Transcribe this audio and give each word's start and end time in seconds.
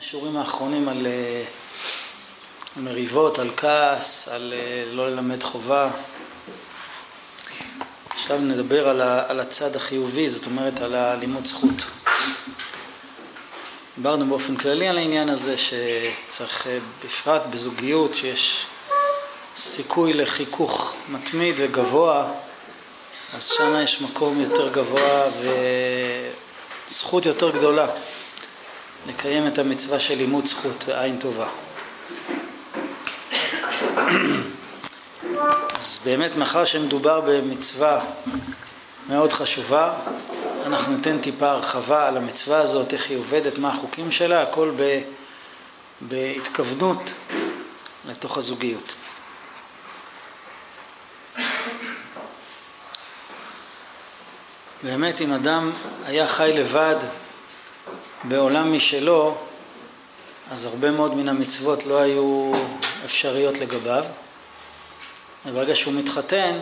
השיעורים 0.00 0.36
האחרונים 0.36 0.88
על 0.88 1.06
מריבות, 2.76 3.38
על 3.38 3.50
כעס, 3.56 4.28
על 4.28 4.54
לא 4.92 5.10
ללמד 5.10 5.42
חובה. 5.42 5.90
עכשיו 8.10 8.38
נדבר 8.38 8.88
על 9.28 9.40
הצד 9.40 9.76
החיובי, 9.76 10.28
זאת 10.28 10.46
אומרת 10.46 10.80
על 10.80 10.94
הלימוד 10.94 11.46
זכות. 11.46 11.84
דיברנו 13.96 14.26
באופן 14.26 14.56
כללי 14.56 14.88
על 14.88 14.98
העניין 14.98 15.28
הזה 15.28 15.54
שצריך 15.58 16.66
בפרט 17.04 17.42
בזוגיות 17.50 18.14
שיש 18.14 18.66
סיכוי 19.56 20.12
לחיכוך 20.12 20.94
מתמיד 21.08 21.54
וגבוה 21.58 22.32
אז 23.34 23.46
שם 23.48 23.76
יש 23.84 24.00
מקום 24.00 24.40
יותר 24.40 24.72
גבוה 24.72 25.24
וזכות 26.88 27.26
יותר 27.26 27.50
גדולה 27.50 27.86
לקיים 29.06 29.46
את 29.46 29.58
המצווה 29.58 30.00
של 30.00 30.14
לימוד 30.14 30.46
זכות 30.46 30.84
ועין 30.86 31.18
טובה. 31.18 31.48
אז 35.78 35.98
באמת 36.04 36.36
מאחר 36.36 36.64
שמדובר 36.64 37.20
במצווה 37.20 38.04
מאוד 39.08 39.32
חשובה, 39.32 39.92
אנחנו 40.66 40.96
ניתן 40.96 41.18
טיפה 41.18 41.50
הרחבה 41.50 42.08
על 42.08 42.16
המצווה 42.16 42.60
הזאת, 42.60 42.92
איך 42.92 43.10
היא 43.10 43.18
עובדת, 43.18 43.58
מה 43.58 43.68
החוקים 43.68 44.12
שלה, 44.12 44.42
הכל 44.42 44.72
ב, 44.76 45.00
בהתכוונות 46.00 47.12
לתוך 48.08 48.38
הזוגיות. 48.38 48.94
באמת 54.82 55.20
אם 55.20 55.32
אדם 55.32 55.70
היה 56.06 56.28
חי 56.28 56.52
לבד 56.54 56.96
בעולם 58.24 58.72
משלו, 58.72 59.34
אז 60.50 60.64
הרבה 60.64 60.90
מאוד 60.90 61.14
מן 61.14 61.28
המצוות 61.28 61.86
לא 61.86 61.98
היו 61.98 62.52
אפשריות 63.04 63.60
לגביו. 63.60 64.04
וברגע 65.46 65.76
שהוא 65.76 65.94
מתחתן, 65.94 66.58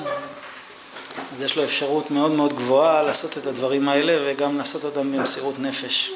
אז 1.32 1.42
יש 1.42 1.56
לו 1.56 1.64
אפשרות 1.64 2.10
מאוד 2.10 2.30
מאוד 2.30 2.52
גבוהה 2.52 3.02
לעשות 3.02 3.38
את 3.38 3.46
הדברים 3.46 3.88
האלה 3.88 4.16
וגם 4.26 4.58
לעשות 4.58 4.84
אותם 4.84 5.12
במסירות 5.12 5.58
נפש. 5.58 6.10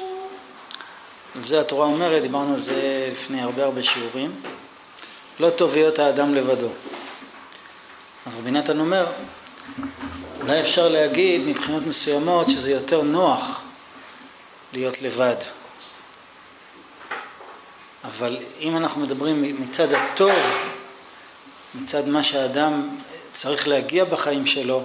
על 1.35 1.43
זה 1.43 1.59
התורה 1.59 1.85
אומרת, 1.85 2.21
דיברנו 2.21 2.53
על 2.53 2.59
זה 2.59 3.09
לפני 3.11 3.41
הרבה 3.41 3.63
הרבה 3.63 3.83
שיעורים, 3.83 4.31
לא 5.39 5.49
טוב 5.49 5.75
להיות 5.75 5.99
האדם 5.99 6.35
לבדו. 6.35 6.69
אז 8.25 8.35
רבי 8.35 8.51
נתן 8.51 8.79
אומר, 8.79 9.05
אולי 10.41 10.61
אפשר 10.61 10.87
להגיד 10.87 11.41
מבחינות 11.41 11.87
מסוימות 11.87 12.49
שזה 12.49 12.71
יותר 12.71 13.01
נוח 13.01 13.62
להיות 14.73 15.01
לבד. 15.01 15.35
אבל 18.03 18.37
אם 18.59 18.77
אנחנו 18.77 19.01
מדברים 19.01 19.61
מצד 19.61 19.93
הטוב, 19.93 20.31
מצד 21.75 22.07
מה 22.07 22.23
שהאדם 22.23 22.97
צריך 23.31 23.67
להגיע 23.67 24.05
בחיים 24.05 24.45
שלו, 24.45 24.83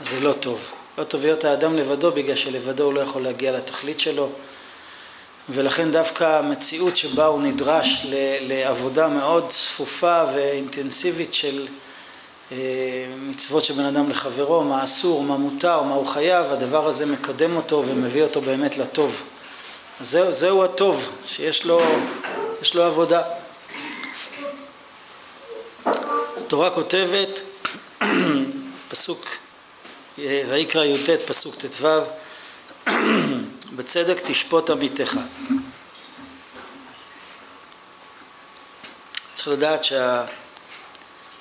אז 0.00 0.08
זה 0.08 0.20
לא 0.20 0.32
טוב. 0.32 0.72
לא 0.98 1.04
טוב 1.04 1.22
להיות 1.22 1.44
האדם 1.44 1.76
לבדו 1.76 2.12
בגלל 2.12 2.36
שלבדו 2.36 2.84
הוא 2.84 2.94
לא 2.94 3.00
יכול 3.00 3.22
להגיע 3.22 3.52
לתכלית 3.52 4.00
שלו 4.00 4.30
ולכן 5.48 5.90
דווקא 5.90 6.38
המציאות 6.38 6.96
שבה 6.96 7.26
הוא 7.26 7.42
נדרש 7.42 8.06
לעבודה 8.40 9.08
מאוד 9.08 9.48
צפופה 9.48 10.24
ואינטנסיבית 10.34 11.34
של 11.34 11.66
מצוות 13.18 13.64
של 13.64 13.74
בן 13.74 13.84
אדם 13.84 14.10
לחברו, 14.10 14.64
מה 14.64 14.84
אסור, 14.84 15.22
מה 15.22 15.36
מותר, 15.36 15.82
מה 15.82 15.94
הוא 15.94 16.06
חייב, 16.06 16.52
הדבר 16.52 16.86
הזה 16.86 17.06
מקדם 17.06 17.56
אותו 17.56 17.84
ומביא 17.86 18.22
אותו 18.22 18.40
באמת 18.40 18.76
לטוב. 18.76 19.22
זהו, 20.00 20.32
זהו 20.32 20.64
הטוב, 20.64 21.10
שיש 21.26 21.64
לו, 21.64 21.80
לו 22.74 22.82
עבודה. 22.82 23.22
התורה 26.36 26.70
כותבת, 26.70 27.40
פסוק 28.90 29.26
ויקרא 30.18 30.84
י"ט 30.84 31.10
פסוק 31.10 31.54
ט"ו 31.54 31.86
בצדק 33.76 34.20
תשפוט 34.24 34.70
עמיתך. 34.70 35.16
צריך 39.34 39.48
לדעת 39.48 39.84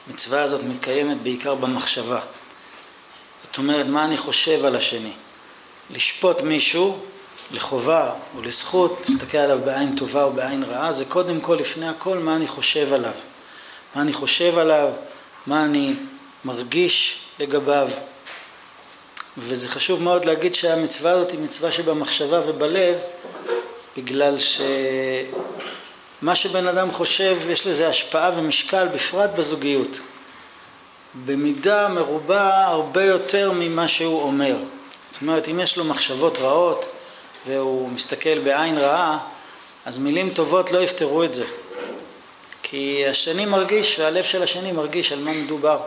שהמצווה 0.10 0.42
הזאת 0.42 0.62
מתקיימת 0.64 1.18
בעיקר 1.22 1.56
במחשבה. 1.56 2.20
זאת 3.44 3.58
אומרת, 3.58 3.86
מה 3.86 4.06
אני 4.06 4.18
חושב 4.18 4.66
על 4.66 4.76
השני. 4.76 5.12
לשפוט 5.90 6.42
מישהו 6.42 7.00
לחובה 7.52 8.14
או 8.36 8.42
לזכות, 8.42 9.02
להסתכל 9.02 9.38
עליו 9.38 9.60
בעין 9.66 9.96
טובה 9.96 10.24
או 10.24 10.32
בעין 10.32 10.64
רעה, 10.64 10.92
זה 10.92 11.06
קודם 11.06 11.42
כל, 11.42 11.56
לפני 11.60 11.88
הכל, 11.88 12.18
מה 12.18 12.36
אני 12.36 12.48
חושב 12.48 12.94
עליו. 12.94 13.14
מה 13.96 14.02
אני 14.02 14.14
חושב 14.14 14.58
עליו, 14.58 14.92
מה 15.48 15.66
אני 15.66 15.94
מרגיש 16.46 17.20
לגביו. 17.40 17.90
וזה 19.38 19.68
חשוב 19.68 20.02
מאוד 20.02 20.26
להגיד 20.26 20.54
שהמצווה 20.54 21.12
הזאת 21.12 21.32
היא 21.32 21.40
מצווה 21.40 21.72
שבמחשבה 21.72 22.42
ובלב, 22.50 22.96
בגלל 23.98 24.36
שמה 26.22 26.36
שבן 26.36 26.68
אדם 26.68 26.92
חושב 26.92 27.38
יש 27.50 27.68
לזה 27.68 27.88
השפעה 27.88 28.32
ומשקל, 28.36 28.88
בפרט 28.88 29.30
בזוגיות. 29.36 30.00
במידה 31.26 31.90
מרובה 31.90 32.66
הרבה 32.68 33.04
יותר 33.04 33.52
ממה 33.56 33.88
שהוא 33.88 34.22
אומר. 34.22 34.56
זאת 35.12 35.22
אומרת, 35.22 35.48
אם 35.48 35.60
יש 35.60 35.78
לו 35.78 35.84
מחשבות 35.84 36.38
רעות 36.38 36.86
והוא 37.48 37.90
מסתכל 37.90 38.40
בעין 38.40 38.78
רעה, 38.78 39.20
אז 39.86 39.98
מילים 39.98 40.30
טובות 40.30 40.72
לא 40.72 40.80
יפתרו 40.80 41.24
את 41.24 41.34
זה. 41.34 41.46
כי 42.64 43.06
השני 43.08 43.46
מרגיש 43.46 44.00
והלב 44.00 44.24
של 44.24 44.44
השני 44.44 44.72
מרגיש 44.72 45.12
על 45.12 45.20
מה 45.20 45.32
מדובר. 45.32 45.80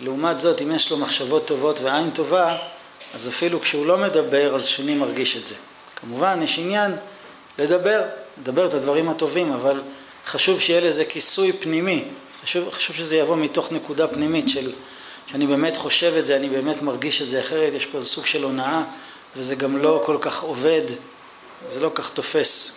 לעומת 0.00 0.38
זאת, 0.40 0.62
אם 0.62 0.72
יש 0.72 0.90
לו 0.90 0.96
מחשבות 0.96 1.46
טובות 1.46 1.80
ועין 1.80 2.10
טובה, 2.10 2.56
אז 3.14 3.28
אפילו 3.28 3.60
כשהוא 3.60 3.86
לא 3.86 3.98
מדבר, 3.98 4.54
אז 4.54 4.62
השני 4.62 4.94
מרגיש 4.94 5.36
את 5.36 5.46
זה. 5.46 5.54
כמובן, 5.96 6.40
יש 6.42 6.58
עניין 6.58 6.96
לדבר, 7.58 8.02
לדבר 8.40 8.66
את 8.66 8.74
הדברים 8.74 9.08
הטובים, 9.08 9.52
אבל 9.52 9.80
חשוב 10.26 10.60
שיהיה 10.60 10.80
לזה 10.80 11.04
כיסוי 11.04 11.52
פנימי. 11.52 12.04
חשוב, 12.42 12.70
חשוב 12.70 12.96
שזה 12.96 13.16
יבוא 13.16 13.36
מתוך 13.36 13.72
נקודה 13.72 14.08
פנימית 14.08 14.48
של 14.48 14.72
שאני 15.26 15.46
באמת 15.46 15.76
חושב 15.76 16.14
את 16.18 16.26
זה, 16.26 16.36
אני 16.36 16.48
באמת 16.48 16.82
מרגיש 16.82 17.22
את 17.22 17.28
זה, 17.28 17.40
אחרת 17.40 17.72
יש 17.72 17.86
פה 17.86 18.02
סוג 18.02 18.26
של 18.26 18.42
הונאה, 18.42 18.82
וזה 19.36 19.54
גם 19.54 19.76
לא 19.76 20.02
כל 20.06 20.16
כך 20.20 20.42
עובד, 20.42 20.82
זה 21.70 21.80
לא 21.80 21.90
כך 21.94 22.10
תופס. 22.10 22.72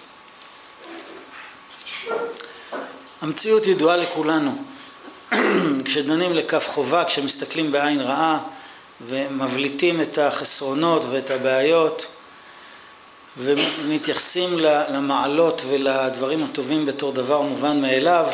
המציאות 3.22 3.68
ידועה 3.68 3.98
לכולנו. 3.98 4.64
כשדנים 5.86 6.34
לכף 6.34 6.70
חובה, 6.70 7.04
כשמסתכלים 7.06 7.72
בעין 7.72 8.02
רעה 8.02 8.40
ומבליטים 9.08 10.02
את 10.02 10.18
החסרונות 10.18 11.04
ואת 11.10 11.32
הבעיות 11.32 12.08
ומתייחסים 13.38 14.60
למעלות 14.90 15.62
ולדברים 15.70 16.44
הטובים 16.44 16.86
בתור 16.86 17.12
דבר 17.12 17.42
מובן 17.42 17.82
מאליו, 17.82 18.28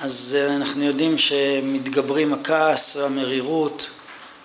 אז 0.00 0.36
אנחנו 0.56 0.84
יודעים 0.84 1.18
שמתגברים 1.18 2.32
הכעס 2.32 2.96
והמרירות 2.96 3.90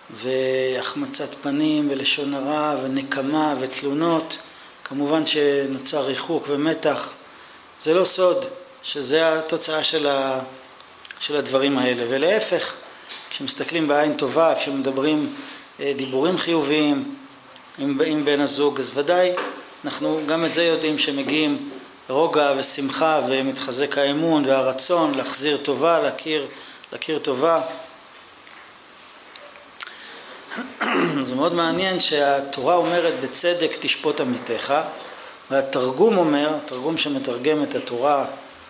והחמצת 0.09 1.30
פנים 1.42 1.88
ולשון 1.92 2.34
הרע 2.34 2.76
ונקמה 2.84 3.56
ותלונות, 3.59 4.38
כמובן 4.84 5.26
שנוצר 5.26 6.06
ריחוק 6.06 6.46
ומתח. 6.48 7.09
זה 7.82 7.94
לא 7.94 8.06
סוד 8.06 8.46
שזה 8.84 9.40
התוצאה 9.40 9.84
של, 9.84 10.08
ה, 10.08 10.42
של 11.20 11.36
הדברים 11.36 11.78
האלה, 11.78 12.03
ולהפך, 12.09 12.76
כשמסתכלים 13.30 13.88
בעין 13.88 14.18
טובה, 14.18 14.53
כשמדברים 14.56 15.34
אה, 15.80 15.94
דיבורים 15.96 16.38
חיוביים 16.38 17.16
עם, 17.78 18.02
עם 18.06 18.26
בן 18.26 18.40
הזוג, 18.40 18.80
אז 18.80 18.92
ודאי 18.94 19.32
אנחנו 19.86 20.19
גם 20.25 20.46
את 20.46 20.53
זה 20.53 20.64
יודעים 20.64 20.97
שמגיעים 20.97 21.69
רוגע 22.09 22.53
ושמחה 22.58 23.20
ומתחזק 23.28 23.97
האמון 23.97 24.46
והרצון 24.46 25.16
להחזיר 25.16 25.58
טובה, 25.58 26.00
להכיר, 26.00 26.47
להכיר 26.91 27.20
טובה. 27.20 27.61
זה 31.23 31.35
מאוד 31.35 31.53
מעניין 31.53 32.00
שהתורה 32.00 32.76
אומרת 32.76 33.20
בצדק 33.20 33.72
תשפוט 33.79 34.22
עמיתך 34.22 34.73
והתרגום 35.52 36.17
אומר, 36.17 36.58
תרגום 36.66 36.97
שמתרגם 36.97 37.64
את 37.64 37.76
התורה 37.76 38.26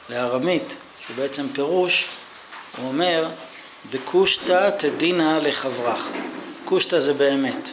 לארמית, 0.09 0.75
שהוא 1.05 1.15
בעצם 1.15 1.47
פירוש, 1.53 2.07
הוא 2.77 2.87
אומר 2.87 3.27
בקושטא 3.91 4.69
תדינא 4.69 5.39
לחברך. 5.41 6.07
קושטא 6.65 6.99
זה 6.99 7.13
באמת. 7.13 7.71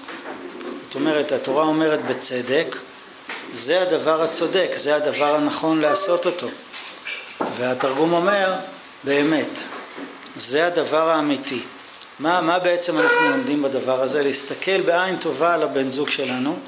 זאת 0.82 0.94
אומרת, 0.94 1.32
התורה 1.32 1.64
אומרת 1.64 2.04
בצדק, 2.04 2.76
זה 3.52 3.82
הדבר 3.82 4.22
הצודק, 4.22 4.70
זה 4.74 4.96
הדבר 4.96 5.34
הנכון 5.34 5.80
לעשות 5.80 6.26
אותו. 6.26 6.48
והתרגום 7.56 8.12
אומר, 8.12 8.54
באמת, 9.04 9.58
זה 10.36 10.66
הדבר 10.66 11.10
האמיתי. 11.10 11.60
מה, 12.18 12.40
מה 12.40 12.58
בעצם 12.58 12.98
אנחנו 12.98 13.28
לומדים 13.28 13.62
בדבר 13.62 14.02
הזה? 14.02 14.22
להסתכל 14.22 14.80
בעין 14.80 15.16
טובה 15.16 15.54
על 15.54 15.62
הבן 15.62 15.90
זוג 15.90 16.10
שלנו, 16.10 16.58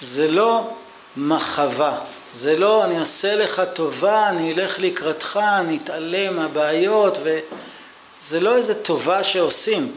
זה 0.00 0.30
לא 0.30 0.70
מחווה, 1.16 1.98
זה 2.32 2.56
לא 2.56 2.84
אני 2.84 3.00
עושה 3.00 3.36
לך 3.36 3.62
טובה, 3.72 4.28
אני 4.28 4.52
אלך 4.52 4.78
לקראתך, 4.78 5.40
אני 5.60 5.78
אתעלם 5.84 6.36
מהבעיות 6.36 7.18
וזה 7.22 8.40
לא 8.40 8.56
איזה 8.56 8.74
טובה 8.74 9.24
שעושים. 9.24 9.92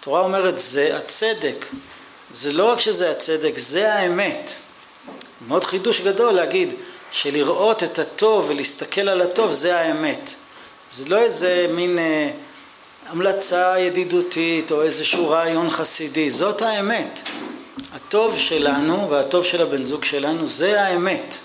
התורה 0.00 0.20
אומרת 0.20 0.58
זה 0.58 0.96
הצדק. 0.96 1.66
זה 2.30 2.52
לא 2.52 2.64
רק 2.72 2.80
שזה 2.80 3.10
הצדק, 3.10 3.52
זה 3.56 3.94
האמת. 3.94 4.54
מאוד 5.48 5.64
חידוש 5.64 6.00
גדול 6.00 6.32
להגיד 6.32 6.74
שלראות 7.10 7.82
את 7.82 7.98
הטוב 7.98 8.44
ולהסתכל 8.48 9.08
על 9.08 9.20
הטוב 9.20 9.52
זה 9.52 9.78
האמת. 9.78 10.34
זה 10.90 11.04
לא 11.08 11.18
איזה 11.18 11.66
מין 11.70 11.98
אה, 11.98 12.30
המלצה 13.08 13.74
ידידותית 13.78 14.72
או 14.72 14.82
איזשהו 14.82 15.30
רעיון 15.30 15.70
חסידי, 15.70 16.30
זאת 16.30 16.62
האמת. 16.62 17.22
הטוב 17.94 18.38
שלנו 18.38 19.10
והטוב 19.10 19.44
של 19.44 19.62
הבן 19.62 19.84
זוג 19.84 20.04
שלנו 20.04 20.46
זה 20.46 20.82
האמת. 20.82 21.38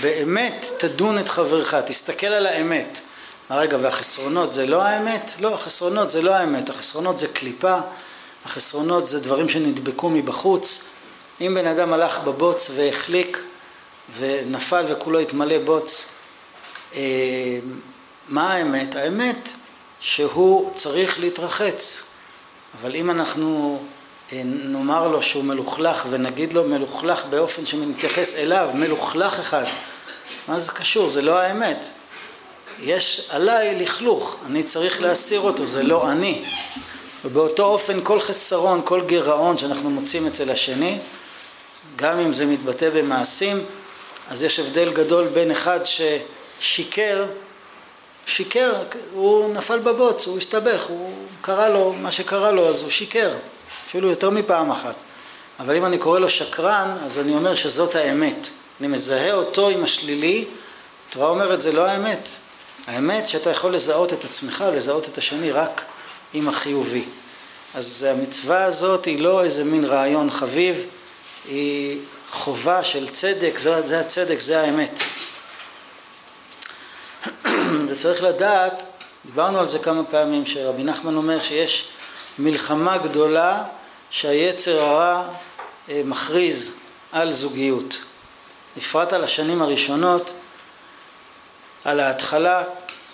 באמת 0.00 0.66
תדון 0.76 1.18
את 1.18 1.28
חברך, 1.28 1.74
תסתכל 1.74 2.26
על 2.26 2.46
האמת. 2.46 3.00
רגע, 3.50 3.76
והחסרונות 3.80 4.52
זה 4.52 4.66
לא 4.66 4.82
האמת? 4.82 5.32
לא, 5.40 5.54
החסרונות 5.54 6.10
זה 6.10 6.22
לא 6.22 6.30
האמת, 6.30 6.70
החסרונות 6.70 7.18
זה 7.18 7.26
קליפה, 7.28 7.76
החסרונות 8.44 9.06
זה 9.06 9.20
דברים 9.20 9.48
שנדבקו 9.48 10.10
מבחוץ. 10.10 10.80
אם 11.40 11.54
בן 11.54 11.66
אדם 11.66 11.92
הלך 11.92 12.18
בבוץ 12.18 12.70
והחליק 12.74 13.42
ונפל 14.18 14.84
וכולו 14.88 15.18
התמלא 15.18 15.58
בוץ, 15.58 16.06
אה, 16.94 17.58
מה 18.28 18.52
האמת? 18.52 18.96
האמת 18.96 19.52
שהוא 20.00 20.72
צריך 20.74 21.20
להתרחץ, 21.20 22.02
אבל 22.80 22.94
אם 22.94 23.10
אנחנו 23.10 23.80
אה, 24.32 24.42
נאמר 24.44 25.08
לו 25.08 25.22
שהוא 25.22 25.44
מלוכלך 25.44 26.06
ונגיד 26.10 26.52
לו 26.52 26.64
מלוכלך 26.64 27.24
באופן 27.30 27.66
שמתייחס 27.66 28.34
אליו, 28.34 28.70
מלוכלך 28.74 29.38
אחד, 29.40 29.64
מה 30.48 30.60
זה 30.60 30.72
קשור? 30.72 31.08
זה 31.08 31.22
לא 31.22 31.38
האמת. 31.38 31.88
יש 32.82 33.26
עליי 33.30 33.78
לכלוך, 33.78 34.36
אני 34.46 34.62
צריך 34.62 35.00
להסיר 35.00 35.40
אותו, 35.40 35.66
זה 35.66 35.82
לא 35.82 36.10
אני. 36.12 36.44
ובאותו 37.24 37.64
אופן 37.64 38.00
כל 38.02 38.20
חסרון, 38.20 38.80
כל 38.84 39.02
גירעון 39.06 39.58
שאנחנו 39.58 39.90
מוצאים 39.90 40.26
אצל 40.26 40.50
השני, 40.50 40.98
גם 41.96 42.18
אם 42.18 42.34
זה 42.34 42.46
מתבטא 42.46 42.90
במעשים, 42.90 43.64
אז 44.30 44.42
יש 44.42 44.58
הבדל 44.58 44.92
גדול 44.92 45.28
בין 45.28 45.50
אחד 45.50 45.80
ששיקר, 45.84 47.24
שיקר, 48.26 48.72
הוא 49.12 49.54
נפל 49.54 49.78
בבוץ, 49.78 50.26
הוא 50.26 50.38
הסתבך, 50.38 50.84
הוא 50.88 51.12
קרה 51.40 51.68
לו 51.68 51.92
מה 51.92 52.12
שקרה 52.12 52.50
לו, 52.50 52.68
אז 52.68 52.82
הוא 52.82 52.90
שיקר, 52.90 53.34
אפילו 53.86 54.10
יותר 54.10 54.30
מפעם 54.30 54.70
אחת. 54.70 54.94
אבל 55.60 55.76
אם 55.76 55.84
אני 55.84 55.98
קורא 55.98 56.18
לו 56.18 56.30
שקרן, 56.30 56.96
אז 57.04 57.18
אני 57.18 57.34
אומר 57.34 57.54
שזאת 57.54 57.94
האמת. 57.94 58.48
אני 58.80 58.88
מזהה 58.88 59.32
אותו 59.32 59.68
עם 59.68 59.84
השלילי, 59.84 60.44
התורה 61.08 61.28
אומרת 61.28 61.60
זה 61.60 61.72
לא 61.72 61.86
האמת. 61.86 62.28
האמת 62.86 63.26
שאתה 63.26 63.50
יכול 63.50 63.74
לזהות 63.74 64.12
את 64.12 64.24
עצמך 64.24 64.64
ולזהות 64.72 65.08
את 65.08 65.18
השני 65.18 65.52
רק 65.52 65.84
עם 66.34 66.48
החיובי. 66.48 67.04
אז 67.74 68.06
המצווה 68.10 68.64
הזאת 68.64 69.04
היא 69.04 69.18
לא 69.18 69.44
איזה 69.44 69.64
מין 69.64 69.84
רעיון 69.84 70.30
חביב, 70.30 70.86
היא 71.48 72.00
חובה 72.30 72.84
של 72.84 73.08
צדק, 73.08 73.58
זה, 73.58 73.86
זה 73.86 74.00
הצדק, 74.00 74.40
זה 74.40 74.60
האמת. 74.60 75.00
וצריך 77.88 78.22
לדעת, 78.22 78.84
דיברנו 79.26 79.58
על 79.58 79.68
זה 79.68 79.78
כמה 79.78 80.04
פעמים, 80.04 80.46
שרבי 80.46 80.82
נחמן 80.82 81.16
אומר 81.16 81.42
שיש 81.42 81.88
מלחמה 82.38 82.98
גדולה 82.98 83.62
שהיצר 84.10 84.80
הרע 84.80 85.22
אה, 85.88 86.02
מכריז 86.04 86.70
על 87.12 87.32
זוגיות. 87.32 88.02
בפרט 88.76 89.12
על 89.12 89.24
השנים 89.24 89.62
הראשונות, 89.62 90.32
על 91.84 92.00
ההתחלה, 92.00 92.62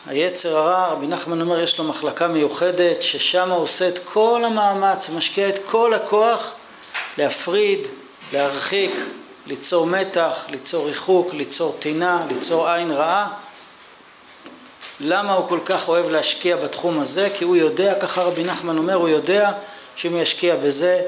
היצר 0.07 0.57
הרע, 0.57 0.87
רבי 0.87 1.07
נחמן 1.07 1.41
אומר, 1.41 1.61
יש 1.61 1.79
לו 1.79 1.85
מחלקה 1.85 2.29
מיוחדת, 2.29 3.03
ששם 3.03 3.51
הוא 3.51 3.63
עושה 3.63 3.89
את 3.89 3.99
כל 4.05 4.43
המאמץ, 4.45 5.09
משקיע 5.09 5.49
את 5.49 5.59
כל 5.67 5.95
הכוח 5.95 6.53
להפריד, 7.19 7.89
להרחיק, 8.33 8.93
ליצור 9.47 9.87
מתח, 9.87 10.47
ליצור 10.49 10.87
ריחוק, 10.87 11.35
ליצור 11.35 11.77
טינה, 11.79 12.25
ליצור 12.29 12.69
עין 12.69 12.91
רעה. 12.91 13.29
למה 15.01 15.33
הוא 15.33 15.49
כל 15.49 15.59
כך 15.65 15.89
אוהב 15.89 16.09
להשקיע 16.09 16.57
בתחום 16.57 17.01
הזה? 17.01 17.29
כי 17.35 17.45
הוא 17.45 17.57
יודע, 17.57 17.95
ככה 17.95 18.23
רבי 18.23 18.45
נחמן 18.45 18.79
אומר, 18.79 18.95
הוא 18.95 19.09
יודע 19.09 19.53
שאם 19.97 20.17
ישקיע 20.17 20.57
בזה, 20.57 21.03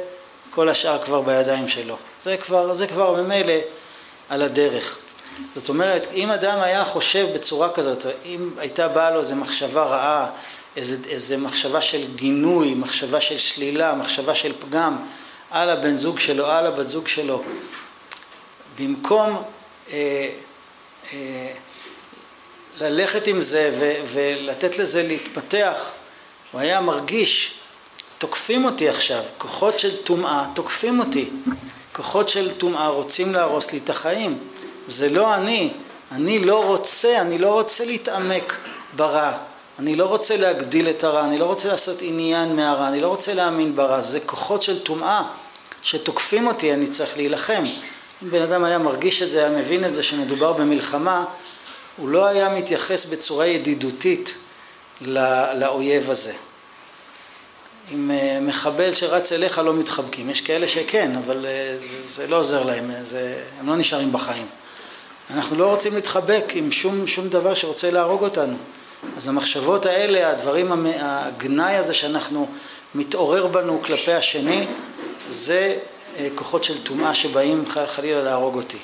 כל 0.51 0.69
השאר 0.69 1.03
כבר 1.03 1.21
בידיים 1.21 1.69
שלו. 1.69 1.97
זה 2.23 2.37
כבר, 2.37 2.75
זה 2.75 2.87
כבר 2.87 3.23
ממילא 3.23 3.55
על 4.29 4.43
הדרך. 4.43 4.99
זאת 5.57 5.69
אומרת, 5.69 6.07
אם 6.15 6.31
אדם 6.31 6.61
היה 6.61 6.85
חושב 6.85 7.27
בצורה 7.35 7.71
כזאת, 7.71 8.07
אם 8.25 8.51
הייתה 8.59 8.89
באה 8.89 9.11
לו 9.11 9.21
איזו 9.21 9.37
מחשבה 9.37 9.83
רעה, 9.83 10.31
איזו 10.77 11.39
מחשבה 11.39 11.81
של 11.81 12.05
גינוי, 12.15 12.75
מחשבה 12.75 13.21
של 13.21 13.39
שלילה, 13.39 13.95
מחשבה 13.95 14.35
של 14.35 14.53
פגם 14.59 14.97
על 15.55 15.71
הבן 15.71 15.97
זוג 15.97 16.19
שלו, 16.19 16.47
על 16.47 16.67
הבת 16.67 16.87
זוג 16.87 17.09
שלו, 17.09 17.43
במקום 18.79 19.43
אה, 19.93 20.29
אה, 21.13 21.53
ללכת 22.81 23.27
עם 23.27 23.41
זה 23.41 23.71
ו, 23.79 23.93
ולתת 24.07 24.79
לזה 24.79 25.03
להתפתח, 25.03 25.91
הוא 26.53 26.61
היה 26.61 26.81
מרגיש, 26.81 27.55
תוקפים 28.19 28.65
אותי 28.65 28.89
עכשיו, 28.89 29.23
כוחות 29.39 29.81
של 29.81 29.97
טומאה 29.97 30.47
תוקפים 30.55 31.01
אותי, 31.01 31.31
כוחות 31.93 32.29
של 32.29 32.51
טומאה 32.51 32.89
רוצים 32.89 33.35
להרוס 33.35 33.73
לי 33.73 33.79
את 33.79 33.91
החיים. 33.91 34.39
זה 34.87 35.09
לא 35.09 35.35
אני, 35.35 35.73
אני 36.13 36.39
לא 36.39 36.65
רוצה, 36.65 37.21
אני 37.21 37.39
לא 37.39 37.53
רוצה 37.53 37.85
להתעמק 37.85 38.59
ברע, 38.97 39.33
אני 39.79 39.97
לא 39.97 40.05
רוצה 40.05 40.37
להגדיל 40.37 40.91
את 40.91 41.05
הרע, 41.05 41.25
אני 41.25 41.39
לא 41.39 41.45
רוצה 41.45 41.69
לעשות 41.69 41.99
עניין 42.01 42.57
מהרע, 42.57 42.89
אני 42.89 43.01
לא 43.01 43.09
רוצה 43.09 43.35
להאמין 43.35 43.77
ברע, 43.77 44.01
זה 44.01 44.21
כוחות 44.21 44.63
של 44.63 44.83
טומאה 44.83 45.23
שתוקפים 45.85 46.47
אותי, 46.47 46.75
אני 46.75 46.87
צריך 46.87 47.17
להילחם. 47.17 47.63
אם 48.23 48.31
בן 48.31 48.43
אדם 48.43 48.65
היה 48.65 48.79
מרגיש 48.79 49.23
את 49.23 49.31
זה, 49.31 49.39
היה 49.39 49.59
מבין 49.59 49.85
את 49.85 49.95
זה 49.95 50.03
שמדובר 50.03 50.53
במלחמה, 50.53 51.25
הוא 51.97 52.09
לא 52.09 52.27
היה 52.27 52.49
מתייחס 52.49 53.05
בצורה 53.05 53.47
ידידותית 53.47 54.35
לאויב 55.55 56.11
הזה. 56.11 56.33
עם 57.91 58.11
אה, 58.11 58.39
מחבל 58.41 58.95
שרץ 58.95 59.33
אליך 59.33 59.59
לא 59.59 59.75
מתחבקים, 59.75 60.31
יש 60.31 60.41
כאלה 60.41 60.69
שכן, 60.69 61.13
אבל 61.25 61.47
אה, 61.47 61.75
זה, 61.79 61.87
זה 62.05 62.27
לא 62.27 62.37
עוזר 62.37 62.63
להם, 62.63 62.91
זה, 63.03 63.43
הם 63.61 63.69
לא 63.69 63.77
נשארים 63.77 64.13
בחיים. 64.13 64.47
אנחנו 65.31 65.57
לא 65.57 65.67
רוצים 65.67 65.95
להתחבק 65.95 66.45
עם 66.55 66.73
שום, 66.73 67.07
שום 67.07 67.29
דבר 67.29 67.55
שרוצה 67.55 67.91
להרוג 67.91 68.23
אותנו. 68.23 68.57
אז 69.17 69.29
המחשבות 69.29 69.87
האלה, 69.87 70.31
הדברים, 70.31 70.87
הגנאי 71.01 71.77
הזה 71.77 71.95
שאנחנו 71.95 72.49
מתעורר 72.95 73.47
בנו 73.47 73.83
כלפי 73.83 74.13
השני, 74.13 74.67
זה 75.29 75.79
אה, 76.17 76.29
כוחות 76.35 76.65
של 76.65 76.83
טומאה 76.83 77.15
שבאים 77.15 77.65
חלילה 77.87 78.23
להרוג 78.23 78.55
אותי. 78.55 78.79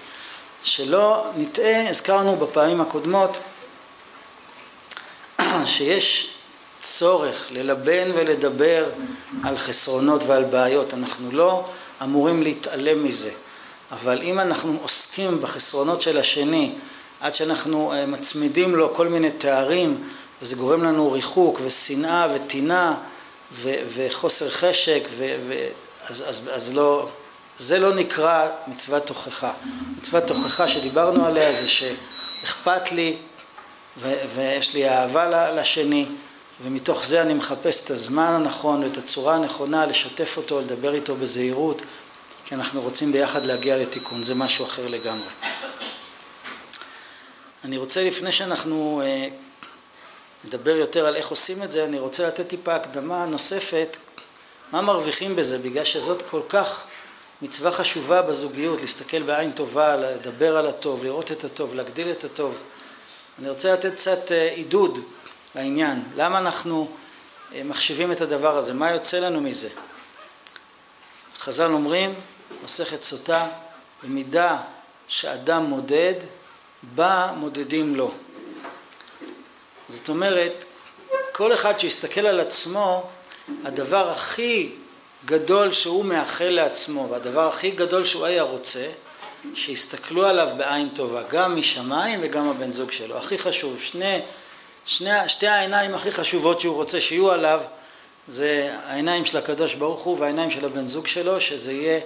שלא 0.62 1.24
נטעה, 1.36 1.90
הזכרנו 1.90 2.36
בפעמים 2.36 2.80
הקודמות 2.80 3.38
שיש 5.64 6.30
צורך 6.80 7.48
ללבן 7.50 8.10
ולדבר 8.14 8.84
על 9.44 9.58
חסרונות 9.58 10.24
ועל 10.24 10.44
בעיות, 10.44 10.94
אנחנו 10.94 11.32
לא 11.32 11.64
אמורים 12.02 12.42
להתעלם 12.42 13.04
מזה. 13.04 13.30
אבל 13.92 14.22
אם 14.22 14.40
אנחנו 14.40 14.78
עוסקים 14.82 15.40
בחסרונות 15.40 16.02
של 16.02 16.18
השני 16.18 16.72
עד 17.20 17.34
שאנחנו 17.34 17.92
אה, 17.92 18.06
מצמידים 18.06 18.74
לו 18.74 18.94
כל 18.94 19.08
מיני 19.08 19.30
תארים 19.30 20.02
וזה 20.42 20.56
גורם 20.56 20.84
לנו 20.84 21.12
ריחוק 21.12 21.60
ושנאה 21.64 22.26
וטינה 22.34 22.96
וחוסר 23.94 24.50
חשק 24.50 25.08
ו- 25.10 25.66
אז, 26.08 26.24
אז, 26.26 26.40
אז 26.52 26.72
לא, 26.72 27.08
זה 27.58 27.78
לא 27.78 27.94
נקרא 27.94 28.48
מצוות 28.66 29.06
תוכחה. 29.06 29.52
מצוות 29.98 30.24
תוכחה 30.24 30.68
שדיברנו 30.68 31.26
עליה 31.26 31.52
זה 31.52 31.68
שאכפת 31.68 32.92
לי 32.92 33.16
ו- 33.98 34.20
ויש 34.34 34.74
לי 34.74 34.88
אהבה 34.88 35.50
לשני 35.52 36.06
ומתוך 36.62 37.04
זה 37.04 37.22
אני 37.22 37.34
מחפש 37.34 37.84
את 37.84 37.90
הזמן 37.90 38.32
הנכון 38.32 38.84
ואת 38.84 38.96
הצורה 38.96 39.34
הנכונה 39.34 39.86
לשתף 39.86 40.36
אותו, 40.36 40.60
לדבר 40.60 40.94
איתו 40.94 41.16
בזהירות 41.16 41.82
כי 42.44 42.54
אנחנו 42.54 42.80
רוצים 42.80 43.12
ביחד 43.12 43.46
להגיע 43.46 43.76
לתיקון, 43.76 44.22
זה 44.22 44.34
משהו 44.34 44.64
אחר 44.64 44.88
לגמרי. 44.88 45.28
אני 47.64 47.76
רוצה 47.76 48.04
לפני 48.04 48.32
שאנחנו 48.32 49.02
אה, 49.04 49.28
נדבר 50.44 50.76
יותר 50.76 51.06
על 51.06 51.16
איך 51.16 51.28
עושים 51.28 51.62
את 51.62 51.70
זה, 51.70 51.84
אני 51.84 51.98
רוצה 51.98 52.26
לתת 52.26 52.48
טיפה 52.48 52.74
הקדמה 52.74 53.26
נוספת, 53.26 53.96
מה 54.72 54.82
מרוויחים 54.82 55.36
בזה, 55.36 55.58
בגלל 55.58 55.84
שזאת 55.84 56.22
כל 56.22 56.40
כך 56.48 56.84
מצווה 57.42 57.72
חשובה 57.72 58.22
בזוגיות, 58.22 58.80
להסתכל 58.80 59.22
בעין 59.22 59.52
טובה, 59.52 59.96
לדבר 59.96 60.56
על 60.56 60.66
הטוב, 60.66 61.04
לראות 61.04 61.32
את 61.32 61.44
הטוב, 61.44 61.74
להגדיל 61.74 62.10
את 62.10 62.24
הטוב. 62.24 62.58
אני 63.38 63.48
רוצה 63.48 63.72
לתת 63.72 63.92
קצת 63.92 64.32
אה, 64.32 64.50
עידוד 64.52 64.98
לעניין, 65.54 66.02
למה 66.16 66.38
אנחנו 66.38 66.88
אה, 67.54 67.62
מחשיבים 67.64 68.12
את 68.12 68.20
הדבר 68.20 68.56
הזה, 68.56 68.74
מה 68.74 68.90
יוצא 68.90 69.18
לנו 69.18 69.40
מזה. 69.40 69.68
חז"ל 71.38 71.72
אומרים 71.72 72.14
מסכת 72.64 73.02
סוטה, 73.02 73.46
במידה 74.02 74.58
שאדם 75.08 75.64
מודד, 75.64 76.14
בה 76.82 77.32
מודדים 77.36 77.96
לו. 77.96 78.12
זאת 79.88 80.08
אומרת, 80.08 80.64
כל 81.32 81.54
אחד 81.54 81.80
שיסתכל 81.80 82.26
על 82.26 82.40
עצמו, 82.40 83.10
הדבר 83.64 84.10
הכי 84.10 84.70
גדול 85.24 85.72
שהוא 85.72 86.04
מאחל 86.04 86.48
לעצמו, 86.48 87.06
והדבר 87.10 87.48
הכי 87.48 87.70
גדול 87.70 88.04
שהוא 88.04 88.26
היה 88.26 88.42
רוצה, 88.42 88.86
שיסתכלו 89.54 90.26
עליו 90.26 90.48
בעין 90.56 90.88
טובה, 90.88 91.22
גם 91.30 91.56
משמיים 91.56 92.20
וגם 92.22 92.50
הבן 92.50 92.72
זוג 92.72 92.90
שלו. 92.92 93.16
הכי 93.16 93.38
חשוב, 93.38 93.80
שני, 93.80 94.18
שני, 94.86 95.28
שתי 95.28 95.46
העיניים 95.46 95.94
הכי 95.94 96.12
חשובות 96.12 96.60
שהוא 96.60 96.74
רוצה 96.74 97.00
שיהיו 97.00 97.30
עליו, 97.30 97.60
זה 98.28 98.76
העיניים 98.86 99.24
של 99.24 99.38
הקדוש 99.38 99.74
ברוך 99.74 100.00
הוא 100.00 100.18
והעיניים 100.18 100.50
של 100.50 100.64
הבן 100.64 100.86
זוג 100.86 101.06
שלו, 101.06 101.40
שזה 101.40 101.72
יהיה 101.72 102.00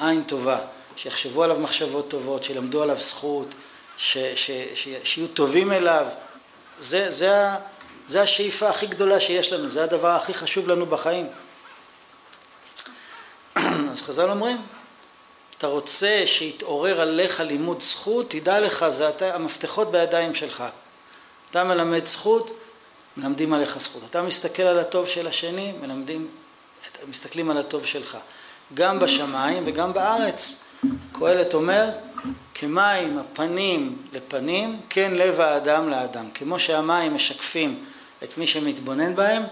עין 0.00 0.22
טובה, 0.22 0.58
שיחשבו 0.96 1.42
עליו 1.42 1.58
מחשבות 1.58 2.08
טובות, 2.08 2.44
שילמדו 2.44 2.82
עליו 2.82 2.96
זכות, 2.96 3.54
ש, 3.96 4.18
ש, 4.18 4.50
ש, 4.74 4.88
שיהיו 5.04 5.28
טובים 5.28 5.72
אליו. 5.72 6.06
זה, 6.80 7.10
זה, 7.10 7.32
זה 8.08 8.22
השאיפה 8.22 8.68
הכי 8.68 8.86
גדולה 8.86 9.20
שיש 9.20 9.52
לנו, 9.52 9.68
זה 9.68 9.84
הדבר 9.84 10.08
הכי 10.08 10.34
חשוב 10.34 10.68
לנו 10.68 10.86
בחיים. 10.86 11.26
אז 13.90 14.02
חז"ל 14.02 14.30
אומרים, 14.30 14.62
אתה 15.58 15.66
רוצה 15.66 16.22
שיתעורר 16.26 17.00
עליך 17.00 17.40
לימוד 17.40 17.82
זכות, 17.82 18.30
תדע 18.30 18.60
לך, 18.60 18.88
זה 18.88 19.08
אתה, 19.08 19.34
המפתחות 19.34 19.90
בידיים 19.90 20.34
שלך. 20.34 20.64
אתה 21.50 21.64
מלמד 21.64 22.06
זכות, 22.06 22.50
מלמדים 23.16 23.52
עליך 23.52 23.78
זכות. 23.78 24.02
אתה 24.10 24.22
מסתכל 24.22 24.62
על 24.62 24.78
הטוב 24.78 25.08
של 25.08 25.26
השני, 25.26 25.72
מלמדים, 25.80 26.28
מסתכלים 27.08 27.50
על 27.50 27.58
הטוב 27.58 27.86
שלך. 27.86 28.18
גם 28.74 28.98
בשמיים 28.98 29.62
וגם 29.66 29.92
בארץ. 29.92 30.56
קהלת 31.12 31.54
אומר, 31.54 31.90
כמים 32.54 33.18
הפנים 33.18 34.02
לפנים, 34.12 34.80
כן 34.90 35.12
לב 35.14 35.40
האדם 35.40 35.90
לאדם. 35.90 36.30
כמו 36.34 36.58
שהמים 36.58 37.14
משקפים 37.14 37.84
את 38.24 38.38
מי 38.38 38.46
שמתבונן 38.46 39.16
בהם, 39.16 39.42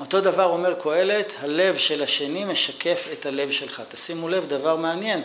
אותו 0.00 0.20
דבר 0.20 0.44
אומר 0.44 0.74
קהלת, 0.74 1.34
הלב 1.40 1.76
של 1.76 2.02
השני 2.02 2.44
משקף 2.44 3.08
את 3.12 3.26
הלב 3.26 3.50
שלך. 3.50 3.82
תשימו 3.88 4.28
לב, 4.28 4.48
דבר 4.48 4.76
מעניין, 4.76 5.22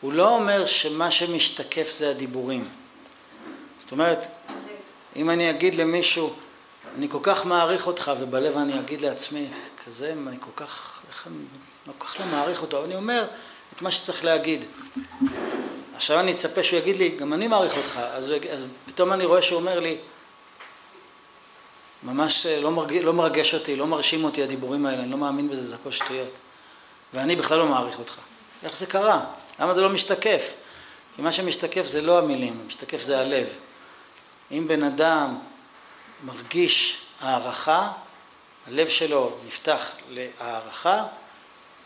הוא 0.00 0.12
לא 0.12 0.34
אומר 0.34 0.64
שמה 0.66 1.10
שמשתקף 1.10 1.90
זה 1.90 2.10
הדיבורים. 2.10 2.68
זאת 3.78 3.92
אומרת, 3.92 4.26
אם 5.16 5.30
אני 5.30 5.50
אגיד 5.50 5.74
למישהו, 5.74 6.32
אני 6.96 7.08
כל 7.08 7.18
כך 7.22 7.46
מעריך 7.46 7.86
אותך, 7.86 8.12
ובלב 8.20 8.56
אני 8.56 8.78
אגיד 8.78 9.00
לעצמי, 9.00 9.46
כזה, 9.86 10.14
אני 10.26 10.36
כל 10.40 10.50
כך, 10.56 11.00
איך 11.08 11.26
אני 11.26 11.36
לא 11.86 11.92
כל 11.98 12.06
כך 12.06 12.20
לא 12.20 12.26
מעריך 12.26 12.62
אותו, 12.62 12.78
אבל 12.78 12.86
אני 12.86 12.94
אומר 12.94 13.24
את 13.76 13.82
מה 13.82 13.90
שצריך 13.90 14.24
להגיד. 14.24 14.64
עכשיו 15.96 16.20
אני 16.20 16.32
אצפה 16.32 16.62
שהוא 16.62 16.78
יגיד 16.78 16.96
לי, 16.96 17.08
גם 17.08 17.32
אני 17.32 17.48
מעריך 17.48 17.76
אותך, 17.76 18.00
אז, 18.12 18.32
אז 18.50 18.66
פתאום 18.86 19.12
אני 19.12 19.24
רואה 19.24 19.42
שהוא 19.42 19.60
אומר 19.60 19.80
לי, 19.80 19.96
ממש 22.02 22.46
אה, 22.46 22.60
לא, 22.60 22.70
מרג... 22.70 22.92
לא 22.92 23.12
מרגש 23.12 23.54
אותי, 23.54 23.76
לא 23.76 23.86
מרשים 23.86 24.24
אותי 24.24 24.42
הדיבורים 24.42 24.86
האלה, 24.86 25.02
אני 25.02 25.10
לא 25.10 25.18
מאמין 25.18 25.48
בזה, 25.48 25.68
זה 25.68 25.74
הכל 25.74 25.92
שטויות. 25.92 26.32
ואני 27.14 27.36
בכלל 27.36 27.58
לא 27.58 27.66
מעריך 27.66 27.98
אותך. 27.98 28.14
איך 28.62 28.76
זה 28.76 28.86
קרה? 28.86 29.24
למה 29.60 29.74
זה 29.74 29.80
לא 29.80 29.88
משתקף? 29.88 30.54
כי 31.16 31.22
מה 31.22 31.32
שמשתקף 31.32 31.86
זה 31.86 32.02
לא 32.02 32.18
המילים, 32.18 32.60
משתקף 32.66 33.02
זה 33.02 33.20
הלב. 33.20 33.46
אם 34.52 34.68
בן 34.68 34.82
אדם 34.82 35.38
מרגיש 36.24 36.98
הערכה, 37.20 37.92
הלב 38.66 38.88
שלו 38.88 39.34
נפתח 39.46 39.90
להערכה, 40.10 41.04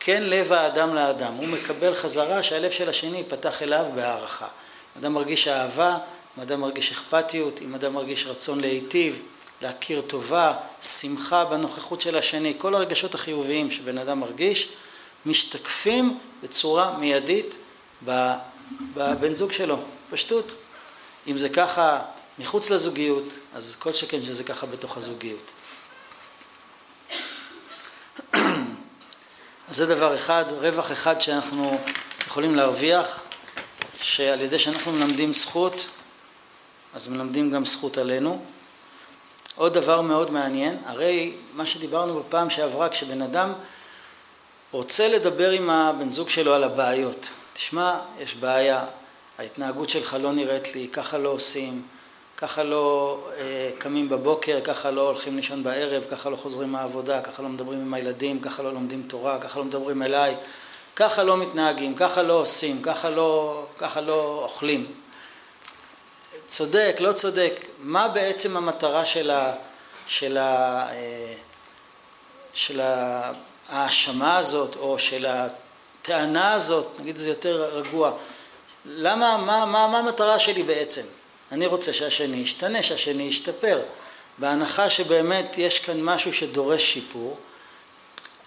כן 0.00 0.23
לב 0.23 0.52
האדם 0.52 0.95
לאדם. 0.95 1.35
הוא 1.35 1.47
מקבל 1.47 1.95
חזרה 1.95 2.42
שהלב 2.42 2.71
של 2.71 2.88
השני 2.88 3.16
ייפתח 3.16 3.62
אליו 3.62 3.85
בהערכה. 3.95 4.47
אם 4.47 5.02
אדם 5.02 5.12
מרגיש 5.12 5.49
אהבה, 5.49 5.99
אם 6.37 6.42
אדם 6.42 6.61
מרגיש 6.61 6.92
אכפתיות, 6.92 7.62
אם 7.62 7.75
אדם 7.75 7.95
מרגיש 7.95 8.26
רצון 8.26 8.61
להיטיב, 8.61 9.23
להכיר 9.62 10.00
טובה, 10.00 10.54
שמחה 10.83 11.45
בנוכחות 11.45 12.00
של 12.00 12.16
השני, 12.16 12.54
כל 12.59 12.75
הרגשות 12.75 13.14
החיוביים 13.14 13.71
שבן 13.71 13.99
אדם 13.99 14.21
מרגיש, 14.21 14.69
משתקפים 15.26 16.19
בצורה 16.42 16.99
מיידית 16.99 17.57
בבן 18.95 19.35
זוג 19.35 19.52
שלו, 19.52 19.78
פשטות. 20.11 20.54
אם 21.26 21.38
זה 21.38 21.49
ככה 21.49 22.00
מחוץ 22.38 22.71
לזוגיות, 22.71 23.35
אז 23.54 23.76
כל 23.78 23.92
שכן 23.92 24.25
שזה 24.25 24.45
ככה 24.45 24.66
בתוך 24.66 24.97
הזוגיות. 24.97 25.50
אז 29.69 29.76
זה 29.76 29.87
דבר 29.87 30.14
אחד, 30.14 30.45
רווח 30.61 30.92
אחד 30.92 31.21
שאנחנו 31.21 31.78
יכולים 32.26 32.54
להרוויח, 32.54 33.25
שעל 34.00 34.40
ידי 34.40 34.59
שאנחנו 34.59 34.92
מלמדים 34.92 35.33
זכות, 35.33 35.88
אז 36.95 37.09
מלמדים 37.09 37.50
גם 37.50 37.64
זכות 37.64 37.99
עלינו. 37.99 38.45
עוד 39.57 39.75
דבר 39.75 40.01
מאוד 40.01 40.31
מעניין, 40.31 40.79
הרי 40.87 41.33
מה 41.55 41.67
שדיברנו 41.67 42.21
בפעם 42.21 42.51
שעברה, 42.51 42.89
כשבן 42.89 43.23
אדם 43.23 43.53
רוצה 44.73 45.09
לדבר 45.09 45.51
עם 45.51 45.71
הבן 45.71 46.11
זוג 46.11 46.29
שלו 46.29 46.55
על 46.55 46.65
הבעיות, 46.65 47.29
תשמע, 47.53 47.99
יש 48.21 48.35
בעיה, 48.35 48.85
ההתנהגות 49.39 49.89
שלך 49.89 50.17
לא 50.21 50.33
נראית 50.33 50.75
לי, 50.75 50.89
ככה 50.89 51.19
לא 51.19 51.29
עושים, 51.29 51.83
ככה 52.37 52.63
לא 52.63 53.19
אה, 53.39 53.71
קמים 53.79 54.09
בבוקר, 54.09 54.61
ככה 54.65 54.91
לא 54.91 55.09
הולכים 55.09 55.37
לישון 55.37 55.63
בערב, 55.63 56.05
ככה 56.11 56.31
לא 56.31 56.37
חוזרים 56.37 56.73
מהעבודה, 56.73 57.21
ככה 57.21 57.43
לא 57.43 57.49
מדברים 57.49 57.81
עם 57.81 57.95
הילדים, 57.95 58.41
ככה 58.41 58.63
לא 58.63 58.73
לומדים 58.73 59.03
תורה, 59.07 59.39
ככה 59.39 59.59
לא 59.59 59.65
מדברים 59.65 60.03
אליי, 60.03 60.37
ככה 60.97 61.23
לא 61.23 61.37
מתנהגים, 61.37 61.95
ככה 61.95 62.23
לא 62.23 62.33
עושים, 62.33 62.83
ככה 62.83 63.11
לא, 63.11 63.63
ככה 63.79 64.01
לא 64.01 64.41
אוכלים. 64.45 64.87
צודק, 66.47 66.97
לא 67.01 67.13
צודק, 67.13 67.67
מה 67.79 68.09
בעצם 68.09 68.57
המטרה 68.57 69.07
של, 69.07 69.31
ה, 69.31 69.55
של, 70.07 70.37
ה, 70.37 70.87
אה, 70.93 71.35
של 72.55 72.81
ההאשמה 73.69 74.37
הזאת, 74.37 74.77
או 74.77 74.99
של 74.99 75.27
הטענה 75.27 76.53
הזאת, 76.53 76.87
נגיד 77.01 77.17
את 77.17 77.23
זה 77.23 77.29
יותר 77.29 77.63
רגוע, 77.63 78.13
למה, 78.85 79.37
מה, 79.37 79.67
מה, 79.67 79.87
מה 79.87 79.99
המטרה 79.99 80.39
שלי 80.39 80.63
בעצם? 80.63 81.03
אני 81.53 81.67
רוצה 81.67 81.93
שהשני 81.93 82.37
ישתנה, 82.37 82.83
שהשני 82.83 83.23
ישתפר. 83.23 83.81
בהנחה 84.39 84.91
שבאמת 84.91 85.59
יש 85.59 85.79
כאן 85.79 86.03
משהו 86.03 86.33
שדורש 86.33 86.93
שיפור, 86.93 87.37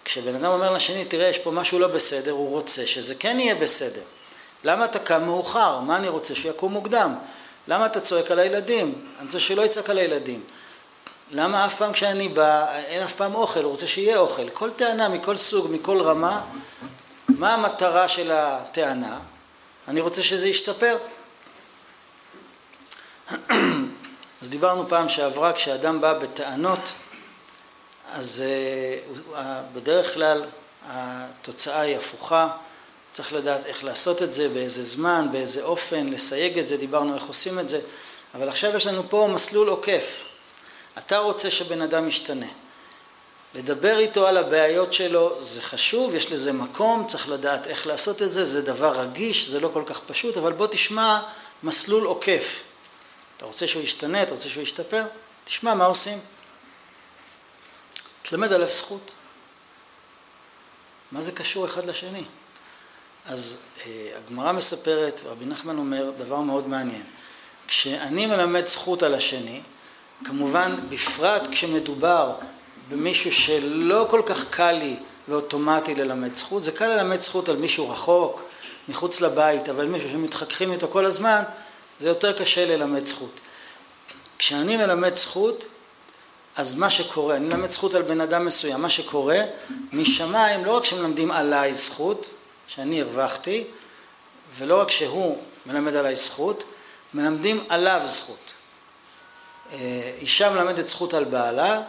כשבן 0.05 0.35
אדם 0.35 0.51
אומר 0.51 0.73
לשני, 0.73 1.05
תראה, 1.05 1.27
יש 1.27 1.37
פה 1.37 1.51
משהו 1.51 1.79
לא 1.79 1.87
בסדר, 1.87 2.31
הוא 2.31 2.49
רוצה 2.49 2.87
שזה 2.87 3.15
כן 3.15 3.39
יהיה 3.39 3.55
בסדר. 3.55 4.01
למה 4.63 4.85
אתה 4.85 4.99
קם 4.99 5.23
מאוחר? 5.25 5.79
מה 5.79 5.97
אני 5.97 6.07
רוצה? 6.07 6.35
שהוא 6.35 6.51
יקום 6.51 6.73
מוקדם. 6.73 7.15
למה 7.67 7.85
אתה 7.85 8.01
צועק 8.01 8.31
על 8.31 8.39
הילדים? 8.39 9.05
אני 9.17 9.25
רוצה 9.25 9.39
שלא 9.39 9.61
יצעק 9.61 9.89
על 9.89 9.97
הילדים. 9.97 10.43
למה 11.31 11.65
אף 11.65 11.75
פעם 11.75 11.93
כשאני 11.93 12.29
בא, 12.29 12.75
אין 12.75 13.03
אף 13.03 13.13
פעם 13.13 13.35
אוכל, 13.35 13.63
הוא 13.63 13.71
רוצה 13.71 13.87
שיהיה 13.87 14.17
אוכל. 14.17 14.49
כל 14.49 14.71
טענה 14.71 15.09
מכל 15.09 15.37
סוג, 15.37 15.67
מכל 15.71 16.01
רמה, 16.01 16.41
מה 17.27 17.53
המטרה 17.53 18.07
של 18.07 18.31
הטענה? 18.31 19.19
אני 19.87 20.01
רוצה 20.01 20.23
שזה 20.23 20.47
ישתפר. 20.47 20.97
אז 24.41 24.49
דיברנו 24.49 24.89
פעם 24.89 25.09
שעברה, 25.09 25.53
כשאדם 25.53 26.01
בא 26.01 26.13
בטענות, 26.13 26.91
אז 28.13 28.43
uh, 29.33 29.37
בדרך 29.73 30.13
כלל 30.13 30.43
התוצאה 30.87 31.79
היא 31.79 31.97
הפוכה. 31.97 32.49
צריך 33.15 33.33
לדעת 33.33 33.65
איך 33.65 33.83
לעשות 33.83 34.21
את 34.21 34.33
זה, 34.33 34.49
באיזה 34.49 34.83
זמן, 34.83 35.27
באיזה 35.31 35.63
אופן, 35.63 36.07
לסייג 36.07 36.59
את 36.59 36.67
זה, 36.67 36.77
דיברנו 36.77 37.15
איך 37.15 37.23
עושים 37.23 37.59
את 37.59 37.69
זה, 37.69 37.79
אבל 38.33 38.49
עכשיו 38.49 38.75
יש 38.75 38.87
לנו 38.87 39.09
פה 39.09 39.29
מסלול 39.33 39.69
עוקף. 39.69 40.23
אתה 40.97 41.17
רוצה 41.17 41.51
שבן 41.51 41.81
אדם 41.81 42.07
ישתנה. 42.07 42.45
לדבר 43.53 43.99
איתו 43.99 44.27
על 44.27 44.37
הבעיות 44.37 44.93
שלו 44.93 45.43
זה 45.43 45.61
חשוב, 45.61 46.15
יש 46.15 46.31
לזה 46.31 46.53
מקום, 46.53 47.07
צריך 47.07 47.29
לדעת 47.29 47.67
איך 47.67 47.87
לעשות 47.87 48.21
את 48.21 48.31
זה, 48.31 48.45
זה 48.45 48.61
דבר 48.61 48.99
רגיש, 48.99 49.49
זה 49.49 49.59
לא 49.59 49.69
כל 49.73 49.83
כך 49.85 49.99
פשוט, 50.07 50.37
אבל 50.37 50.53
בוא 50.53 50.67
תשמע 50.67 51.19
מסלול 51.63 52.05
עוקף. 52.05 52.61
אתה 53.37 53.45
רוצה 53.45 53.67
שהוא 53.67 53.83
ישתנה, 53.83 54.23
אתה 54.23 54.33
רוצה 54.33 54.49
שהוא 54.49 54.63
ישתפר? 54.63 55.03
תשמע 55.43 55.73
מה 55.73 55.85
עושים. 55.85 56.19
תלמד 58.21 58.53
עליו 58.53 58.67
זכות. 58.69 59.11
מה 61.11 61.21
זה 61.21 61.31
קשור 61.31 61.65
אחד 61.65 61.85
לשני? 61.85 62.23
אז 63.25 63.57
אה, 63.85 64.09
הגמרא 64.17 64.51
מספרת, 64.51 65.21
רבי 65.25 65.45
נחמן 65.45 65.77
אומר 65.77 66.11
דבר 66.17 66.41
מאוד 66.41 66.67
מעניין. 66.67 67.03
כשאני 67.67 68.25
מלמד 68.25 68.67
זכות 68.67 69.03
על 69.03 69.13
השני, 69.13 69.61
כמובן 70.25 70.75
בפרט 70.89 71.47
כשמדובר 71.51 72.33
במישהו 72.89 73.31
שלא 73.31 74.07
כל 74.09 74.21
כך 74.25 74.45
קל 74.49 74.71
לי 74.71 74.95
ואוטומטי 75.27 75.95
ללמד 75.95 76.35
זכות, 76.35 76.63
זה 76.63 76.71
קל 76.71 76.87
ללמד 76.87 77.19
זכות 77.19 77.49
על 77.49 77.55
מישהו 77.55 77.89
רחוק, 77.89 78.41
מחוץ 78.89 79.21
לבית, 79.21 79.69
אבל 79.69 79.85
מישהו 79.85 80.09
שמתחככים 80.09 80.71
איתו 80.71 80.87
כל 80.87 81.05
הזמן, 81.05 81.43
זה 81.99 82.07
יותר 82.07 82.33
קשה 82.33 82.65
ללמד 82.65 83.05
זכות. 83.05 83.39
כשאני 84.37 84.77
מלמד 84.77 85.15
זכות, 85.15 85.65
אז 86.55 86.75
מה 86.75 86.89
שקורה, 86.89 87.35
אני 87.35 87.47
מלמד 87.47 87.69
זכות 87.69 87.93
על 87.93 88.01
בן 88.01 88.21
אדם 88.21 88.45
מסוים, 88.45 88.81
מה 88.81 88.89
שקורה, 88.89 89.39
משמיים 89.93 90.65
לא 90.65 90.77
רק 90.77 90.83
שמלמדים 90.83 91.31
עליי 91.31 91.73
זכות, 91.73 92.27
שאני 92.67 93.01
הרווחתי, 93.01 93.63
ולא 94.57 94.81
רק 94.81 94.91
שהוא 94.91 95.41
מלמד 95.65 95.95
עליי 95.95 96.15
זכות, 96.15 96.63
מלמדים 97.13 97.63
עליו 97.69 98.01
זכות. 98.05 98.53
אה, 99.71 100.11
אישה 100.17 100.49
מלמדת 100.49 100.87
זכות 100.87 101.13
על 101.13 101.23
בעלה, 101.23 101.81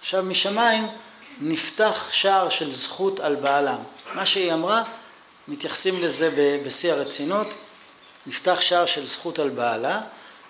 עכשיו 0.00 0.22
משמיים 0.22 0.88
נפתח 1.40 2.08
שער 2.10 2.48
של 2.48 2.72
זכות 2.72 3.20
על 3.20 3.34
בעלה. 3.34 3.76
מה 4.14 4.26
שהיא 4.26 4.52
אמרה, 4.52 4.82
מתייחסים 5.48 6.02
לזה 6.02 6.58
בשיא 6.64 6.92
הרצינות, 6.92 7.46
נפתח 8.26 8.60
שער 8.60 8.86
של 8.86 9.06
זכות 9.06 9.38
על 9.38 9.48
בעלה, 9.48 10.00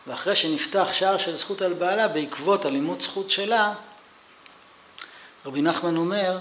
ואחרי 0.07 0.37
שנפתח 0.37 0.89
שער 0.93 1.19
של 1.19 1.35
זכות 1.35 1.63
על 1.63 1.73
בעלה, 1.73 2.09
בעקבות 2.09 2.65
הלימוד 2.65 3.01
זכות 3.01 3.31
שלה, 3.31 3.73
רבי 5.47 5.63
נחמן 5.63 5.97
אומר 5.97 6.39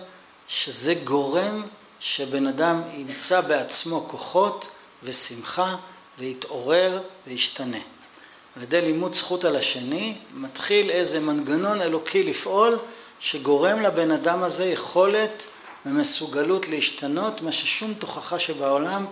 שזה 0.48 0.94
גורם 0.94 1.64
שבן 2.02 2.48
אדם 2.48 2.82
ימצא 2.94 3.42
בעצמו 3.42 4.06
כוחות 4.08 4.68
ושמחה 5.04 5.76
ויתעורר 6.20 7.02
וישתנה. 7.28 7.78
על 8.56 8.64
ידי 8.64 8.82
לימוד 8.82 9.14
זכות 9.14 9.46
על 9.46 9.56
השני, 9.56 10.16
מתחיל 10.34 10.90
איזה 10.90 11.20
מנגנון 11.20 11.82
אלוקי 11.82 12.24
לפעול 12.24 12.78
שגורם 13.20 13.82
לבן 13.82 14.12
אדם 14.12 14.44
הזה 14.44 14.66
יכולת 14.66 15.46
ומסוגלות 15.86 16.70
להשתנות, 16.70 17.42
מה 17.42 17.52
ששום 17.52 17.94
תוכחה 17.94 18.40
שבעולם 18.40 19.06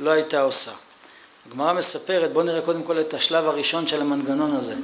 לא 0.00 0.10
הייתה 0.10 0.40
עושה. 0.40 0.72
הגמרא 1.48 1.72
מספרת, 1.72 2.32
בואו 2.32 2.44
נראה 2.44 2.60
קודם 2.60 2.82
כל 2.82 3.00
את 3.00 3.14
השלב 3.14 3.48
הראשון 3.48 3.86
של 3.86 4.00
המנגנון 4.00 4.52
הזה. 4.52 4.74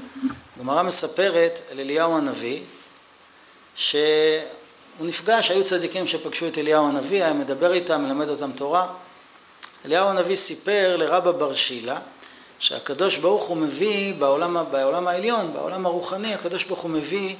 הגמרא 0.56 0.82
מספרת 0.82 1.60
על 1.70 1.80
אליהו 1.80 2.16
הנביא, 2.16 2.60
שהוא 3.76 4.02
נפגש, 5.00 5.50
היו 5.50 5.64
צדיקים 5.64 6.06
שפגשו 6.06 6.46
את 6.46 6.58
אליהו 6.58 6.88
הנביא, 6.88 7.24
היה 7.24 7.32
מדבר 7.32 7.72
איתם, 7.72 8.00
מלמד 8.00 8.28
אותם 8.28 8.52
תורה. 8.52 8.86
אליהו 9.84 10.08
הנביא 10.08 10.36
סיפר 10.36 10.96
לרבא 10.96 11.32
בר 11.32 11.54
שילה, 11.54 11.98
שהקדוש 12.58 13.16
ברוך 13.16 13.44
הוא 13.44 13.56
מביא 13.56 14.14
בעולם, 14.14 14.56
בעולם 14.70 15.08
העליון, 15.08 15.52
בעולם 15.52 15.86
הרוחני, 15.86 16.34
הקדוש 16.34 16.64
ברוך 16.64 16.80
הוא 16.80 16.90
מביא 16.90 17.36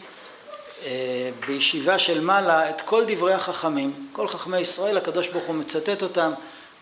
אה, 0.84 1.30
בישיבה 1.46 1.98
של 1.98 2.20
מעלה 2.20 2.70
את 2.70 2.80
כל 2.80 3.04
דברי 3.06 3.34
החכמים, 3.34 4.08
כל 4.12 4.28
חכמי 4.28 4.58
ישראל, 4.58 4.96
הקדוש 4.96 5.28
ברוך 5.28 5.44
הוא 5.44 5.54
מצטט 5.54 6.02
אותם 6.02 6.32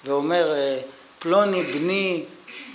ואומר 0.04 0.52
אה, 0.52 0.78
פלוני 1.18 1.62
בני 1.62 2.24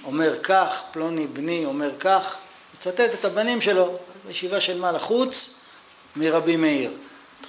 אומר 0.03 0.39
כך, 0.43 0.81
פלוני 0.91 1.27
בני 1.27 1.65
אומר 1.65 1.91
כך, 1.99 2.35
מצטט 2.77 3.13
את 3.13 3.25
הבנים 3.25 3.61
שלו 3.61 3.93
בישיבה 4.27 4.61
של 4.61 4.79
מעלה, 4.79 4.99
חוץ 4.99 5.53
מרבי 6.15 6.55
מאיר. 6.55 6.91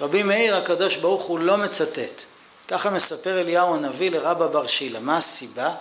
רבי 0.01 0.23
מאיר 0.23 0.55
הקדוש 0.55 0.95
ברוך 0.95 1.23
הוא 1.23 1.39
לא 1.39 1.57
מצטט. 1.57 2.23
ככה 2.67 2.89
מספר 2.89 3.41
אליהו 3.41 3.75
הנביא 3.75 4.11
לרבא 4.11 4.47
בר 4.47 4.67
שילה. 4.67 4.99
מה 4.99 5.17
הסיבה 5.17 5.71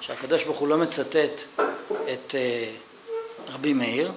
שהקדוש 0.00 0.44
ברוך 0.44 0.58
הוא 0.58 0.68
לא 0.68 0.78
מצטט 0.78 1.42
את 2.12 2.34
אה, 2.34 2.70
רבי 3.54 3.72
מאיר? 3.72 4.12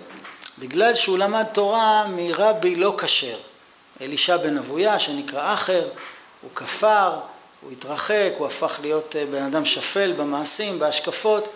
בגלל 0.59 0.95
שהוא 0.95 1.17
למד 1.17 1.43
תורה 1.43 2.05
מרבי 2.07 2.75
לא 2.75 2.95
כשר, 2.97 3.37
אלישע 4.01 4.37
בן 4.37 4.57
אבויה 4.57 4.99
שנקרא 4.99 5.53
אחר, 5.53 5.87
הוא 6.41 6.51
כפר, 6.55 7.19
הוא 7.61 7.71
התרחק, 7.71 8.31
הוא 8.37 8.47
הפך 8.47 8.79
להיות 8.81 9.15
אה, 9.15 9.25
בן 9.25 9.43
אדם 9.43 9.65
שפל 9.65 10.13
במעשים, 10.17 10.79
בהשקפות, 10.79 11.47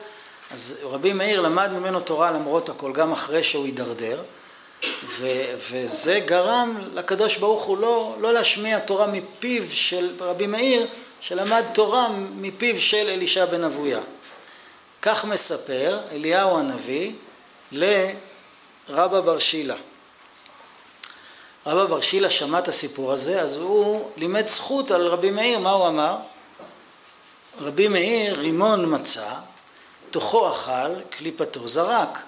אז 0.51 0.75
רבי 0.84 1.13
מאיר 1.13 1.41
למד 1.41 1.72
ממנו 1.72 2.00
תורה 2.00 2.31
למרות 2.31 2.69
הכל, 2.69 2.91
גם 2.91 3.12
אחרי 3.12 3.43
שהוא 3.43 3.65
הידרדר, 3.65 4.22
ו- 5.03 5.53
וזה 5.71 6.19
גרם 6.19 6.77
לקדוש 6.93 7.38
ברוך 7.38 7.63
הוא 7.63 7.77
לא, 7.77 8.15
לא 8.19 8.33
להשמיע 8.33 8.79
תורה 8.79 9.07
מפיו 9.07 9.63
של 9.71 10.15
רבי 10.19 10.48
מאיר, 10.48 10.88
שלמד 11.21 11.63
תורה 11.74 12.09
מפיו 12.36 12.81
של 12.81 13.09
אלישע 13.09 13.45
בן 13.45 13.63
אבויה. 13.63 14.00
כך 15.01 15.25
מספר 15.25 16.00
אליהו 16.12 16.57
הנביא 16.57 17.12
לרבא 17.71 19.21
בר 19.21 19.39
שילה. 19.39 19.75
רבא 21.65 21.86
בר 21.86 22.01
שילה 22.01 22.30
שמע 22.30 22.60
את 22.60 22.67
הסיפור 22.67 23.12
הזה, 23.12 23.41
אז 23.41 23.56
הוא 23.56 24.12
לימד 24.17 24.47
זכות 24.47 24.91
על 24.91 25.08
רבי 25.08 25.32
מאיר, 25.32 25.60
מה 25.60 25.71
הוא 25.71 25.88
אמר? 25.88 26.15
רבי 27.62 27.88
מאיר 27.88 28.39
רימון 28.39 28.95
מצא, 28.95 29.34
תוכו 30.12 30.51
אכל, 30.51 31.01
קליפתו 31.10 31.67
זרק. 31.67 32.19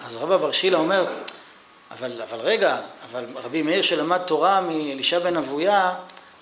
אז 0.00 0.16
רבא 0.16 0.36
בר 0.36 0.52
שילה 0.52 0.78
אומר, 0.78 1.06
אבל, 1.92 2.22
אבל 2.22 2.38
רגע, 2.40 2.76
אבל 3.10 3.24
רבי 3.44 3.62
מאיר 3.62 3.82
שלמד 3.82 4.18
תורה 4.18 4.60
מאלישע 4.60 5.18
בן 5.18 5.36
אבויה, 5.36 5.94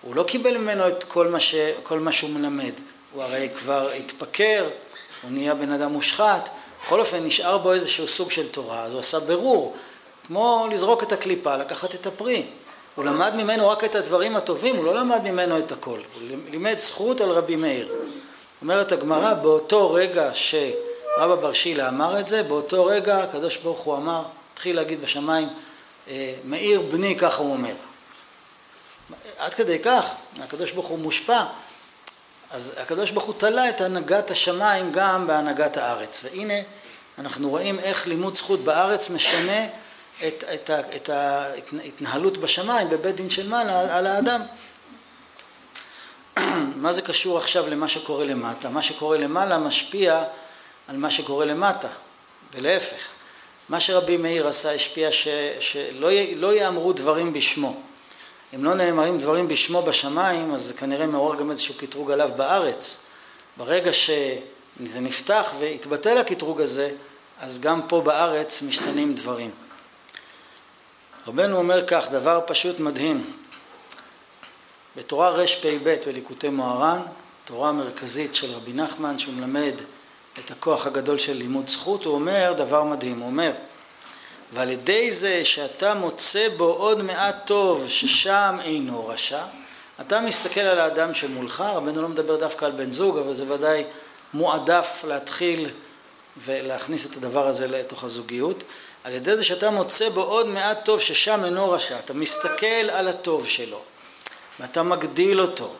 הוא 0.02 0.14
לא 0.14 0.22
קיבל 0.22 0.58
ממנו 0.58 0.88
את 0.88 1.04
כל 1.04 1.28
מה, 1.28 1.40
ש, 1.40 1.54
כל 1.82 1.98
מה 1.98 2.12
שהוא 2.12 2.30
מלמד. 2.30 2.72
הוא 3.12 3.22
הרי 3.22 3.48
כבר 3.56 3.90
התפקר, 3.90 4.66
הוא 5.22 5.30
נהיה 5.30 5.54
בן 5.54 5.72
אדם 5.72 5.92
מושחת, 5.92 6.50
בכל 6.84 7.00
אופן 7.00 7.24
נשאר 7.24 7.58
בו 7.58 7.72
איזשהו 7.72 8.08
סוג 8.08 8.30
של 8.30 8.48
תורה, 8.48 8.82
אז 8.82 8.92
הוא 8.92 9.00
עשה 9.00 9.20
בירור, 9.20 9.76
כמו 10.26 10.68
לזרוק 10.70 11.02
את 11.02 11.12
הקליפה, 11.12 11.56
לקחת 11.56 11.94
את 11.94 12.06
הפרי. 12.06 12.46
הוא 12.94 13.04
למד 13.04 13.34
ממנו 13.34 13.68
רק 13.68 13.84
את 13.84 13.94
הדברים 13.94 14.36
הטובים, 14.36 14.76
הוא 14.76 14.84
לא 14.84 14.94
למד 14.94 15.20
ממנו 15.24 15.58
את 15.58 15.72
הכל. 15.72 15.98
הוא 16.14 16.38
לימד 16.50 16.80
זכות 16.80 17.20
על 17.20 17.30
רבי 17.30 17.56
מאיר. 17.56 17.92
אומרת 18.62 18.92
הגמרא, 18.92 19.34
באותו 19.34 19.92
רגע 19.92 20.30
שרבא 20.34 21.34
בר 21.34 21.52
שילה 21.52 21.88
אמר 21.88 22.20
את 22.20 22.28
זה, 22.28 22.42
באותו 22.42 22.84
רגע 22.84 23.18
הקדוש 23.18 23.56
ברוך 23.56 23.80
הוא 23.80 23.96
אמר, 23.96 24.22
התחיל 24.60 24.76
להגיד 24.76 25.02
בשמיים, 25.02 25.48
אה, 26.08 26.34
מאיר 26.44 26.80
בני, 26.80 27.16
ככה 27.18 27.42
הוא 27.42 27.52
אומר. 27.52 27.74
עד 29.38 29.54
כדי 29.54 29.78
כך, 29.78 30.04
הקדוש 30.40 30.72
ברוך 30.72 30.86
הוא 30.86 30.98
מושפע, 30.98 31.44
אז 32.50 32.72
הקדוש 32.76 33.10
ברוך 33.10 33.24
הוא 33.24 33.34
תלה 33.38 33.68
את 33.68 33.80
הנהגת 33.80 34.30
השמיים 34.30 34.92
גם 34.92 35.26
בהנהגת 35.26 35.76
הארץ. 35.76 36.20
והנה, 36.24 36.54
אנחנו 37.18 37.48
רואים 37.50 37.78
איך 37.78 38.06
לימוד 38.06 38.34
זכות 38.34 38.60
בארץ 38.64 39.10
משנה 39.10 39.66
את, 40.26 40.44
את, 40.54 40.70
את 40.96 41.08
ההתנהלות 41.08 42.38
בשמיים, 42.38 42.88
בבית 42.88 43.16
דין 43.16 43.30
של 43.30 43.48
מעלה, 43.48 43.80
על, 43.80 43.88
על 43.88 44.06
האדם. 44.06 44.42
מה 46.84 46.92
זה 46.92 47.02
קשור 47.02 47.38
עכשיו 47.38 47.68
למה 47.68 47.88
שקורה 47.88 48.24
למטה? 48.24 48.68
מה 48.68 48.82
שקורה 48.82 49.18
למעלה 49.18 49.58
משפיע 49.58 50.24
על 50.88 50.96
מה 50.96 51.10
שקורה 51.10 51.44
למטה, 51.44 51.88
ולהפך. 52.52 53.19
מה 53.70 53.80
שרבי 53.80 54.16
מאיר 54.16 54.48
עשה 54.48 54.74
השפיע 54.74 55.12
ש, 55.12 55.28
שלא 55.60 56.10
לא 56.36 56.54
יאמרו 56.54 56.92
דברים 56.92 57.32
בשמו. 57.32 57.76
אם 58.54 58.64
לא 58.64 58.74
נאמרים 58.74 59.18
דברים 59.18 59.48
בשמו 59.48 59.82
בשמיים, 59.82 60.54
אז 60.54 60.62
זה 60.62 60.74
כנראה 60.74 61.06
מעורר 61.06 61.38
גם 61.38 61.50
איזשהו 61.50 61.74
קטרוג 61.74 62.10
עליו 62.10 62.30
בארץ. 62.36 63.00
ברגע 63.56 63.92
שזה 63.92 65.00
נפתח 65.00 65.52
והתבטל 65.58 66.18
הקטרוג 66.18 66.60
הזה, 66.60 66.90
אז 67.40 67.58
גם 67.58 67.80
פה 67.88 68.00
בארץ 68.00 68.62
משתנים 68.62 69.14
דברים. 69.14 69.50
רבנו 71.26 71.56
אומר 71.56 71.86
כך, 71.86 72.08
דבר 72.10 72.40
פשוט 72.46 72.80
מדהים. 72.80 73.36
בתורה 74.96 75.30
רפ"ב 75.30 75.96
בליקוטי 76.06 76.48
מוהר"ן, 76.48 77.00
תורה 77.44 77.72
מרכזית 77.72 78.34
של 78.34 78.52
רבי 78.52 78.72
נחמן 78.72 79.18
שהוא 79.18 79.34
מלמד 79.34 79.74
את 80.38 80.50
הכוח 80.50 80.86
הגדול 80.86 81.18
של 81.18 81.32
לימוד 81.32 81.68
זכות, 81.68 82.04
הוא 82.04 82.14
אומר 82.14 82.52
דבר 82.56 82.84
מדהים, 82.84 83.18
הוא 83.18 83.26
אומר 83.26 83.52
ועל 84.52 84.70
ידי 84.70 85.12
זה 85.12 85.44
שאתה 85.44 85.94
מוצא 85.94 86.48
בו 86.56 86.64
עוד 86.64 87.02
מעט 87.02 87.36
טוב 87.46 87.88
ששם 87.88 88.58
אינו 88.62 89.06
רשע, 89.06 89.42
אתה 90.00 90.20
מסתכל 90.20 90.60
על 90.60 90.78
האדם 90.78 91.14
שמולך, 91.14 91.60
רבנו 91.60 92.02
לא 92.02 92.08
מדבר 92.08 92.36
דווקא 92.36 92.64
על 92.64 92.72
בן 92.72 92.90
זוג, 92.90 93.18
אבל 93.18 93.32
זה 93.32 93.52
ודאי 93.52 93.84
מועדף 94.34 95.04
להתחיל 95.08 95.70
ולהכניס 96.44 97.06
את 97.06 97.16
הדבר 97.16 97.46
הזה 97.46 97.68
לתוך 97.68 98.04
הזוגיות, 98.04 98.64
על 99.04 99.12
ידי 99.12 99.36
זה 99.36 99.44
שאתה 99.44 99.70
מוצא 99.70 100.08
בו 100.08 100.22
עוד 100.22 100.46
מעט 100.46 100.84
טוב 100.84 101.00
ששם 101.00 101.44
אינו 101.44 101.70
רשע, 101.70 101.98
אתה 101.98 102.14
מסתכל 102.14 102.90
על 102.90 103.08
הטוב 103.08 103.46
שלו 103.46 103.80
ואתה 104.60 104.82
מגדיל 104.82 105.40
אותו 105.40 105.72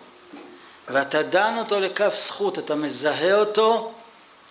ואתה 0.89 1.23
דן 1.23 1.55
אותו 1.59 1.81
לכף 1.81 2.15
זכות, 2.17 2.59
אתה 2.59 2.75
מזהה 2.75 3.35
אותו 3.35 3.93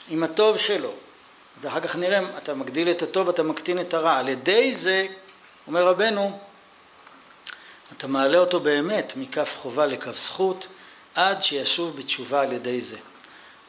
עם 0.10 0.24
הטוב 0.24 0.58
שלו 0.58 0.92
ואחר 1.62 1.80
כך 1.80 1.96
נראה, 1.96 2.38
אתה 2.38 2.54
מגדיל 2.54 2.90
את 2.90 3.02
הטוב, 3.02 3.30
אתה 3.30 3.44
מקטין 3.44 3.80
את 3.80 3.94
הרע. 3.94 4.18
על 4.18 4.30
ידי 4.30 4.74
זה, 4.74 5.08
אומר 5.68 5.88
רבנו, 5.88 6.40
אתה 7.92 8.08
מעלה 8.08 8.38
אותו 8.38 8.60
באמת 8.60 9.14
מכף 9.16 9.58
חובה 9.62 9.86
לכף 9.86 10.18
זכות, 10.20 10.68
עד 11.16 11.42
שישוב 11.42 11.98
בתשובה 11.98 12.42
על 12.42 12.52
ידי 12.52 12.82
זה. 12.82 12.98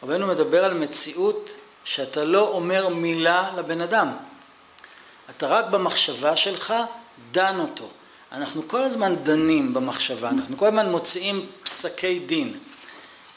רבנו 0.02 0.26
מדבר 0.26 0.64
על 0.64 0.74
מציאות 0.74 1.50
שאתה 1.84 2.24
לא 2.24 2.48
אומר 2.48 2.88
מילה 2.88 3.50
לבן 3.56 3.80
אדם. 3.80 4.08
אתה 5.30 5.46
רק 5.46 5.64
במחשבה 5.64 6.36
שלך 6.36 6.74
דן 7.32 7.60
אותו. 7.60 7.88
אנחנו 8.32 8.68
כל 8.68 8.82
הזמן 8.82 9.16
דנים 9.22 9.74
במחשבה, 9.74 10.28
אנחנו 10.28 10.58
כל 10.58 10.66
הזמן 10.66 10.90
מוציאים 10.90 11.46
פסקי 11.62 12.18
דין. 12.18 12.58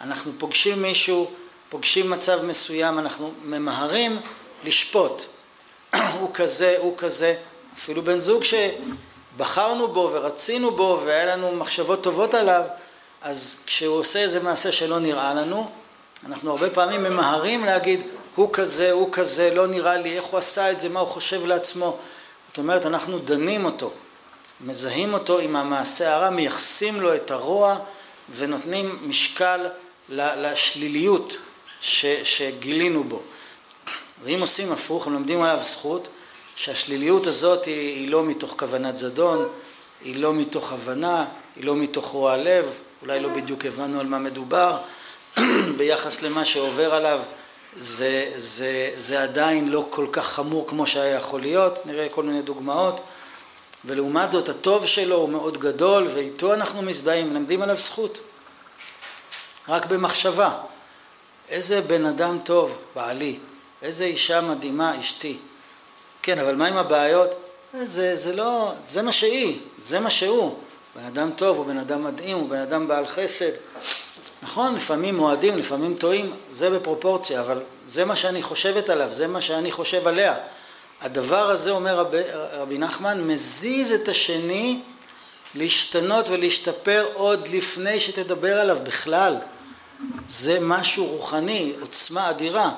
אנחנו 0.01 0.31
פוגשים 0.37 0.81
מישהו, 0.81 1.31
פוגשים 1.73 2.09
מצב 2.09 2.45
מסוים, 2.45 2.99
אנחנו 2.99 3.31
ממהרים 3.45 4.19
לשפוט. 4.63 5.25
הוא 6.19 6.29
כזה, 6.33 6.75
הוא 6.77 6.97
כזה, 6.97 7.35
אפילו 7.77 8.01
בן 8.01 8.19
זוג 8.19 8.43
שבחרנו 8.43 9.87
בו 9.87 10.09
ורצינו 10.13 10.71
בו 10.71 11.01
והיה 11.05 11.25
לנו 11.25 11.51
מחשבות 11.51 12.03
טובות 12.03 12.33
עליו, 12.33 12.63
אז 13.21 13.57
כשהוא 13.65 13.97
עושה 13.97 14.19
איזה 14.19 14.39
מעשה 14.39 14.71
שלא 14.71 14.99
נראה 14.99 15.33
לנו, 15.33 15.69
אנחנו 16.25 16.51
הרבה 16.51 16.69
פעמים 16.69 17.03
ממהרים 17.03 17.65
להגיד, 17.65 18.01
הוא 18.35 18.49
כזה, 18.53 18.91
הוא 18.91 19.09
כזה, 19.11 19.53
לא 19.53 19.67
נראה 19.67 19.97
לי, 19.97 20.17
איך 20.17 20.25
הוא 20.25 20.37
עשה 20.37 20.71
את 20.71 20.79
זה, 20.79 20.89
מה 20.89 20.99
הוא 20.99 21.09
חושב 21.09 21.45
לעצמו. 21.45 21.97
זאת 22.47 22.57
אומרת, 22.57 22.85
אנחנו 22.85 23.19
דנים 23.19 23.65
אותו, 23.65 23.91
מזהים 24.61 25.13
אותו 25.13 25.39
עם 25.39 25.55
המעשה 25.55 26.15
הרע, 26.15 26.29
מייחסים 26.29 27.01
לו 27.01 27.15
את 27.15 27.31
הרוע 27.31 27.77
ונותנים 28.35 28.99
משקל 29.07 29.67
לשליליות 30.09 31.37
ש, 31.83 32.05
שגילינו 32.23 33.03
בו. 33.03 33.21
ואם 34.23 34.41
עושים 34.41 34.71
הפוך, 34.71 35.07
מלמדים 35.07 35.41
עליו 35.41 35.63
זכות, 35.63 36.07
שהשליליות 36.55 37.27
הזאת 37.27 37.65
היא, 37.65 37.95
היא 37.95 38.09
לא 38.09 38.23
מתוך 38.23 38.55
כוונת 38.59 38.97
זדון, 38.97 39.47
היא 40.01 40.15
לא 40.15 40.33
מתוך 40.33 40.71
הבנה, 40.71 41.25
היא 41.55 41.65
לא 41.65 41.75
מתוך 41.75 42.07
רוע 42.07 42.37
לב, 42.37 42.73
אולי 43.01 43.19
לא 43.19 43.29
בדיוק 43.29 43.65
הבנו 43.65 43.99
על 43.99 44.05
מה 44.05 44.19
מדובר, 44.19 44.77
ביחס 45.77 46.21
למה 46.21 46.45
שעובר 46.45 46.93
עליו 46.93 47.21
זה, 47.75 48.31
זה, 48.35 48.91
זה 48.97 49.23
עדיין 49.23 49.69
לא 49.69 49.85
כל 49.89 50.07
כך 50.11 50.27
חמור 50.27 50.67
כמו 50.67 50.87
שהיה 50.87 51.15
יכול 51.15 51.41
להיות, 51.41 51.85
נראה 51.85 52.09
כל 52.09 52.23
מיני 52.23 52.41
דוגמאות, 52.41 53.01
ולעומת 53.85 54.31
זאת 54.31 54.49
הטוב 54.49 54.85
שלו 54.85 55.15
הוא 55.15 55.29
מאוד 55.29 55.57
גדול 55.57 56.07
ואיתו 56.13 56.53
אנחנו 56.53 56.81
מזדהים, 56.81 57.29
מלמדים 57.29 57.61
עליו 57.61 57.77
זכות, 57.77 58.19
רק 59.69 59.85
במחשבה. 59.85 60.57
איזה 61.53 61.81
בן 61.81 62.05
אדם 62.05 62.37
טוב, 62.43 62.77
בעלי, 62.95 63.39
איזה 63.81 64.05
אישה 64.05 64.41
מדהימה, 64.41 64.99
אשתי. 64.99 65.37
כן, 66.21 66.39
אבל 66.39 66.55
מה 66.55 66.67
עם 66.67 66.77
הבעיות? 66.77 67.35
זה, 67.73 68.15
זה 68.15 68.35
לא, 68.35 68.73
זה 68.85 69.01
מה 69.01 69.11
שהיא, 69.11 69.59
זה 69.79 69.99
מה 69.99 70.09
שהוא. 70.09 70.55
בן 70.95 71.05
אדם 71.05 71.31
טוב, 71.35 71.57
הוא 71.57 71.65
בן 71.65 71.77
אדם 71.77 72.03
מדהים, 72.03 72.37
הוא 72.37 72.49
בן 72.49 72.59
אדם 72.59 72.87
בעל 72.87 73.07
חסד. 73.07 73.51
נכון, 74.43 74.75
לפעמים 74.75 75.15
מועדים, 75.15 75.57
לפעמים 75.57 75.95
טועים, 75.95 76.33
זה 76.51 76.69
בפרופורציה, 76.69 77.41
אבל 77.41 77.59
זה 77.87 78.05
מה 78.05 78.15
שאני 78.15 78.43
חושבת 78.43 78.89
עליו, 78.89 79.13
זה 79.13 79.27
מה 79.27 79.41
שאני 79.41 79.71
חושב 79.71 80.07
עליה. 80.07 80.35
הדבר 81.01 81.49
הזה, 81.49 81.71
אומר 81.71 81.97
רבי, 81.97 82.21
רבי 82.33 82.77
נחמן, 82.77 83.21
מזיז 83.21 83.91
את 83.91 84.07
השני 84.07 84.79
להשתנות 85.55 86.29
ולהשתפר 86.29 87.05
עוד 87.13 87.47
לפני 87.47 87.99
שתדבר 87.99 88.59
עליו 88.59 88.77
בכלל. 88.83 89.37
זה 90.27 90.57
משהו 90.61 91.05
רוחני, 91.05 91.73
עוצמה 91.81 92.29
אדירה. 92.29 92.71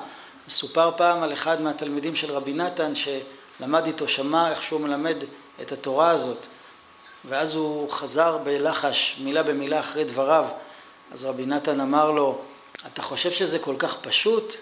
מסופר 0.46 0.90
פעם 0.96 1.22
על 1.22 1.32
אחד 1.32 1.60
מהתלמידים 1.60 2.14
של 2.14 2.32
רבי 2.32 2.52
נתן 2.52 2.92
שלמד 2.94 3.86
איתו, 3.86 4.08
שמע 4.08 4.50
איך 4.50 4.62
שהוא 4.62 4.80
מלמד 4.80 5.16
את 5.60 5.72
התורה 5.72 6.10
הזאת 6.10 6.46
ואז 7.28 7.54
הוא 7.54 7.90
חזר 7.90 8.38
בלחש 8.38 9.16
מילה 9.24 9.42
במילה 9.42 9.80
אחרי 9.80 10.04
דבריו 10.04 10.46
אז 11.12 11.24
רבי 11.24 11.46
נתן 11.46 11.80
אמר 11.80 12.10
לו 12.10 12.40
אתה 12.86 13.02
חושב 13.02 13.30
שזה 13.30 13.58
כל 13.58 13.74
כך 13.78 13.96
פשוט? 14.00 14.54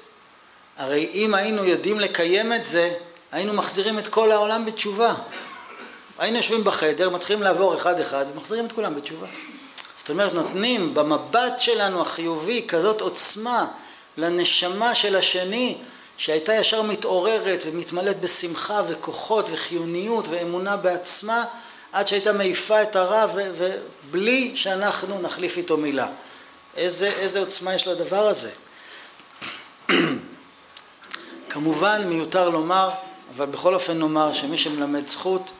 הרי 0.76 1.10
אם 1.14 1.34
היינו 1.34 1.64
יודעים 1.64 2.00
לקיים 2.00 2.52
את 2.52 2.64
זה 2.64 2.94
היינו 3.32 3.52
מחזירים 3.52 3.98
את 3.98 4.08
כל 4.08 4.32
העולם 4.32 4.64
בתשובה 4.64 5.14
היינו 6.18 6.36
יושבים 6.36 6.64
בחדר, 6.64 7.10
מתחילים 7.10 7.42
לעבור 7.42 7.74
אחד 7.74 8.00
אחד 8.00 8.26
ומחזירים 8.32 8.66
את 8.66 8.72
כולם 8.72 8.94
בתשובה 8.94 9.26
זאת 10.04 10.10
אומרת 10.10 10.34
נותנים 10.34 10.94
במבט 10.94 11.58
שלנו 11.58 12.00
החיובי 12.00 12.64
כזאת 12.68 13.00
עוצמה 13.00 13.66
לנשמה 14.16 14.94
של 14.94 15.16
השני 15.16 15.78
שהייתה 16.16 16.54
ישר 16.54 16.82
מתעוררת 16.82 17.62
ומתמלאת 17.66 18.20
בשמחה 18.20 18.82
וכוחות 18.86 19.46
וחיוניות 19.50 20.28
ואמונה 20.28 20.76
בעצמה 20.76 21.44
עד 21.92 22.08
שהייתה 22.08 22.32
מעיפה 22.32 22.82
את 22.82 22.96
הרע 22.96 23.26
ובלי 23.34 24.52
שאנחנו 24.56 25.20
נחליף 25.20 25.56
איתו 25.56 25.76
מילה. 25.76 26.08
איזה, 26.76 27.06
איזה 27.08 27.40
עוצמה 27.40 27.74
יש 27.74 27.86
לדבר 27.86 28.26
הזה. 28.26 28.50
כמובן 31.50 32.04
מיותר 32.06 32.48
לומר, 32.48 32.90
אבל 33.36 33.46
בכל 33.46 33.74
אופן 33.74 33.98
נאמר 33.98 34.32
שמי 34.32 34.58
שמלמד 34.58 35.06
זכות 35.06 35.50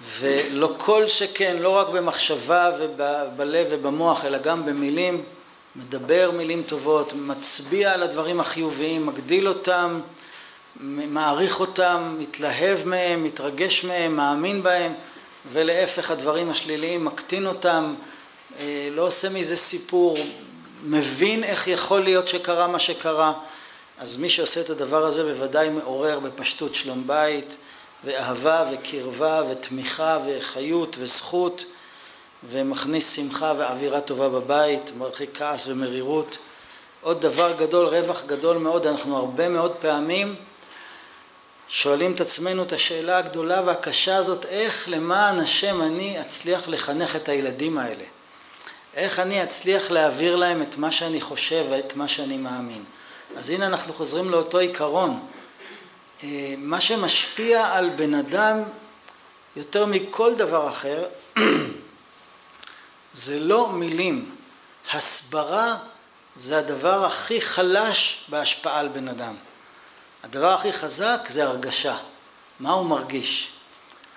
ולא 0.00 0.74
כל 0.76 1.08
שכן, 1.08 1.56
לא 1.60 1.68
רק 1.68 1.88
במחשבה 1.88 2.70
ובלב 2.78 3.66
ובמוח 3.70 4.24
אלא 4.24 4.38
גם 4.38 4.66
במילים 4.66 5.22
מדבר 5.76 6.30
מילים 6.34 6.62
טובות, 6.62 7.12
מצביע 7.12 7.92
על 7.92 8.02
הדברים 8.02 8.40
החיוביים, 8.40 9.06
מגדיל 9.06 9.48
אותם, 9.48 10.00
מעריך 10.80 11.60
אותם, 11.60 12.16
מתלהב 12.18 12.78
מהם, 12.84 13.24
מתרגש 13.24 13.84
מהם, 13.84 14.16
מאמין 14.16 14.62
בהם, 14.62 14.92
ולהפך 15.52 16.10
הדברים 16.10 16.50
השליליים 16.50 17.04
מקטין 17.04 17.46
אותם, 17.46 17.94
אה, 18.60 18.88
לא 18.92 19.02
עושה 19.06 19.28
מזה 19.28 19.56
סיפור, 19.56 20.18
מבין 20.84 21.44
איך 21.44 21.68
יכול 21.68 22.00
להיות 22.00 22.28
שקרה 22.28 22.66
מה 22.66 22.78
שקרה, 22.78 23.32
אז 23.98 24.16
מי 24.16 24.28
שעושה 24.28 24.60
את 24.60 24.70
הדבר 24.70 25.04
הזה 25.04 25.24
בוודאי 25.24 25.68
מעורר 25.68 26.20
בפשטות 26.20 26.74
שלום 26.74 27.02
בית 27.06 27.56
ואהבה 28.04 28.64
וקרבה 28.72 29.42
ותמיכה 29.50 30.18
וחיות 30.26 30.96
וזכות 30.98 31.64
ומכניס 32.50 33.16
שמחה 33.16 33.52
ואווירה 33.58 34.00
טובה 34.00 34.28
בבית, 34.28 34.92
מרחיק 34.96 35.38
כעס 35.38 35.66
ומרירות. 35.66 36.38
עוד 37.02 37.20
דבר 37.20 37.52
גדול, 37.58 37.86
רווח 37.86 38.24
גדול 38.24 38.56
מאוד, 38.58 38.86
אנחנו 38.86 39.16
הרבה 39.16 39.48
מאוד 39.48 39.72
פעמים 39.80 40.34
שואלים 41.68 42.12
את 42.12 42.20
עצמנו 42.20 42.62
את 42.62 42.72
השאלה 42.72 43.18
הגדולה 43.18 43.62
והקשה 43.64 44.16
הזאת, 44.16 44.46
איך 44.46 44.88
למען 44.88 45.38
השם 45.38 45.82
אני 45.82 46.20
אצליח 46.20 46.68
לחנך 46.68 47.16
את 47.16 47.28
הילדים 47.28 47.78
האלה? 47.78 48.04
איך 48.94 49.18
אני 49.18 49.42
אצליח 49.42 49.90
להעביר 49.90 50.36
להם 50.36 50.62
את 50.62 50.76
מה 50.76 50.92
שאני 50.92 51.20
חושב 51.20 51.64
ואת 51.70 51.96
מה 51.96 52.08
שאני 52.08 52.36
מאמין? 52.36 52.84
אז 53.36 53.50
הנה 53.50 53.66
אנחנו 53.66 53.94
חוזרים 53.94 54.30
לאותו 54.30 54.58
עיקרון. 54.58 55.20
אה, 56.24 56.54
מה 56.58 56.80
שמשפיע 56.80 57.66
על 57.66 57.90
בן 57.90 58.14
אדם 58.14 58.62
יותר 59.56 59.86
מכל 59.86 60.34
דבר 60.34 60.68
אחר 60.68 61.04
זה 63.12 63.38
לא 63.38 63.68
מילים. 63.68 64.34
הסברה 64.92 65.76
זה 66.36 66.58
הדבר 66.58 67.04
הכי 67.04 67.40
חלש 67.40 68.24
בהשפעה 68.28 68.78
על 68.80 68.88
בן 68.88 69.08
אדם. 69.08 69.34
הדבר 70.22 70.52
הכי 70.52 70.72
חזק 70.72 71.20
זה 71.28 71.44
הרגשה. 71.44 71.96
מה 72.60 72.70
הוא 72.70 72.86
מרגיש? 72.86 73.48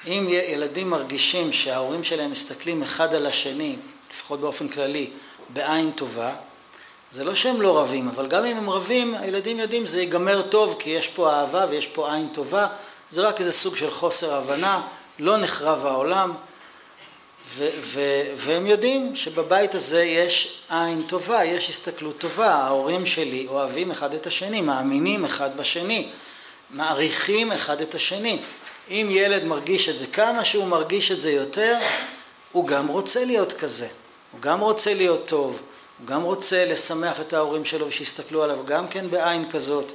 אם 0.08 0.28
ילדים 0.30 0.90
מרגישים 0.90 1.54
שההורים 1.54 2.04
שלהם 2.04 2.32
מסתכלים 2.32 2.84
אחד 2.84 3.14
על 3.14 3.26
השני, 3.26 3.76
לפחות 4.12 4.42
באופן 4.42 4.68
כללי, 4.68 5.10
בעין 5.50 5.92
טובה, 5.92 6.36
זה 7.12 7.24
לא 7.24 7.36
שהם 7.36 7.62
לא 7.62 7.80
רבים, 7.80 8.08
אבל 8.08 8.28
גם 8.28 8.46
אם 8.46 8.58
הם 8.58 8.70
רבים, 8.70 9.16
הילדים 9.16 9.60
יודעים 9.60 9.88
זה 9.88 10.00
ייגמר 10.00 10.42
טוב, 10.42 10.76
כי 10.80 10.90
יש 10.90 11.08
פה 11.08 11.32
אהבה 11.34 11.66
ויש 11.70 11.88
פה 11.88 12.14
עין 12.14 12.28
טובה, 12.28 12.68
זה 13.10 13.22
רק 13.22 13.40
איזה 13.40 13.52
סוג 13.52 13.76
של 13.76 13.92
חוסר 13.92 14.34
הבנה, 14.34 14.82
לא 15.20 15.38
נחרב 15.38 15.86
העולם, 15.86 16.34
ו- 17.48 17.70
ו- 17.80 18.32
והם 18.36 18.68
יודעים 18.68 19.16
שבבית 19.16 19.76
הזה 19.76 20.04
יש 20.04 20.58
עין 20.70 21.02
טובה, 21.02 21.46
יש 21.46 21.70
הסתכלות 21.70 22.18
טובה, 22.18 22.54
ההורים 22.54 23.06
שלי 23.06 23.48
אוהבים 23.48 23.92
אחד 23.92 24.14
את 24.14 24.28
השני, 24.28 24.62
מאמינים 24.62 25.26
אחד 25.26 25.58
בשני, 25.58 26.08
מעריכים 26.70 27.52
אחד 27.52 27.82
את 27.82 27.96
השני. 27.96 28.40
אם 28.90 29.08
ילד 29.12 29.44
מרגיש 29.44 29.90
את 29.90 29.98
זה, 29.98 30.08
כמה 30.08 30.46
שהוא 30.46 30.68
מרגיש 30.68 31.12
את 31.12 31.22
זה 31.22 31.32
יותר, 31.32 31.78
הוא 32.52 32.68
גם 32.68 32.88
רוצה 32.88 33.26
להיות 33.26 33.54
כזה, 33.54 33.88
הוא 34.32 34.42
גם 34.42 34.60
רוצה 34.60 34.94
להיות 34.94 35.26
טוב, 35.26 35.62
הוא 36.02 36.08
גם 36.08 36.24
רוצה 36.24 36.66
לשמח 36.66 37.22
את 37.22 37.34
ההורים 37.34 37.66
שלו 37.66 37.88
ושיסתכלו 37.88 38.44
עליו 38.44 38.58
גם 38.66 38.88
כן 38.88 39.10
בעין 39.10 39.52
כזאת, 39.52 39.92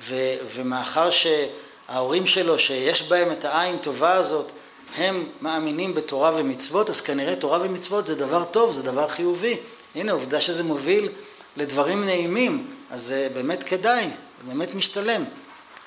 ו- 0.00 0.34
ומאחר 0.54 1.08
שההורים 1.10 2.26
שלו 2.26 2.58
שיש 2.58 3.02
בהם 3.02 3.32
את 3.32 3.44
העין 3.44 3.78
טובה 3.78 4.12
הזאת, 4.12 4.52
הם 4.96 5.26
מאמינים 5.42 5.94
בתורה 5.94 6.32
ומצוות, 6.36 6.90
אז 6.90 7.00
כנראה 7.00 7.36
תורה 7.36 7.58
ומצוות 7.62 8.06
זה 8.06 8.14
דבר 8.14 8.44
טוב, 8.44 8.72
זה 8.72 8.82
דבר 8.82 9.08
חיובי. 9.08 9.56
הנה, 9.94 10.12
עובדה 10.12 10.40
שזה 10.40 10.64
מוביל 10.64 11.08
לדברים 11.56 12.04
נעימים, 12.04 12.74
אז 12.90 13.02
זה 13.02 13.28
באמת 13.34 13.62
כדאי, 13.62 14.04
זה 14.04 14.48
באמת 14.48 14.74
משתלם. 14.74 15.24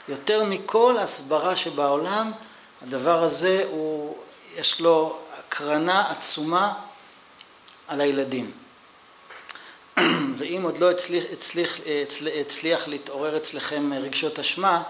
יותר 0.10 0.44
מכל 0.44 0.98
הסברה 0.98 1.56
שבעולם, 1.56 2.32
הדבר 2.82 3.24
הזה 3.24 3.66
הוא, 3.72 4.16
יש 4.58 4.82
לו 4.82 5.18
הקרנה 5.40 6.10
עצומה 6.10 6.74
על 7.88 8.02
הילדים. 8.02 8.61
ואם 10.38 10.62
עוד 10.64 10.78
לא 10.78 10.92
הצליח, 10.92 11.24
הצליח, 11.34 11.80
הצליח, 12.04 12.34
הצליח 12.40 12.88
להתעורר 12.88 13.38
אצלכם 13.38 13.94
רגשות 13.94 14.40
אשמה, 14.40 14.84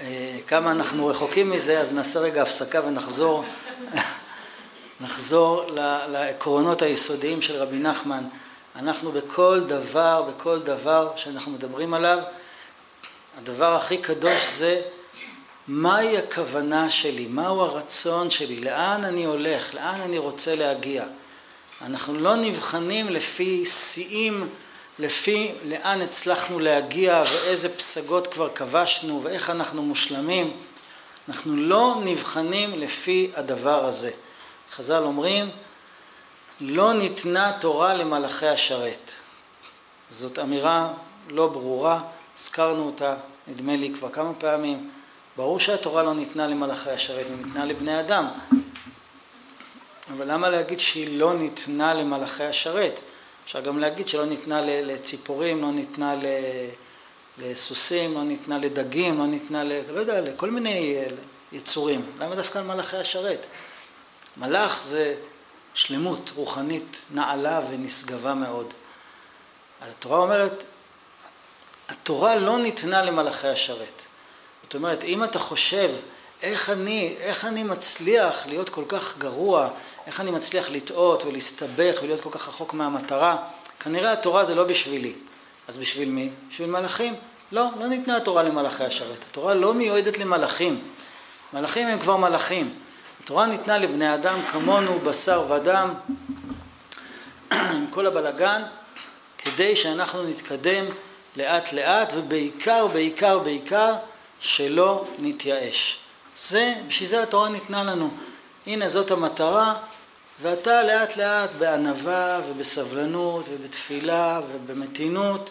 אה, 0.00 0.38
כמה 0.46 0.72
אנחנו 0.72 1.06
רחוקים 1.06 1.50
מזה, 1.50 1.80
אז 1.80 1.92
נעשה 1.92 2.20
רגע 2.20 2.42
הפסקה 2.42 2.80
ונחזור 2.86 3.44
נחזור 5.00 5.64
לעקרונות 6.08 6.82
היסודיים 6.82 7.42
של 7.42 7.56
רבי 7.56 7.78
נחמן. 7.78 8.24
אנחנו 8.76 9.12
בכל 9.12 9.60
דבר, 9.66 10.22
בכל 10.22 10.58
דבר 10.58 11.12
שאנחנו 11.16 11.52
מדברים 11.52 11.94
עליו, 11.94 12.18
הדבר 13.38 13.74
הכי 13.74 13.98
קדוש 13.98 14.54
זה 14.58 14.82
מהי 15.68 16.18
הכוונה 16.18 16.90
שלי, 16.90 17.26
מהו 17.26 17.60
הרצון 17.60 18.30
שלי, 18.30 18.56
לאן 18.56 19.04
אני 19.04 19.24
הולך, 19.24 19.74
לאן 19.74 20.00
אני 20.00 20.18
רוצה 20.18 20.54
להגיע. 20.54 21.04
אנחנו 21.86 22.14
לא 22.14 22.36
נבחנים 22.36 23.08
לפי 23.08 23.66
שיאים 23.66 24.48
לפי 24.98 25.52
לאן 25.64 26.00
הצלחנו 26.00 26.58
להגיע 26.58 27.22
ואיזה 27.32 27.68
פסגות 27.68 28.26
כבר 28.26 28.48
כבשנו 28.48 29.20
ואיך 29.22 29.50
אנחנו 29.50 29.82
מושלמים. 29.82 30.56
אנחנו 31.28 31.56
לא 31.56 31.96
נבחנים 32.04 32.78
לפי 32.78 33.30
הדבר 33.34 33.84
הזה. 33.84 34.10
חז"ל 34.72 35.02
אומרים, 35.02 35.50
לא 36.60 36.92
ניתנה 36.92 37.52
תורה 37.60 37.94
למלאכי 37.94 38.48
השרת. 38.48 39.12
זאת 40.10 40.38
אמירה 40.38 40.92
לא 41.28 41.46
ברורה, 41.46 42.00
הזכרנו 42.36 42.86
אותה, 42.86 43.14
נדמה 43.48 43.76
לי 43.76 43.92
כבר 43.94 44.08
כמה 44.08 44.34
פעמים. 44.34 44.90
ברור 45.36 45.60
שהתורה 45.60 46.02
לא 46.02 46.14
ניתנה 46.14 46.46
למלאכי 46.46 46.90
השרת, 46.90 47.26
היא 47.26 47.46
ניתנה 47.46 47.64
לבני 47.64 48.00
אדם. 48.00 48.28
אבל 50.12 50.32
למה 50.32 50.48
להגיד 50.48 50.80
שהיא 50.80 51.18
לא 51.18 51.34
ניתנה 51.34 51.94
למלאכי 51.94 52.44
השרת? 52.44 53.00
אפשר 53.44 53.60
גם 53.60 53.78
להגיד 53.78 54.08
שלא 54.08 54.26
ניתנה 54.26 54.60
לציפורים, 54.62 55.62
לא 55.62 55.70
ניתנה 55.70 56.14
לסוסים, 57.38 58.14
לא 58.14 58.22
ניתנה 58.22 58.58
לדגים, 58.58 59.18
לא 59.18 59.26
ניתנה 59.26 59.64
ל... 59.64 59.72
לא 59.88 60.00
יודע, 60.00 60.20
לכל 60.20 60.50
מיני 60.50 60.96
יצורים. 61.52 62.06
למה 62.18 62.34
דווקא 62.34 62.58
למלאכי 62.58 62.96
השרת? 62.96 63.46
מלאך 64.36 64.82
זה 64.82 65.16
שלמות 65.74 66.32
רוחנית 66.34 67.04
נעלה 67.10 67.60
ונשגבה 67.70 68.34
מאוד. 68.34 68.74
התורה 69.80 70.18
אומרת, 70.18 70.64
התורה 71.88 72.36
לא 72.36 72.58
ניתנה 72.58 73.02
למלאכי 73.02 73.48
השרת. 73.48 74.06
זאת 74.62 74.74
אומרת, 74.74 75.04
אם 75.04 75.24
אתה 75.24 75.38
חושב 75.38 75.90
איך 76.44 76.70
אני, 76.70 77.14
איך 77.18 77.44
אני 77.44 77.62
מצליח 77.62 78.46
להיות 78.46 78.70
כל 78.70 78.84
כך 78.88 79.18
גרוע, 79.18 79.68
איך 80.06 80.20
אני 80.20 80.30
מצליח 80.30 80.70
לטעות 80.70 81.24
ולהסתבך 81.24 81.98
ולהיות 82.02 82.20
כל 82.20 82.30
כך 82.32 82.48
רחוק 82.48 82.74
מהמטרה, 82.74 83.36
כנראה 83.80 84.12
התורה 84.12 84.44
זה 84.44 84.54
לא 84.54 84.64
בשבילי. 84.64 85.12
אז 85.68 85.76
בשביל 85.76 86.08
מי? 86.08 86.30
בשביל 86.50 86.70
מלאכים? 86.70 87.14
לא, 87.52 87.68
לא 87.78 87.86
ניתנה 87.86 88.16
התורה 88.16 88.42
למלאכי 88.42 88.84
השרת. 88.84 89.24
התורה 89.30 89.54
לא 89.54 89.74
מיועדת 89.74 90.18
למלאכים. 90.18 90.80
מלאכים 91.52 91.86
הם 91.86 91.98
כבר 91.98 92.16
מלאכים. 92.16 92.74
התורה 93.22 93.46
ניתנה 93.46 93.78
לבני 93.78 94.14
אדם 94.14 94.38
כמונו, 94.52 95.00
בשר 95.00 95.50
ודם, 95.50 95.94
עם 97.52 97.86
כל 97.90 98.06
הבלגן, 98.06 98.62
כדי 99.38 99.76
שאנחנו 99.76 100.22
נתקדם 100.22 100.84
לאט 101.36 101.72
לאט, 101.72 102.12
ובעיקר, 102.16 102.86
בעיקר, 102.86 103.38
בעיקר, 103.38 103.94
שלא 104.40 105.04
נתייאש. 105.18 106.03
זה, 106.38 106.74
בשביל 106.88 107.08
זה 107.08 107.22
התורה 107.22 107.48
ניתנה 107.48 107.82
לנו. 107.84 108.10
הנה 108.66 108.88
זאת 108.88 109.10
המטרה, 109.10 109.74
ואתה 110.42 110.82
לאט 110.82 111.16
לאט 111.16 111.50
בענווה 111.58 112.40
ובסבלנות 112.48 113.44
ובתפילה 113.50 114.40
ובמתינות, 114.52 115.50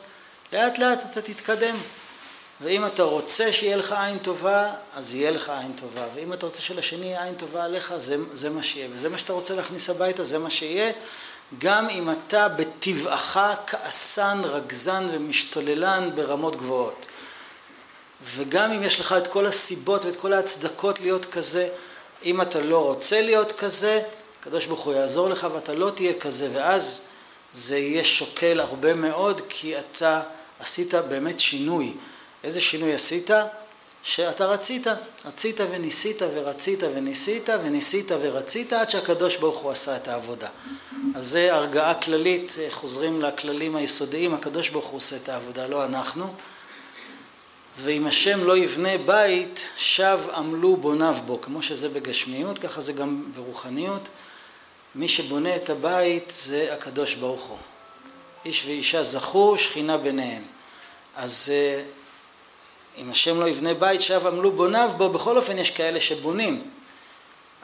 לאט 0.54 0.78
לאט 0.78 1.06
אתה 1.12 1.22
תתקדם. 1.22 1.76
ואם 2.62 2.86
אתה 2.86 3.04
רוצה 3.04 3.54
שיהיה 3.54 3.76
לך 3.76 3.92
עין 3.92 4.18
טובה, 4.18 4.74
אז 4.96 5.14
יהיה 5.14 5.32
לך 5.32 5.50
עין 5.50 5.72
טובה. 5.76 6.06
ואם 6.16 6.34
אתה 6.34 6.46
רוצה 6.46 6.62
שלשני 6.62 7.06
יהיה 7.06 7.24
עין 7.24 7.36
טובה 7.36 7.64
עליך, 7.64 7.94
זה, 7.98 8.16
זה 8.34 8.50
מה 8.50 8.64
שיהיה. 8.64 8.88
וזה 8.92 9.10
מה 9.10 9.18
שאתה 9.18 9.34
רוצה 9.34 9.56
להכניס 9.56 9.90
הביתה, 9.90 10.24
זה 10.24 10.40
מה 10.40 10.50
שיהיה. 10.50 10.92
גם 11.58 11.90
אם 11.90 12.10
אתה 12.10 12.48
בטבעך 12.48 13.40
כעסן, 13.68 14.42
רגזן 14.44 15.08
ומשתוללן 15.12 16.10
ברמות 16.16 16.56
גבוהות. 16.56 17.06
וגם 18.26 18.72
אם 18.72 18.84
יש 18.84 19.00
לך 19.00 19.16
את 19.18 19.28
כל 19.28 19.46
הסיבות 19.46 20.06
ואת 20.06 20.16
כל 20.16 20.34
ההצדקות 20.34 21.02
להיות 21.02 21.26
כזה, 21.26 21.68
אם 22.26 22.42
אתה 22.42 22.62
לא 22.62 22.84
רוצה 22.84 23.22
להיות 23.22 23.52
כזה, 23.52 24.02
הקדוש 24.40 24.66
ברוך 24.66 24.82
הוא 24.82 24.94
יעזור 24.94 25.30
לך 25.30 25.48
ואתה 25.54 25.74
לא 25.74 25.90
תהיה 25.90 26.14
כזה, 26.14 26.50
ואז 26.54 27.02
זה 27.54 27.78
יהיה 27.78 28.04
שוקל 28.04 28.60
הרבה 28.60 28.94
מאוד, 28.94 29.42
כי 29.50 29.80
אתה 29.80 30.22
עשית 30.60 30.94
באמת 30.94 31.40
שינוי. 31.40 31.94
איזה 32.44 32.62
שינוי 32.62 32.94
עשית? 32.94 33.30
שאתה 34.04 34.46
רצית, 34.46 34.88
רצית 35.26 35.60
וניסית 35.72 36.22
ורצית 36.34 36.84
וניסית 36.84 37.50
וניסית 37.64 38.12
ורצית 38.22 38.74
עד 38.74 38.90
שהקדוש 38.90 39.38
ברוך 39.38 39.60
הוא 39.60 39.72
עשה 39.72 39.96
את 39.96 40.08
העבודה. 40.08 40.48
אז 41.16 41.26
זה 41.28 41.54
הרגעה 41.54 41.94
כללית, 41.94 42.56
חוזרים 42.70 43.22
לכללים 43.22 43.76
היסודיים, 43.76 44.34
הקדוש 44.34 44.70
ברוך 44.70 44.86
הוא 44.86 44.98
עושה 44.98 45.16
את 45.16 45.30
העבודה, 45.30 45.68
לא 45.68 45.86
אנחנו. 45.86 46.34
ואם 47.78 48.08
השם 48.08 48.44
לא 48.44 48.58
יבנה 48.58 48.98
בית, 48.98 49.62
שב 49.78 50.20
עמלו 50.36 50.78
בוניו 50.78 51.16
בו, 51.26 51.42
כמו 51.42 51.64
שזה 51.64 51.90
בגשמיות, 51.90 52.60
ככה 52.60 52.82
זה 52.82 52.94
גם 52.94 53.24
ברוחניות. 53.36 54.02
מי 54.96 55.08
שבונה 55.08 55.56
את 55.56 55.70
הבית 55.70 56.34
זה 56.36 56.74
הקדוש 56.74 57.16
ברוך 57.16 57.44
הוא. 57.44 57.58
איש 58.46 58.66
ואישה 58.66 59.04
זכו, 59.04 59.58
שכינה 59.58 59.98
ביניהם. 59.98 60.42
אז 61.16 61.52
אה, 61.54 61.84
אם 62.98 63.12
השם 63.12 63.40
לא 63.40 63.48
יבנה 63.48 63.74
בית, 63.74 64.02
שב 64.02 64.28
עמלו 64.28 64.52
בוניו 64.52 64.92
בו, 64.98 65.10
בכל 65.10 65.38
אופן 65.38 65.58
יש 65.58 65.72
כאלה 65.72 66.02
שבונים. 66.02 66.62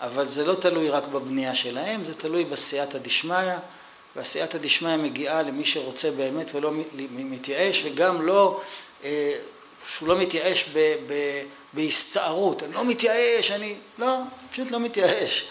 אבל 0.02 0.28
זה 0.28 0.46
לא 0.46 0.54
תלוי 0.54 0.90
רק 0.90 1.08
בבנייה 1.08 1.56
שלהם, 1.56 2.04
זה 2.04 2.14
תלוי 2.14 2.46
בסייעתא 2.46 2.98
דשמיא, 2.98 3.54
והסייעתא 4.16 4.58
דשמיא 4.58 4.96
מגיעה 4.96 5.42
למי 5.42 5.66
שרוצה 5.66 6.12
באמת 6.12 6.56
ולא 6.56 6.72
מתייאש, 7.10 7.82
וגם 7.86 8.22
לא 8.22 8.62
אה, 9.04 9.34
שהוא 9.86 10.10
לא 10.10 10.18
מתייאש 10.18 10.66
ב, 10.74 10.96
ב, 11.08 11.14
בהסתערות, 11.74 12.64
אני 12.64 12.74
לא 12.74 12.86
מתייאש, 12.86 13.52
אני... 13.52 13.76
לא, 14.00 14.18
פשוט 14.52 14.72
לא 14.72 14.80
מתייאש. 14.80 15.46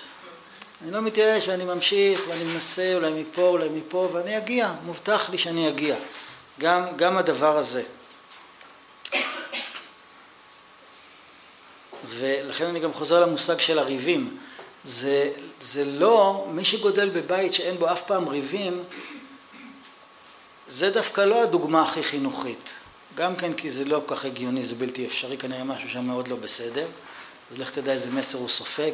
אני 0.83 0.91
לא 0.91 1.01
מתייאש 1.01 1.49
ואני 1.49 1.65
ממשיך 1.65 2.21
ואני 2.29 2.45
מנסה 2.45 2.95
אולי 2.95 3.11
מפה 3.11 3.43
אולי 3.43 3.69
מפה 3.69 4.09
ואני 4.13 4.39
אגיע, 4.39 4.73
מובטח 4.85 5.31
לי 5.31 5.39
שאני 5.39 5.69
אגיע. 5.69 5.97
גם, 6.61 6.85
גם 6.97 7.19
הדבר 7.19 7.57
הזה. 7.57 7.83
ולכן 12.05 12.67
אני 12.67 12.81
גם 12.81 12.93
חוזר 12.93 13.21
למושג 13.21 13.59
של 13.59 13.79
הריבים. 13.79 14.39
זה, 14.85 15.33
זה 15.61 15.85
לא, 15.85 16.47
מי 16.51 16.65
שגודל 16.65 17.09
בבית 17.09 17.53
שאין 17.53 17.79
בו 17.79 17.93
אף 17.93 18.03
פעם 18.03 18.29
ריבים, 18.29 18.83
זה 20.67 20.91
דווקא 20.91 21.21
לא 21.21 21.43
הדוגמה 21.43 21.83
הכי 21.83 22.03
חינוכית. 22.03 22.75
גם 23.19 23.37
כן 23.37 23.55
כי 23.55 23.71
זה 23.71 23.85
לא 23.85 24.03
כל 24.07 24.15
כך 24.15 24.25
הגיוני, 24.25 24.65
זה 24.65 24.75
בלתי 24.75 25.07
אפשרי, 25.07 25.39
כנראה 25.39 25.65
משהו 25.65 25.89
שם 25.89 26.05
מאוד 26.05 26.29
לא 26.29 26.37
בסדר. 26.37 26.87
אז 27.51 27.59
לך 27.59 27.71
תדע 27.71 27.93
איזה 27.93 28.11
מסר 28.11 28.39
הוא 28.39 28.49
סופג. 28.49 28.91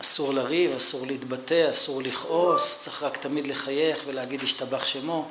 אסור 0.00 0.34
לריב, 0.34 0.74
אסור 0.74 1.06
להתבטא, 1.06 1.70
אסור 1.72 2.02
לכעוס, 2.02 2.78
צריך 2.78 3.02
רק 3.02 3.16
תמיד 3.16 3.46
לחייך 3.46 4.02
ולהגיד 4.06 4.42
השתבח 4.42 4.84
שמו. 4.84 5.28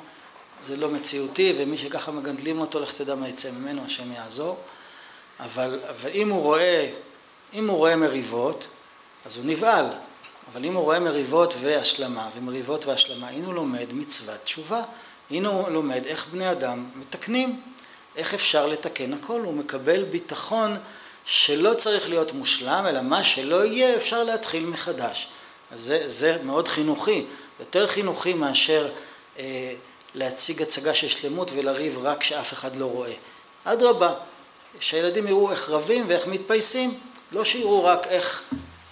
זה 0.60 0.76
לא 0.76 0.88
מציאותי, 0.88 1.54
ומי 1.58 1.78
שככה 1.78 2.12
מגדלים 2.12 2.60
אותו, 2.60 2.80
לך 2.80 2.92
תדע 2.92 3.14
מה 3.14 3.28
יצא 3.28 3.50
ממנו, 3.50 3.84
השם 3.84 4.12
יעזור. 4.12 4.56
אבל, 5.40 5.80
אבל 5.90 6.10
אם 6.14 6.28
הוא 6.28 6.42
רואה, 6.42 6.90
אם 7.54 7.68
הוא 7.68 7.76
רואה 7.76 7.96
מריבות, 7.96 8.66
אז 9.26 9.36
הוא 9.36 9.44
נבהל. 9.44 9.86
אבל 10.52 10.64
אם 10.64 10.74
הוא 10.74 10.82
רואה 10.82 11.00
מריבות 11.00 11.54
והשלמה, 11.60 12.28
ומריבות 12.36 12.86
והשלמה, 12.86 13.28
הנה 13.28 13.46
הוא 13.46 13.54
לומד 13.54 13.92
מצוות 13.92 14.40
תשובה. 14.44 14.82
הנה 15.30 15.48
הוא 15.48 15.68
לומד 15.68 16.04
איך 16.06 16.26
בני 16.32 16.50
אדם 16.50 16.86
מתקנים. 16.96 17.60
איך 18.18 18.34
אפשר 18.34 18.66
לתקן 18.66 19.12
הכל? 19.12 19.40
הוא 19.40 19.54
מקבל 19.54 20.02
ביטחון 20.02 20.76
שלא 21.24 21.74
צריך 21.74 22.08
להיות 22.08 22.32
מושלם, 22.32 22.84
אלא 22.88 23.02
מה 23.02 23.24
שלא 23.24 23.64
יהיה 23.64 23.96
אפשר 23.96 24.24
להתחיל 24.24 24.66
מחדש. 24.66 25.28
אז 25.70 25.80
זה, 25.80 26.02
זה 26.06 26.38
מאוד 26.44 26.68
חינוכי, 26.68 27.24
יותר 27.60 27.86
חינוכי 27.86 28.34
מאשר 28.34 28.90
אה, 29.38 29.74
להציג 30.14 30.62
הצגה 30.62 30.94
של 30.94 31.08
שלמות 31.08 31.50
ולריב 31.54 31.98
רק 32.02 32.24
שאף 32.24 32.52
אחד 32.52 32.76
לא 32.76 32.84
רואה. 32.84 33.12
אדרבה, 33.64 34.14
שהילדים 34.80 35.26
יראו 35.26 35.50
איך 35.50 35.70
רבים 35.70 36.04
ואיך 36.08 36.26
מתפייסים, 36.26 36.98
לא 37.32 37.44
שיראו 37.44 37.84
רק 37.84 38.06
איך 38.06 38.42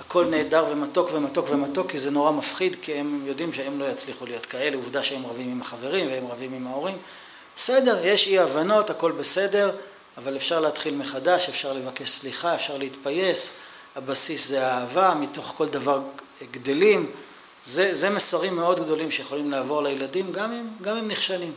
הכל 0.00 0.24
נהדר 0.24 0.66
ומתוק 0.70 1.10
ומתוק 1.12 1.46
ומתוק, 1.50 1.90
כי 1.90 1.98
זה 1.98 2.10
נורא 2.10 2.30
מפחיד, 2.30 2.76
כי 2.82 2.94
הם 2.94 3.22
יודעים 3.26 3.52
שהם 3.52 3.80
לא 3.80 3.84
יצליחו 3.84 4.26
להיות 4.26 4.46
כאלה, 4.46 4.76
עובדה 4.76 5.02
שהם 5.02 5.26
רבים 5.26 5.50
עם 5.50 5.60
החברים 5.60 6.06
והם 6.06 6.26
רבים 6.26 6.52
עם 6.52 6.66
ההורים, 6.66 6.96
בסדר, 7.56 8.06
יש 8.06 8.26
אי 8.26 8.38
הבנות, 8.38 8.90
הכל 8.90 9.12
בסדר, 9.12 9.70
אבל 10.16 10.36
אפשר 10.36 10.60
להתחיל 10.60 10.94
מחדש, 10.94 11.48
אפשר 11.48 11.72
לבקש 11.72 12.10
סליחה, 12.10 12.54
אפשר 12.54 12.78
להתפייס, 12.78 13.50
הבסיס 13.96 14.48
זה 14.48 14.66
האהבה, 14.66 15.14
מתוך 15.14 15.54
כל 15.56 15.68
דבר 15.68 16.00
גדלים, 16.50 17.12
זה, 17.64 17.94
זה 17.94 18.10
מסרים 18.10 18.56
מאוד 18.56 18.80
גדולים 18.80 19.10
שיכולים 19.10 19.50
לעבור 19.50 19.82
לילדים 19.82 20.32
גם 20.32 20.52
אם, 20.52 20.68
גם 20.80 20.96
אם 20.96 21.08
נכשלים, 21.08 21.52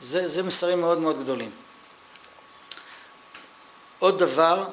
זה, 0.00 0.28
זה 0.28 0.42
מסרים 0.42 0.80
מאוד 0.80 0.98
מאוד 0.98 1.18
גדולים. 1.18 1.50
עוד 3.98 4.18
דבר 4.18 4.64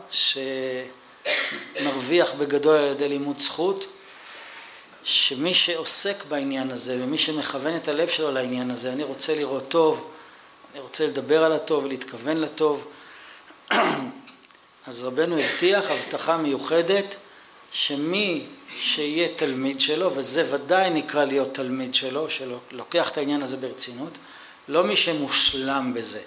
שנרוויח 1.75 2.33
בגדול 2.33 2.77
על 2.77 2.91
ידי 2.91 3.07
לימוד 3.07 3.39
זכות, 3.39 3.85
שמי 5.03 5.53
שעוסק 5.53 6.23
בעניין 6.29 6.71
הזה 6.71 6.97
ומי 7.03 7.17
שמכוון 7.17 7.75
את 7.75 7.87
הלב 7.87 8.07
שלו 8.07 8.31
לעניין 8.31 8.71
הזה, 8.71 8.93
אני 8.93 9.03
רוצה 9.03 9.35
לראות 9.35 9.67
טוב, 9.67 10.11
אני 10.71 10.79
רוצה 10.79 11.07
לדבר 11.07 11.43
על 11.43 11.53
הטוב 11.53 11.83
ולהתכוון 11.83 12.37
לטוב. 12.37 12.87
אז 14.87 15.03
רבנו 15.03 15.37
הבטיח 15.39 15.89
הבטחה 15.89 16.37
מיוחדת 16.37 17.15
שמי 17.71 18.45
שיהיה 18.77 19.27
תלמיד 19.35 19.79
שלו, 19.79 20.15
וזה 20.15 20.55
ודאי 20.55 20.89
נקרא 20.89 21.25
להיות 21.25 21.53
תלמיד 21.53 21.93
שלו, 21.93 22.29
שלוקח 22.29 23.11
את 23.11 23.17
העניין 23.17 23.41
הזה 23.41 23.57
ברצינות, 23.57 24.17
לא 24.67 24.83
מי 24.83 24.95
שמושלם 24.95 25.93
בזה, 25.95 26.21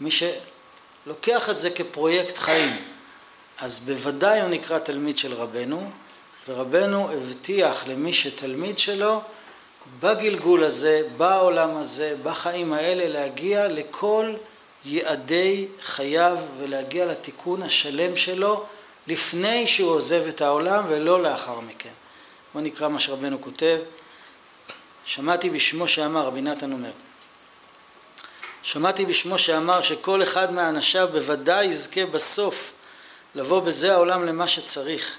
מי 0.00 0.10
שלוקח 0.10 1.50
את 1.50 1.58
זה 1.58 1.70
כפרויקט 1.70 2.38
חיים. 2.38 2.76
אז 3.58 3.78
בוודאי 3.78 4.40
הוא 4.40 4.48
נקרא 4.48 4.78
תלמיד 4.78 5.18
של 5.18 5.34
רבנו, 5.34 5.90
ורבנו 6.48 7.10
הבטיח 7.10 7.86
למי 7.86 8.12
שתלמיד 8.12 8.78
שלו 8.78 9.22
בגלגול 10.00 10.64
הזה, 10.64 11.02
בעולם 11.16 11.76
הזה, 11.76 12.14
בחיים 12.22 12.72
האלה, 12.72 13.08
להגיע 13.08 13.68
לכל 13.68 14.34
יעדי 14.84 15.66
חייו 15.82 16.38
ולהגיע 16.58 17.06
לתיקון 17.06 17.62
השלם 17.62 18.16
שלו 18.16 18.64
לפני 19.06 19.66
שהוא 19.66 19.90
עוזב 19.90 20.22
את 20.28 20.40
העולם 20.40 20.84
ולא 20.88 21.22
לאחר 21.22 21.60
מכן. 21.60 21.92
בואו 22.52 22.64
נקרא 22.64 22.88
מה 22.88 23.00
שרבנו 23.00 23.40
כותב. 23.40 23.78
שמעתי 25.04 25.50
בשמו 25.50 25.88
שאמר, 25.88 26.26
רבי 26.26 26.42
נתן 26.42 26.72
אומר, 26.72 26.90
שמעתי 28.62 29.06
בשמו 29.06 29.38
שאמר 29.38 29.82
שכל 29.82 30.22
אחד 30.22 30.52
מאנשיו 30.52 31.08
בוודאי 31.12 31.64
יזכה 31.64 32.06
בסוף 32.06 32.72
לבוא 33.34 33.60
בזה 33.60 33.94
העולם 33.94 34.26
למה 34.26 34.48
שצריך. 34.48 35.16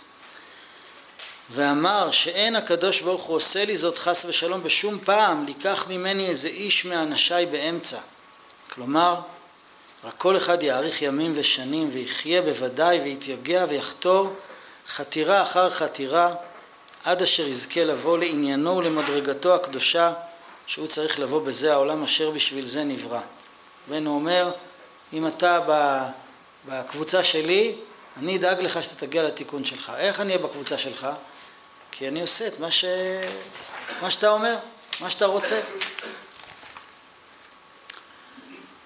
ואמר 1.50 2.12
שאין 2.12 2.56
הקדוש 2.56 3.02
ברוך 3.02 3.24
הוא 3.24 3.36
עושה 3.36 3.66
לי 3.66 3.78
זאת 3.78 3.98
חס 3.98 4.26
ושלום 4.26 4.64
בשום 4.64 5.00
פעם, 5.00 5.46
לקח 5.48 5.86
ממני 5.90 6.28
איזה 6.28 6.48
איש 6.48 6.86
מאנשיי 6.86 7.46
באמצע. 7.46 7.98
כלומר, 8.74 9.16
רק 10.04 10.14
כל 10.18 10.38
אחד 10.38 10.64
יאריך 10.64 11.02
ימים 11.02 11.34
ושנים 11.36 11.90
ויחיה 11.92 12.42
בוודאי 12.42 13.00
ויתייגע 13.00 13.66
ויחתור 13.70 14.34
חתירה 14.88 15.44
אחר 15.44 15.70
חתירה 15.70 16.36
עד 17.04 17.22
אשר 17.22 17.48
יזכה 17.48 17.84
לבוא 17.84 18.18
לעניינו 18.18 18.78
ולמדרגתו 18.78 19.56
הקדושה 19.56 20.14
שהוא 20.68 20.88
צריך 20.88 21.20
לבוא 21.20 21.42
בזה 21.42 21.74
העולם 21.74 22.04
אשר 22.04 22.32
בשביל 22.32 22.68
זה 22.68 22.84
נברא. 22.84 23.22
בן 23.90 24.08
אומר 24.08 24.52
אם 25.14 25.28
אתה 25.28 25.60
בקבוצה 26.68 27.24
שלי 27.24 27.76
אני 28.18 28.38
אדאג 28.38 28.62
לך 28.62 28.84
שאתה 28.84 28.96
תגיע 28.96 29.24
לתיקון 29.24 29.66
שלך. 29.66 29.92
איך 29.98 30.22
אני 30.22 30.34
אהיה 30.34 30.48
בקבוצה 30.48 30.78
שלך? 30.78 31.08
כי 31.98 32.08
אני 32.08 32.22
עושה 32.22 32.48
את 32.48 32.60
מה, 32.60 32.72
ש... 32.72 32.86
מה 34.02 34.12
שאתה 34.12 34.30
אומר, 34.30 34.58
מה 35.00 35.12
שאתה 35.12 35.26
רוצה. 35.26 35.62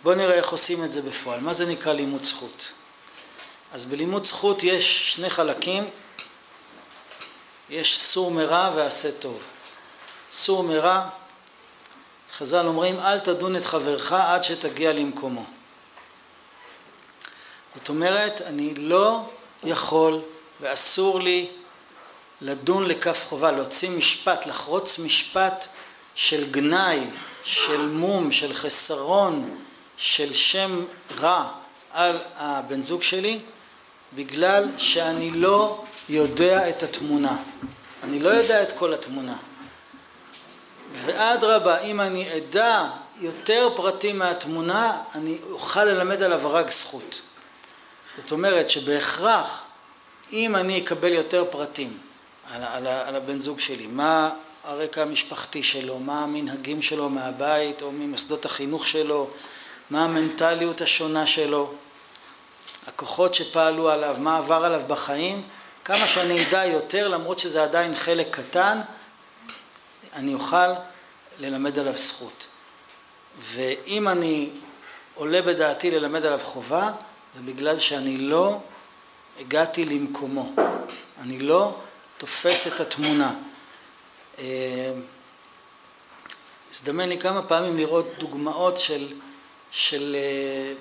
בואו 0.03 0.15
נראה 0.15 0.33
איך 0.33 0.49
עושים 0.49 0.83
את 0.83 0.91
זה 0.91 1.01
בפועל. 1.01 1.39
מה 1.39 1.53
זה 1.53 1.65
נקרא 1.65 1.93
לימוד 1.93 2.23
זכות? 2.23 2.71
אז 3.73 3.85
בלימוד 3.85 4.25
זכות 4.25 4.63
יש 4.63 5.13
שני 5.13 5.29
חלקים, 5.29 5.89
יש 7.69 7.99
סור 7.99 8.31
מרע 8.31 8.71
ועשה 8.75 9.11
טוב. 9.11 9.43
סור 10.31 10.63
מרע, 10.63 11.09
חז"ל 12.37 12.65
אומרים 12.65 12.99
אל 12.99 13.19
תדון 13.19 13.55
את 13.55 13.65
חברך 13.65 14.11
עד 14.11 14.43
שתגיע 14.43 14.93
למקומו. 14.93 15.45
זאת 17.75 17.89
אומרת, 17.89 18.41
אני 18.41 18.75
לא 18.75 19.29
יכול 19.63 20.21
ואסור 20.61 21.19
לי 21.19 21.49
לדון 22.41 22.85
לכף 22.85 23.25
חובה, 23.29 23.51
להוציא 23.51 23.89
משפט, 23.89 24.45
לחרוץ 24.45 24.99
משפט 24.99 25.67
של 26.15 26.51
גנאי, 26.51 26.99
של 27.43 27.87
מום, 27.87 28.31
של 28.31 28.53
חסרון, 28.53 29.57
של 29.97 30.33
שם 30.33 30.85
רע 31.19 31.49
על 31.91 32.17
הבן 32.35 32.81
זוג 32.81 33.03
שלי, 33.03 33.39
בגלל 34.15 34.65
שאני 34.77 35.31
לא 35.31 35.83
יודע 36.09 36.69
את 36.69 36.83
התמונה. 36.83 37.37
אני 38.03 38.19
לא 38.19 38.29
יודע 38.29 38.63
את 38.63 38.71
כל 38.71 38.93
התמונה. 38.93 39.37
ואדרבה, 40.93 41.79
אם 41.79 42.01
אני 42.01 42.37
אדע 42.37 42.85
יותר 43.21 43.69
פרטים 43.75 44.19
מהתמונה, 44.19 45.01
אני 45.15 45.37
אוכל 45.51 45.83
ללמד 45.83 46.23
עליו 46.23 46.41
רק 46.43 46.71
זכות. 46.71 47.21
זאת 48.17 48.31
אומרת 48.31 48.69
שבהכרח, 48.69 49.65
אם 50.31 50.55
אני 50.55 50.79
אקבל 50.79 51.13
יותר 51.13 51.45
פרטים 51.49 51.97
על, 52.51 52.63
על, 52.63 52.87
על 52.87 53.15
הבן 53.15 53.39
זוג 53.39 53.59
שלי, 53.59 53.87
מה 53.87 54.29
הרקע 54.63 55.01
המשפחתי 55.01 55.63
שלו, 55.63 55.99
מה 55.99 56.23
המנהגים 56.23 56.81
שלו 56.81 57.09
מהבית 57.09 57.81
או 57.81 57.91
ממוסדות 57.91 58.45
החינוך 58.45 58.87
שלו, 58.87 59.29
מה 59.89 60.03
המנטליות 60.03 60.81
השונה 60.81 61.27
שלו, 61.27 61.73
הכוחות 62.87 63.33
שפעלו 63.33 63.89
עליו, 63.89 64.15
מה 64.19 64.37
עבר 64.37 64.65
עליו 64.65 64.81
בחיים, 64.87 65.41
כמה 65.85 66.07
שאני 66.07 66.47
אדע 66.47 66.65
יותר, 66.65 67.07
למרות 67.07 67.39
שזה 67.39 67.63
עדיין 67.63 67.95
חלק 67.95 68.27
קטן, 68.35 68.79
אני 70.13 70.33
אוכל 70.33 70.67
ללמד 71.39 71.79
עליו 71.79 71.93
זכות. 71.93 72.47
ואם 73.39 74.07
אני 74.07 74.49
עולה 75.15 75.41
בדעתי 75.41 75.91
ללמד 75.91 76.25
עליו 76.25 76.39
חובה, 76.43 76.91
זה 77.35 77.41
בגלל 77.41 77.79
שאני 77.79 78.17
לא 78.17 78.59
הגעתי 79.39 79.85
למקומו. 79.85 80.53
אני 81.21 81.39
לא 81.39 81.75
תופס 82.17 82.67
את 82.67 82.79
התמונה. 82.79 83.33
אה, 84.39 84.91
הזדמן 86.71 87.09
לי 87.09 87.17
כמה 87.17 87.41
פעמים 87.41 87.77
לראות 87.77 88.07
דוגמאות 88.17 88.77
של, 88.77 89.13
של, 89.71 90.15
אה, 90.19 90.73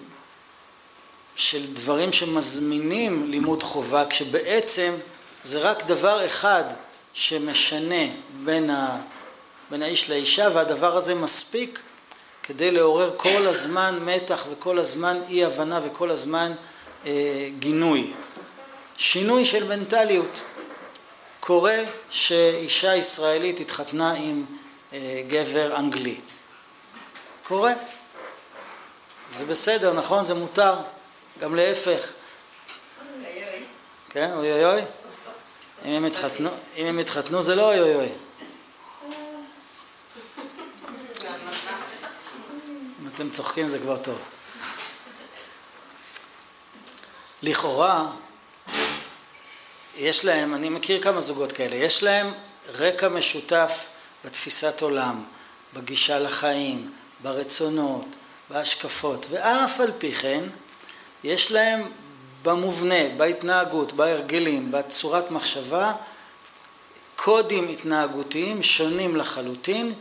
של 1.37 1.75
דברים 1.75 2.12
שמזמינים 2.12 3.31
לימוד 3.31 3.62
חובה, 3.62 4.05
כשבעצם 4.11 4.94
זה 5.44 5.59
רק 5.59 5.85
דבר 5.85 6.27
אחד 6.27 6.64
שמשנה 7.14 8.05
בין, 8.44 8.70
ה, 8.70 9.01
בין 9.70 9.83
האיש 9.83 10.11
לאישה, 10.11 10.49
והדבר 10.55 10.96
הזה 10.96 11.14
מספיק 11.14 11.81
כדי 12.42 12.70
לעורר 12.70 13.12
כל 13.16 13.46
הזמן 13.46 13.99
מתח 14.05 14.46
וכל 14.51 14.79
הזמן 14.79 15.20
אי 15.29 15.44
הבנה 15.44 15.81
וכל 15.85 16.11
הזמן 16.11 16.53
אה, 17.07 17.49
גינוי. 17.59 18.12
שינוי 18.96 19.44
של 19.44 19.64
מנטליות. 19.64 20.42
קורה 21.46 21.82
שאישה 22.11 22.96
ישראלית 22.96 23.61
התחתנה 23.61 24.12
עם 24.12 24.44
אה, 24.92 25.22
גבר 25.28 25.76
אנגלי. 25.76 26.20
קורה. 27.42 27.72
זה 29.30 29.46
בסדר, 29.46 29.92
נכון? 29.92 30.24
זה 30.24 30.35
מותר. 30.35 30.74
גם 31.40 31.54
להפך. 31.54 32.12
כן, 34.11 34.32
אוי 34.32 34.52
אוי 34.52 34.64
אוי? 34.64 34.80
אם 35.85 35.90
הם 35.90 36.04
התחתנו, 36.04 36.50
אם 36.76 36.87
הם 36.87 36.98
התחתנו 36.98 37.42
זה 37.42 37.54
לא 37.54 37.68
אוי 37.68 37.80
אוי 37.80 37.94
אוי. 37.94 38.12
אם 43.02 43.09
אתם 43.14 43.30
צוחקים 43.30 43.68
זה 43.68 43.78
כבר 43.78 43.96
טוב. 43.96 44.18
לכאורה, 47.42 48.11
יש 49.96 50.24
להם, 50.24 50.54
אני 50.54 50.68
מכיר 50.68 51.02
כמה 51.02 51.20
זוגות 51.20 51.52
כאלה, 51.52 51.76
יש 51.76 52.02
להם 52.02 52.32
רקע 52.68 53.09
משותף 53.09 53.87
בתפיסת 54.24 54.82
עולם, 54.82 55.24
בגישה 55.74 56.18
לחיים, 56.18 56.92
ברצונות, 57.22 58.06
בהשקפות, 58.50 59.26
ואף 59.30 59.80
על 59.80 59.92
פי 59.98 60.12
כן 60.12 60.44
יש 61.24 61.52
להם 61.52 61.88
במובנה, 62.42 63.09
בהתנהגות, 63.16 63.92
בהרגלים, 63.92 64.72
בצורת 64.72 65.30
מחשבה, 65.30 65.92
קודים 67.16 67.68
התנהגותיים 67.68 68.62
שונים 68.62 69.16
לחלוטין, 69.16 69.92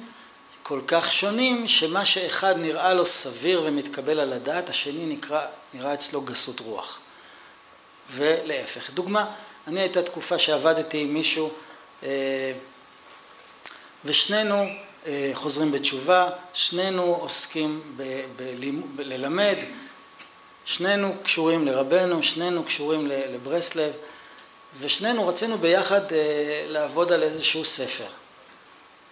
כל 0.64 0.80
כך 0.88 1.14
שונים, 1.14 1.68
שמה 1.68 2.06
שאחד 2.06 2.58
נראה 2.58 2.94
לו 2.94 3.06
סביר 3.06 3.62
ומתקבל 3.66 4.20
על 4.20 4.34
הדעת, 4.34 4.70
השני 4.70 5.06
נקרא, 5.06 5.42
נראה 5.74 5.94
אצלו 5.94 6.22
גסות 6.22 6.60
רוח. 6.60 7.00
ולהפך. 8.10 8.90
דוגמה, 8.90 9.26
אני 9.68 9.80
הייתה 9.80 10.02
תקופה 10.02 10.38
שעבדתי 10.40 10.98
עם 11.02 11.14
מישהו 11.14 11.52
אה, 12.04 12.52
ושנינו 14.06 14.66
אה, 15.06 15.32
חוזרים 15.34 15.72
בתשובה, 15.72 16.30
שנינו 16.54 17.04
עוסקים 17.04 17.98
בללמד, 18.96 19.56
שנינו 20.66 21.16
קשורים 21.24 21.66
לרבנו, 21.66 22.24
שנינו 22.24 22.64
קשורים 22.64 23.08
לברסלב 23.08 23.94
ושנינו 24.80 25.28
רצינו 25.28 25.58
ביחד 25.58 26.14
אה, 26.14 26.66
לעבוד 26.68 27.12
על 27.12 27.24
איזשהו 27.24 27.66
ספר 27.66 28.08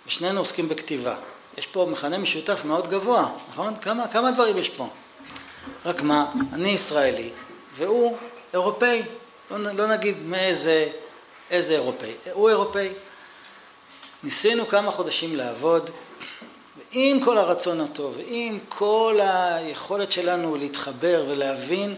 ושנינו 0.07 0.39
עוסקים 0.39 0.69
בכתיבה. 0.69 1.15
יש 1.57 1.67
פה 1.67 1.88
מכנה 1.91 2.17
משותף 2.17 2.65
מאוד 2.65 2.89
גבוה, 2.89 3.30
נכון? 3.49 3.75
כמה, 3.75 4.07
כמה 4.07 4.32
דברים 4.32 4.57
יש 4.57 4.69
פה. 4.69 4.89
רק 5.86 6.01
מה, 6.01 6.25
אני 6.53 6.69
ישראלי 6.69 7.30
והוא 7.75 8.17
אירופאי, 8.53 9.03
לא, 9.51 9.57
לא 9.57 9.87
נגיד 9.87 10.17
מאיזה 10.19 10.89
איזה 11.51 11.73
אירופאי, 11.73 12.13
הוא 12.33 12.49
אירופאי. 12.49 12.89
ניסינו 14.23 14.67
כמה 14.67 14.91
חודשים 14.91 15.35
לעבוד, 15.35 15.89
ועם 16.77 17.21
כל 17.21 17.37
הרצון 17.37 17.81
הטוב, 17.81 18.17
ועם 18.17 18.59
כל 18.69 19.19
היכולת 19.21 20.11
שלנו 20.11 20.55
להתחבר 20.55 21.25
ולהבין, 21.27 21.95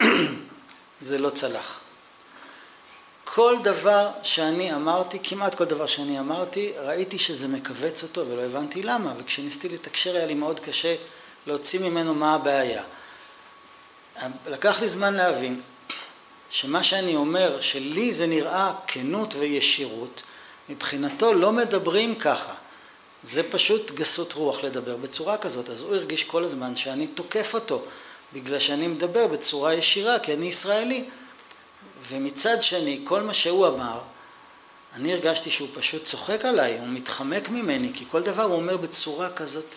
זה 1.00 1.18
לא 1.18 1.30
צלח. 1.30 1.80
כל 3.24 3.56
דבר 3.62 4.10
שאני 4.22 4.74
אמרתי, 4.74 5.18
כמעט 5.22 5.54
כל 5.54 5.64
דבר 5.64 5.86
שאני 5.86 6.20
אמרתי, 6.20 6.72
ראיתי 6.78 7.18
שזה 7.18 7.48
מכווץ 7.48 8.02
אותו 8.02 8.26
ולא 8.26 8.42
הבנתי 8.42 8.82
למה, 8.82 9.12
וכשניסיתי 9.18 9.68
לתקשר 9.68 10.16
היה 10.16 10.26
לי 10.26 10.34
מאוד 10.34 10.60
קשה 10.60 10.94
להוציא 11.46 11.80
ממנו 11.80 12.14
מה 12.14 12.34
הבעיה. 12.34 12.82
לקח 14.46 14.80
לי 14.80 14.88
זמן 14.88 15.14
להבין 15.14 15.60
שמה 16.50 16.82
שאני 16.82 17.16
אומר, 17.16 17.60
שלי 17.60 18.12
זה 18.12 18.26
נראה 18.26 18.72
כנות 18.86 19.34
וישירות, 19.34 20.22
מבחינתו 20.68 21.34
לא 21.34 21.52
מדברים 21.52 22.14
ככה. 22.14 22.54
זה 23.22 23.42
פשוט 23.50 23.90
גסות 23.90 24.32
רוח 24.32 24.64
לדבר 24.64 24.96
בצורה 24.96 25.36
כזאת, 25.36 25.70
אז 25.70 25.80
הוא 25.80 25.94
הרגיש 25.94 26.24
כל 26.24 26.44
הזמן 26.44 26.76
שאני 26.76 27.06
תוקף 27.06 27.54
אותו, 27.54 27.82
בגלל 28.32 28.58
שאני 28.58 28.88
מדבר 28.88 29.26
בצורה 29.26 29.74
ישירה, 29.74 30.18
כי 30.18 30.34
אני 30.34 30.46
ישראלי. 30.46 31.04
ומצד 32.08 32.62
שני, 32.62 33.00
כל 33.04 33.20
מה 33.20 33.34
שהוא 33.34 33.66
אמר, 33.66 34.00
אני 34.94 35.12
הרגשתי 35.12 35.50
שהוא 35.50 35.68
פשוט 35.74 36.04
צוחק 36.04 36.44
עליי, 36.44 36.78
הוא 36.78 36.88
מתחמק 36.88 37.48
ממני, 37.48 37.90
כי 37.94 38.04
כל 38.10 38.22
דבר 38.22 38.42
הוא 38.42 38.54
אומר 38.54 38.76
בצורה 38.76 39.30
כזאת 39.30 39.76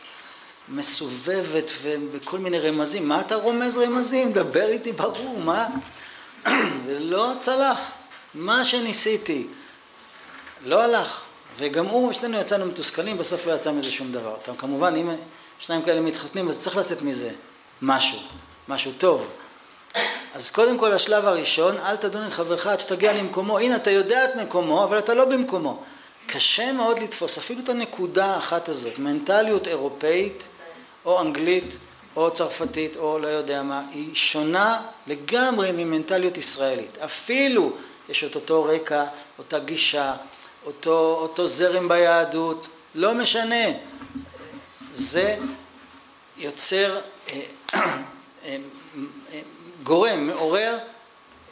מסובבת 0.70 1.72
ובכל 1.82 2.40
מיני 2.40 2.60
רמזים. 2.60 3.08
מה 3.08 3.22
אתה 3.22 3.36
רומז 3.36 3.78
רמזים? 3.78 4.32
דבר 4.34 4.68
איתי 4.68 4.92
ברור, 4.92 5.40
מה? 5.40 5.68
ולא 6.86 7.32
צלח. 7.40 7.92
מה 8.34 8.66
שניסיתי 8.66 9.48
לא 10.66 10.82
הלך. 10.82 11.22
וגם 11.58 11.86
הוא, 11.86 12.14
שנינו 12.14 12.38
יצאנו 12.38 12.66
מתוסכלים, 12.66 13.18
בסוף 13.18 13.46
לא 13.46 13.54
יצא 13.54 13.72
מזה 13.72 13.92
שום 13.92 14.12
דבר. 14.12 14.36
אתה, 14.42 14.52
כמובן, 14.58 14.96
אם 14.96 15.10
שניים 15.60 15.82
כאלה 15.82 16.02
מתחתנים, 16.02 16.50
אז 16.50 16.62
צריך 16.62 16.78
לצאת 16.78 17.02
מזה 17.02 17.32
משהו, 17.82 18.20
משהו 18.68 18.92
טוב. 18.98 19.30
אז 20.34 20.52
קודם 20.52 20.80
כל 20.80 20.92
השלב 20.92 21.26
הראשון, 21.26 21.78
אל 21.78 21.96
תדון 21.96 22.28
את 22.28 22.32
חברך 22.32 22.68
עד 22.68 22.80
שתגיע 22.80 23.14
למקומו. 23.14 23.60
הנה, 23.60 23.76
אתה 23.76 23.92
יודע 23.92 24.26
את 24.26 24.36
מקומו, 24.36 24.84
אבל 24.84 24.98
אתה 24.98 25.14
לא 25.14 25.26
במקומו. 25.26 25.84
קשה 26.28 26.72
מאוד 26.72 27.00
לתפוס 27.00 27.38
אפילו 27.38 27.62
את 27.64 27.70
הנקודה 27.70 28.26
האחת 28.26 28.70
הזאת, 28.70 29.00
מנטליות 29.00 29.68
אירופאית 29.68 30.48
או 31.06 31.22
אנגלית 31.22 31.78
או 32.20 32.32
צרפתית 32.32 32.96
או 32.96 33.20
לא 33.20 33.28
יודע 33.28 33.64
מה, 33.64 33.82
היא 33.92 34.16
שונה 34.16 34.82
לגמרי 35.08 35.72
ממנטליות 35.72 36.38
ישראלית. 36.38 36.98
אפילו 36.98 37.72
יש 38.10 38.24
את 38.24 38.36
אותו 38.36 38.64
רקע, 38.64 39.06
אותה 39.38 39.60
גישה, 39.60 40.16
אותו, 40.66 41.18
אותו 41.22 41.48
זרם 41.48 41.88
ביהדות, 41.88 42.68
לא 42.96 43.14
משנה. 43.14 43.66
זה 44.92 45.38
יוצר, 46.38 47.00
אה, 47.30 47.42
אה, 48.46 48.58
גורם, 49.84 50.28
מעורר 50.28 50.78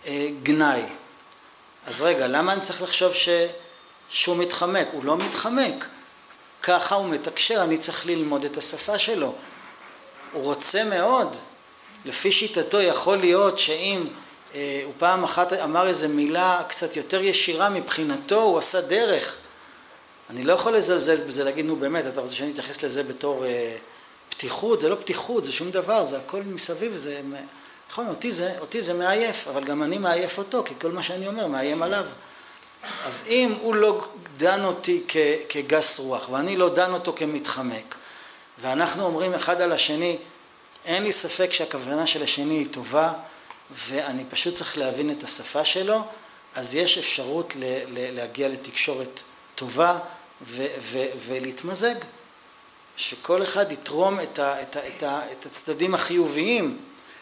אה, 0.08 0.28
גנאי. 0.44 0.82
אז 1.86 2.02
רגע, 2.02 2.28
למה 2.28 2.54
אני 2.54 2.62
צריך 2.62 2.82
לחשוב 2.82 3.14
ש, 3.14 3.30
שהוא 4.10 4.38
מתחמק? 4.38 4.88
הוא 4.92 5.04
לא 5.04 5.18
מתחמק. 5.18 5.88
ככה 6.64 6.96
הוא 6.96 7.10
מתקשר, 7.10 7.64
אני 7.64 7.78
צריך 7.78 8.06
ללמוד 8.06 8.46
את 8.46 8.58
השפה 8.58 9.00
שלו. 9.00 9.36
הוא 10.38 10.46
רוצה 10.46 10.84
מאוד, 10.84 11.38
לפי 12.06 12.32
שיטתו 12.32 12.82
יכול 12.82 13.18
להיות 13.18 13.60
שאם 13.60 14.08
אה, 14.56 14.82
הוא 14.86 14.94
פעם 14.98 15.24
אחת 15.24 15.54
אמר 15.54 15.88
איזה 15.88 16.08
מילה 16.08 16.62
קצת 16.68 16.96
יותר 16.96 17.24
ישירה 17.24 17.70
מבחינתו, 17.70 18.42
הוא 18.42 18.58
עשה 18.58 18.82
דרך. 18.82 19.36
אני 20.30 20.44
לא 20.44 20.54
יכול 20.54 20.74
לזלזל 20.74 21.16
בזה, 21.16 21.44
להגיד 21.44 21.66
נו 21.66 21.76
באמת, 21.76 22.08
אתה 22.08 22.22
רוצה 22.22 22.36
שאני 22.36 22.52
אתייחס 22.52 22.84
לזה 22.84 23.04
בתור 23.04 23.46
אה, 23.46 23.76
פתיחות? 24.30 24.80
זה 24.80 24.90
לא 24.90 24.96
פתיחות, 24.96 25.44
זה 25.44 25.52
שום 25.52 25.72
דבר, 25.72 26.04
זה 26.04 26.18
הכל 26.18 26.42
מסביב, 26.42 26.98
זה... 26.98 27.22
נכון, 27.92 28.08
אותי 28.08 28.32
זה, 28.32 28.54
אותי 28.60 28.82
זה 28.82 28.94
מעייף, 28.94 29.48
אבל 29.48 29.64
גם 29.64 29.84
אני 29.84 29.98
מעייף 29.98 30.38
אותו, 30.38 30.64
כי 30.66 30.74
כל 30.82 30.92
מה 30.92 31.04
שאני 31.04 31.28
אומר 31.28 31.48
מאיים 31.48 31.84
עליו. 31.84 32.06
אז 33.06 33.24
אם 33.28 33.54
הוא 33.62 33.76
לא 33.76 34.08
דן 34.38 34.64
אותי 34.64 35.04
כ, 35.08 35.18
כגס 35.50 36.00
רוח, 36.00 36.30
ואני 36.30 36.56
לא 36.56 36.70
דן 36.70 36.94
אותו 36.94 37.14
כמתחמק, 37.16 37.96
ואנחנו 38.62 39.04
אומרים 39.04 39.34
אחד 39.34 39.62
על 39.62 39.72
השני, 39.72 40.18
אין 40.86 41.04
לי 41.04 41.12
ספק 41.12 41.54
שהכוונה 41.54 42.08
של 42.08 42.24
השני 42.24 42.54
היא 42.54 42.68
טובה, 42.72 43.14
ואני 43.72 44.24
פשוט 44.30 44.54
צריך 44.54 44.78
להבין 44.78 45.12
את 45.12 45.24
השפה 45.24 45.66
שלו, 45.66 46.02
אז 46.56 46.76
יש 46.76 46.98
אפשרות 46.98 47.56
ל, 47.56 47.64
ל, 47.64 48.16
להגיע 48.16 48.50
לתקשורת 48.50 49.22
טובה 49.56 50.00
ו, 50.42 50.66
ו, 50.80 51.00
ולהתמזג. 51.28 51.96
שכל 52.98 53.44
אחד 53.44 53.72
יתרום 53.72 54.20
את, 54.20 54.40
ה, 54.40 54.62
את, 54.62 54.76
ה, 54.76 54.88
את, 54.88 55.04
ה, 55.04 55.22
את 55.32 55.46
הצדדים 55.46 55.94
החיוביים 55.94 56.78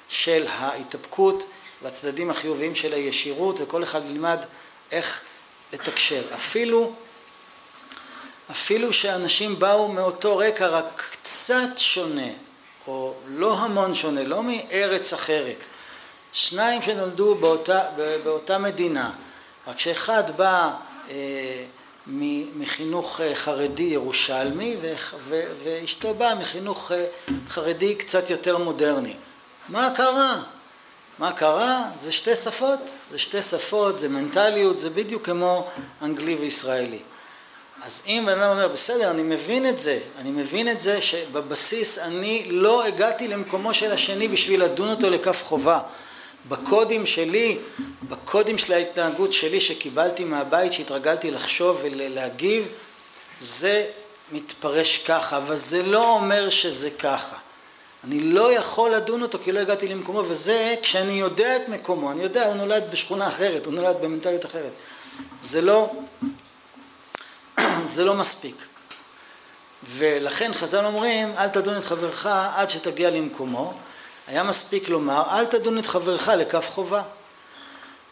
של 0.10 0.46
ההתאפקות 0.50 1.46
והצדדים 1.82 2.30
החיוביים 2.30 2.76
של 2.76 2.94
הישירות, 2.94 3.60
וכל 3.62 3.84
אחד 3.84 4.06
ילמד 4.06 4.40
איך 4.92 5.22
לתקשר. 5.74 6.24
אפילו, 6.36 6.94
אפילו 8.52 8.93
שאנשים 8.93 9.60
באו 9.60 9.88
מאותו 9.88 10.38
רקע 10.38 10.68
רק 10.68 11.10
קצת 11.12 11.78
שונה, 11.78 12.30
או 12.88 13.14
לא 13.28 13.58
המון 13.60 13.93
שונה, 13.93 14.24
לא 14.24 14.43
מארץ 14.43 15.14
אחרת, 15.14 15.66
שניים 16.32 16.82
שנולדו 16.82 17.36
באותה, 17.36 17.82
באותה 18.24 18.58
מדינה, 18.58 19.12
רק 19.68 19.80
שאחד 19.80 20.38
בא 20.38 20.74
אה, 21.10 21.64
מחינוך 22.56 23.22
אה, 23.22 23.36
חרדי 23.36 23.84
ירושלמי 23.84 24.78
ואשתו 25.64 26.14
באה 26.14 26.36
מחינוך 26.36 26.91
אה, 26.91 27.06
חרדי 27.50 27.96
קצת 27.96 28.30
יותר 28.30 28.58
מודרני. 28.58 29.16
מה 29.70 29.89
קרה? 29.96 30.41
מה 31.20 31.32
קרה? 31.32 31.84
זה 31.96 32.12
שתי 32.12 32.36
שפות, 32.36 32.80
זה 33.12 33.20
שתי 33.20 33.41
שפות, 33.41 34.00
זה 34.00 34.10
מנטליות, 34.10 34.78
זה 34.78 34.89
בדיוק 34.89 35.26
כמו 35.26 35.68
אנגלי 36.02 36.36
וישראלי. 36.36 37.00
אז 37.86 38.02
אם 38.08 38.24
בן 38.26 38.40
אדם 38.40 38.50
אומר, 38.50 38.68
בסדר, 38.68 39.12
אני 39.12 39.24
מבין 39.24 39.66
את 39.66 39.80
זה, 39.80 40.00
אני 40.18 40.30
מבין 40.30 40.70
את 40.70 40.80
זה 40.80 41.02
שבבסיס 41.02 41.98
אני 41.98 42.46
לא 42.50 42.86
הגעתי 42.86 43.28
למקומו 43.28 43.74
של 43.74 43.92
השני 43.92 44.28
בשביל 44.28 44.64
לדון 44.64 44.90
אותו 44.90 45.10
לכף 45.10 45.44
חובה. 45.44 45.80
בקודים 46.50 47.06
שלי, 47.06 47.58
בקודים 48.10 48.58
של 48.58 48.74
ההתנהגות 48.74 49.34
שלי 49.34 49.62
שקיבלתי 49.62 50.24
מהבית, 50.24 50.74
שהתרגלתי 50.74 51.32
לחשוב 51.32 51.80
ולהגיב, 51.82 52.68
זה 53.42 53.86
מתפרש 54.32 54.98
ככה, 54.98 55.38
אבל 55.38 55.56
זה 55.56 55.84
לא 55.84 56.10
אומר 56.10 56.50
שזה 56.50 56.90
ככה. 56.90 57.38
אני 58.04 58.20
לא 58.20 58.54
יכול 58.54 58.92
לדון 58.92 59.22
אותו 59.22 59.38
כי 59.44 59.52
לא 59.52 59.60
הגעתי 59.60 59.88
למקומו, 59.88 60.24
וזה 60.28 60.76
כשאני 60.82 61.14
יודע 61.14 61.56
את 61.56 61.70
מקומו, 61.70 62.12
אני 62.12 62.24
יודע, 62.24 62.46
הוא 62.46 62.56
נולד 62.56 62.84
בשכונה 62.92 63.28
אחרת, 63.28 63.66
הוא 63.66 63.74
נולד 63.74 63.96
במנטליות 64.02 64.46
אחרת. 64.46 64.72
זה 65.42 65.62
לא, 65.62 65.92
זה 67.86 68.06
לא 68.06 68.14
מספיק. 68.14 68.56
ולכן 69.84 70.54
חז"ל 70.54 70.86
אומרים, 70.86 71.34
אל 71.38 71.48
תדון 71.48 71.78
את 71.78 71.84
חברך 71.84 72.26
עד 72.56 72.70
שתגיע 72.70 73.10
למקומו. 73.10 73.74
היה 74.28 74.44
מספיק 74.44 74.90
לומר, 74.90 75.24
אל 75.32 75.46
תדון 75.46 75.78
את 75.78 75.86
חברך 75.86 76.28
לכף 76.28 76.70
חובה. 76.70 77.02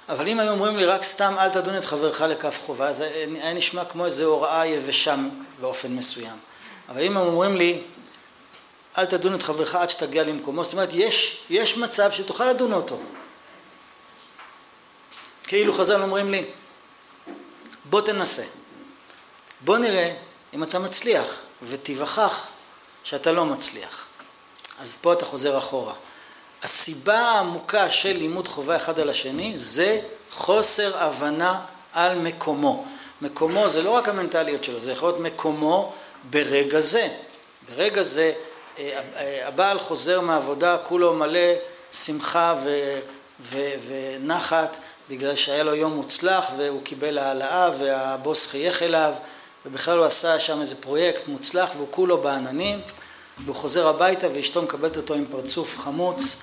אבל 0.10 0.28
אם 0.28 0.40
היו 0.40 0.52
אומרים 0.52 0.78
לי 0.78 0.86
רק 0.86 1.04
סתם 1.04 1.36
אל 1.40 1.50
תדון 1.50 1.78
את 1.78 1.86
חברך 1.86 2.22
לכף 2.22 2.62
חובה, 2.66 2.94
זה 2.94 3.26
היה 3.42 3.54
נשמע 3.54 3.86
כמו 3.86 4.06
איזו 4.06 4.24
הוראה 4.24 4.66
יבשה 4.66 5.16
באופן 5.62 5.96
מסוים. 5.96 6.38
אבל 6.90 7.04
אם 7.04 7.18
הם 7.18 7.28
אומרים 7.28 7.58
לי 7.58 7.82
אל 8.98 9.06
תדון 9.06 9.36
את 9.36 9.44
חברך 9.44 9.76
עד 9.76 9.90
שתגיע 9.90 10.24
למקומו, 10.24 10.64
זאת 10.64 10.74
אומרת 10.74 10.90
יש, 10.94 11.38
יש 11.50 11.78
מצב 11.78 12.12
שתוכל 12.12 12.46
לדון 12.46 12.74
אותו. 12.74 13.00
כאילו 15.48 15.74
חז"ל 15.74 16.02
אומרים 16.02 16.32
לי, 16.32 16.46
בוא 17.86 18.02
תנסה, 18.02 18.44
בוא 19.64 19.78
נראה 19.78 20.14
אם 20.54 20.64
אתה 20.64 20.80
מצליח, 20.80 21.42
ותיווכח 21.62 22.48
שאתה 23.04 23.32
לא 23.32 23.46
מצליח. 23.46 24.08
אז 24.80 24.98
פה 25.02 25.14
אתה 25.14 25.26
חוזר 25.26 25.58
אחורה. 25.58 25.94
הסיבה 26.64 27.20
העמוקה 27.20 27.92
של 27.92 28.14
לימוד 28.18 28.48
חובה 28.48 28.76
אחד 28.76 29.00
על 29.00 29.10
השני 29.10 29.54
זה 29.56 30.00
חוסר 30.32 30.98
הבנה 30.98 31.62
על 31.94 32.20
מקומו. 32.20 32.86
מקומו 33.22 33.70
זה 33.70 33.82
לא 33.82 33.90
רק 33.90 34.10
המנטליות 34.10 34.64
שלו, 34.64 34.80
זה 34.80 34.92
יכול 34.92 35.10
להיות 35.10 35.20
מקומו 35.20 35.94
ברגע 36.30 36.80
זה. 36.80 37.08
ברגע 37.70 38.04
זה 38.04 38.34
אה, 38.78 39.02
אה, 39.16 39.48
הבעל 39.48 39.80
חוזר 39.80 40.22
מהעבודה 40.22 40.78
כולו 40.78 41.14
מלא 41.14 41.54
שמחה 41.94 42.56
ו, 42.64 43.00
ו, 43.42 43.60
ונחת 43.88 44.78
בגלל 45.10 45.36
שהיה 45.36 45.64
לו 45.64 45.76
יום 45.76 45.94
מוצלח 45.94 46.46
והוא 46.58 46.84
קיבל 46.84 47.18
העלאה 47.18 47.70
והבוס 47.80 48.46
חייך 48.46 48.84
אליו 48.84 49.14
ובכלל 49.66 49.98
הוא 49.98 50.06
עשה 50.06 50.40
שם 50.40 50.62
איזה 50.62 50.76
פרויקט 50.76 51.28
מוצלח 51.28 51.70
והוא 51.76 51.88
כולו 51.92 52.18
בעננים 52.18 52.82
והוא 53.46 53.56
חוזר 53.56 53.88
הביתה 53.88 54.28
ואשתו 54.34 54.62
מקבלת 54.62 54.98
אותו 54.98 55.14
עם 55.14 55.26
פרצוף 55.32 55.80
חמוץ 55.80 56.38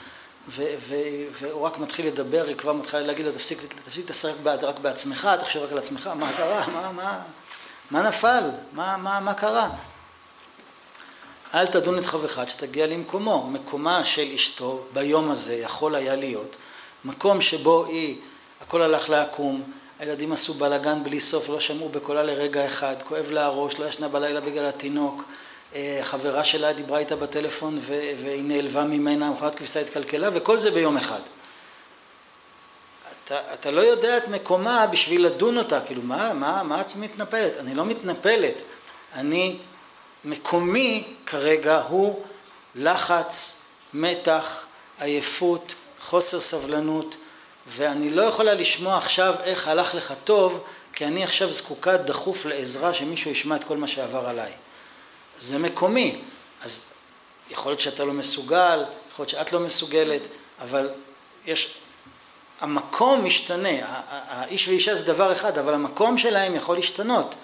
ו- 0.48 0.74
ו- 0.78 0.94
והוא 1.30 1.66
רק 1.66 1.78
מתחיל 1.78 2.06
לדבר, 2.06 2.44
היא 2.46 2.56
כבר 2.56 2.72
מתחילה 2.72 3.02
להגיד 3.02 3.26
לו 3.26 3.32
תפסיק, 3.32 3.58
תפסיק 3.84 4.10
לשחק 4.10 4.34
רק 4.44 4.78
בעצמך, 4.78 5.28
תחשב 5.40 5.60
רק 5.60 5.72
על 5.72 5.78
עצמך, 5.78 6.06
מה 6.06 6.32
קרה, 6.36 6.66
מה, 6.66 6.92
מה, 6.92 7.22
מה 7.90 8.02
נפל, 8.02 8.50
מה, 8.72 8.96
מה, 8.96 9.20
מה 9.20 9.34
קרה? 9.34 9.70
אל 11.54 11.66
תדון 11.66 11.98
את 11.98 12.06
חברך 12.06 12.38
עד 12.38 12.48
שתגיע 12.48 12.86
למקומו. 12.86 13.46
מקומה 13.46 14.04
של 14.04 14.30
אשתו 14.34 14.84
ביום 14.92 15.30
הזה 15.30 15.54
יכול 15.54 15.94
היה 15.94 16.16
להיות 16.16 16.56
מקום 17.04 17.40
שבו 17.40 17.84
היא, 17.84 18.18
הכל 18.60 18.82
הלך 18.82 19.08
לעקום, 19.08 19.72
הילדים 20.00 20.32
עשו 20.32 20.54
בלאגן 20.54 21.04
בלי 21.04 21.20
סוף, 21.20 21.48
לא 21.48 21.60
שמעו 21.60 21.88
בקולה 21.88 22.22
לרגע 22.22 22.66
אחד, 22.66 22.96
כואב 23.04 23.30
לה 23.30 23.44
הראש, 23.44 23.78
לא 23.78 23.86
ישנה 23.86 24.08
בלילה 24.08 24.40
בגלל 24.40 24.66
התינוק, 24.66 25.24
חברה 26.02 26.44
שלה 26.44 26.72
דיברה 26.72 26.98
איתה 26.98 27.16
בטלפון 27.16 27.78
והיא 27.86 28.44
נעלבה 28.44 28.84
ממנה, 28.84 29.30
מכונת 29.30 29.54
כביסה 29.54 29.80
התקלקלה, 29.80 30.28
וכל 30.32 30.58
זה 30.58 30.70
ביום 30.70 30.96
אחד. 30.96 31.20
אתה, 33.24 33.40
אתה 33.54 33.70
לא 33.70 33.80
יודע 33.80 34.16
את 34.16 34.28
מקומה 34.28 34.86
בשביל 34.86 35.26
לדון 35.26 35.58
אותה, 35.58 35.80
כאילו 35.80 36.02
מה, 36.02 36.32
מה, 36.34 36.62
מה 36.62 36.80
את 36.80 36.96
מתנפלת? 36.96 37.58
אני 37.58 37.74
לא 37.74 37.84
מתנפלת, 37.84 38.62
אני, 39.14 39.56
מקומי 40.24 41.04
כרגע 41.26 41.80
הוא 41.80 42.22
לחץ, 42.74 43.56
מתח, 43.94 44.66
עייפות, 45.00 45.74
חוסר 46.00 46.40
סבלנות, 46.40 47.16
ואני 47.76 48.10
לא 48.10 48.22
יכולה 48.22 48.54
לשמוע 48.54 48.96
עכשיו 48.96 49.34
איך 49.44 49.68
הלך 49.68 49.94
לך 49.94 50.14
טוב, 50.24 50.64
כי 50.92 51.06
אני 51.06 51.24
עכשיו 51.24 51.52
זקוקה 51.52 51.96
דחוף 51.96 52.46
לעזרה 52.46 52.94
שמישהו 52.94 53.30
ישמע 53.30 53.56
את 53.56 53.64
כל 53.64 53.76
מה 53.76 53.86
שעבר 53.86 54.28
עליי. 54.28 54.52
זה 55.38 55.58
מקומי, 55.58 56.20
אז 56.62 56.82
יכול 57.50 57.72
להיות 57.72 57.80
שאתה 57.80 58.04
לא 58.04 58.12
מסוגל, 58.12 58.84
יכול 59.12 59.22
להיות 59.22 59.28
שאת 59.28 59.52
לא 59.52 59.60
מסוגלת, 59.60 60.20
אבל 60.60 60.90
יש, 61.46 61.74
המקום 62.60 63.24
משתנה, 63.24 63.68
האיש 64.08 64.68
ואישה 64.68 64.94
זה 64.94 65.04
דבר 65.04 65.32
אחד, 65.32 65.58
אבל 65.58 65.74
המקום 65.74 66.18
שלהם 66.18 66.54
יכול 66.54 66.76
להשתנות, 66.76 67.34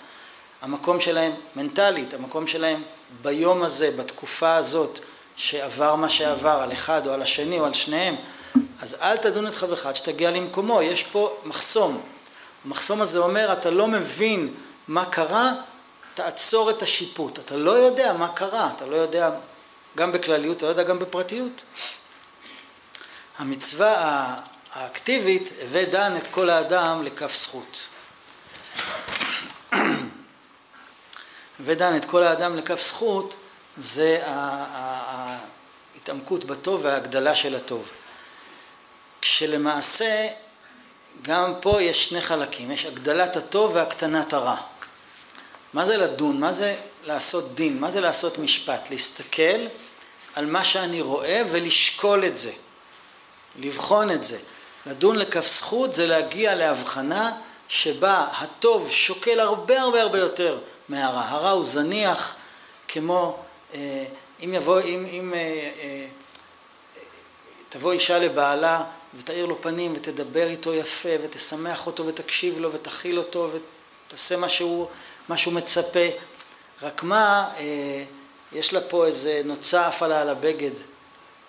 המקום 0.62 1.01
שלהם 1.01 1.33
מנטלית, 1.57 2.14
המקום 2.14 2.47
שלהם 2.47 2.83
ביום 3.22 3.62
הזה, 3.62 3.91
בתקופה 3.91 4.55
הזאת, 4.55 5.01
שעבר 5.37 5.95
מה 5.95 6.11
שעבר 6.11 6.59
על 6.62 6.72
אחד 6.72 7.07
או 7.07 7.12
על 7.12 7.22
השני 7.22 7.61
או 7.61 7.64
על 7.64 7.74
שניהם, 7.74 8.16
אז 8.81 8.97
אל 9.01 9.16
תדון 9.16 9.47
את 9.47 9.55
חברך 9.55 9.87
עד 9.87 9.97
שתגיע 9.97 10.31
למקומו, 10.31 10.83
יש 10.83 11.03
פה 11.03 11.41
מחסום. 11.45 12.03
המחסום 12.64 13.01
הזה 13.01 13.18
אומר, 13.18 13.53
אתה 13.53 13.70
לא 13.70 13.87
מבין 13.87 14.55
מה 14.89 15.05
קרה, 15.05 15.53
תעצור 16.14 16.70
את 16.70 16.83
השיפוט. 16.83 17.39
אתה 17.39 17.57
לא 17.57 17.70
יודע 17.70 18.12
מה 18.12 18.29
קרה, 18.29 18.70
אתה 18.77 18.87
לא 18.87 18.97
יודע 18.97 19.31
גם 19.97 20.12
בכלליות, 20.12 20.57
אתה 20.57 20.66
לא 20.66 20.70
יודע 20.70 20.83
גם 20.83 20.99
בפרטיות. 20.99 21.62
המצווה 23.39 24.35
האקטיבית, 24.72 25.53
הווה 25.62 25.85
דן 25.85 26.16
את 26.16 26.27
כל 26.27 26.51
האדם 26.51 27.03
לכף 27.03 27.37
זכות. 27.37 27.79
הווה 31.59 31.74
דן 31.74 31.97
את 31.97 32.05
כל 32.05 32.22
האדם 32.22 32.57
לכף 32.57 32.81
זכות, 32.81 33.37
זה 33.77 34.22
ההתעמקות 35.95 36.45
בטוב 36.45 36.81
וההגדלה 36.85 37.37
של 37.37 37.55
הטוב. 37.55 37.93
כשלמעשה 39.27 40.29
גם 41.22 41.55
פה 41.61 41.83
יש 41.83 42.07
שני 42.07 42.20
חלקים, 42.20 42.70
יש 42.70 42.85
הגדלת 42.85 43.37
הטוב 43.37 43.72
והקטנת 43.74 44.33
הרע. 44.33 44.57
מה 45.72 45.85
זה 45.85 45.97
לדון? 45.97 46.41
מה 46.41 46.53
זה 46.53 46.77
לעשות 47.05 47.55
דין? 47.55 47.81
מה 47.81 47.91
זה 47.91 48.01
לעשות 48.01 48.39
משפט? 48.39 48.91
להסתכל 48.91 49.66
על 50.35 50.47
מה 50.47 50.64
שאני 50.64 51.01
רואה 51.01 51.43
ולשקול 51.51 52.24
את 52.24 52.37
זה, 52.37 52.53
לבחון 53.57 54.11
את 54.11 54.22
זה. 54.22 54.39
לדון 54.87 55.16
לכף 55.16 55.47
זכות 55.47 55.95
זה 55.95 56.07
להגיע 56.07 56.55
להבחנה 56.55 57.33
שבה 57.68 58.29
הטוב 58.39 58.91
שוקל 58.91 59.41
הרבה 59.41 59.81
הרבה 59.81 60.03
הרבה 60.03 60.18
יותר 60.18 60.59
מהרע. 60.89 61.22
הרע 61.29 61.51
הוא 61.51 61.64
זניח 61.64 62.35
כמו 62.89 63.39
אה, 63.74 64.05
אם 64.45 64.55
יבוא, 64.55 64.81
אם, 64.81 65.07
אם 65.11 65.35
אה, 65.35 65.39
אה, 65.39 66.07
תבוא 67.68 67.93
אישה 67.93 68.18
לבעלה 68.18 68.85
ותאיר 69.18 69.46
לו 69.46 69.62
פנים 69.62 69.92
ותדבר 69.96 70.46
איתו 70.46 70.74
יפה 70.74 71.08
ותשמח 71.22 71.86
אותו 71.86 72.06
ותקשיב 72.06 72.58
לו 72.58 72.72
ותכיל 72.72 73.18
אותו 73.18 73.50
ותעשה 74.08 74.36
מה 74.36 74.48
שהוא, 74.48 74.86
מה 75.28 75.36
שהוא 75.36 75.54
מצפה 75.54 76.08
רק 76.82 77.02
מה, 77.02 77.50
יש 78.52 78.72
לה 78.72 78.80
פה 78.80 79.06
איזה 79.06 79.42
נוצה 79.44 79.86
עפה 79.86 80.06
לה 80.06 80.20
על 80.20 80.28
הבגד 80.28 80.70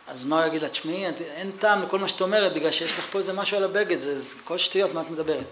אז 0.08 0.24
מה 0.24 0.40
הוא 0.40 0.48
יגיד 0.48 0.62
לה, 0.62 0.70
תשמעי, 0.70 1.06
אין 1.20 1.52
טעם 1.60 1.84
לכל 1.84 2.00
מה 2.00 2.08
שאת 2.08 2.22
אומרת 2.22 2.54
בגלל 2.54 2.72
שיש 2.72 2.98
לך 2.98 3.08
פה 3.12 3.18
איזה 3.18 3.34
משהו 3.34 3.58
על 3.58 3.64
הבגד, 3.64 4.00
זה, 4.00 4.22
זה 4.22 4.36
כל 4.44 4.58
שטויות, 4.58 4.94
מה 4.94 5.02
את 5.02 5.10
מדברת? 5.10 5.46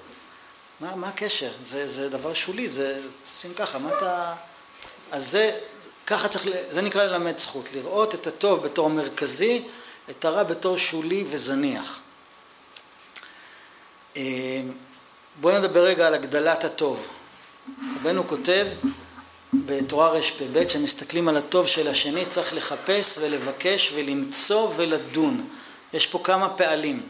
מה, 0.80 0.96
מה 0.96 1.08
הקשר? 1.08 1.52
זה, 1.62 1.88
זה 1.88 2.10
דבר 2.10 2.34
שולי, 2.34 2.70
זה, 2.70 3.00
תשים 3.26 3.54
ככה, 3.54 3.78
מה 3.78 3.98
אתה... 3.98 4.34
אז 5.12 5.32
זה, 5.32 5.60
ככה 6.06 6.28
צריך, 6.28 6.48
זה 6.70 6.82
נקרא 6.82 7.04
ללמד 7.04 7.38
זכות, 7.38 7.70
לראות 7.74 8.16
את 8.16 8.28
הטוב 8.28 8.64
בתור 8.64 8.90
מרכזי, 8.90 9.64
את 10.10 10.26
הרע 10.26 10.44
בתור 10.44 10.78
שולי 10.78 11.26
וזניח. 11.30 12.00
אה, 14.18 14.62
בואו 15.42 15.60
נדבר 15.60 15.84
רגע 15.84 16.08
על 16.08 16.14
הגדלת 16.14 16.64
הטוב. 16.64 17.08
רבנו 18.00 18.28
כותב 18.28 18.68
בתורה 19.54 20.10
רפ"ב, 20.10 20.66
כשמסתכלים 20.66 21.28
על 21.28 21.38
הטוב 21.38 21.68
של 21.68 21.88
השני, 21.88 22.26
צריך 22.26 22.54
לחפש 22.54 23.18
ולבקש 23.22 23.92
ולמצוא 23.96 24.70
ולדון. 24.76 25.48
יש 25.94 26.08
פה 26.08 26.20
כמה 26.24 26.50
פעלים. 26.50 27.02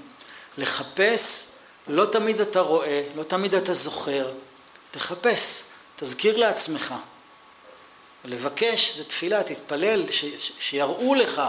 לחפש, 0.58 1.46
לא 1.88 2.06
תמיד 2.06 2.42
אתה 2.42 2.60
רואה, 2.60 3.04
לא 3.16 3.24
תמיד 3.24 3.56
אתה 3.56 3.74
זוכר, 3.74 4.32
תחפש, 4.92 5.64
תזכיר 5.96 6.38
לעצמך. 6.38 6.94
לבקש 8.26 8.98
זה 8.98 9.04
תפילה, 9.04 9.44
תתפלל, 9.44 10.12
ש, 10.12 10.26
ש, 10.26 10.52
שיראו 10.60 11.16
לך 11.16 11.42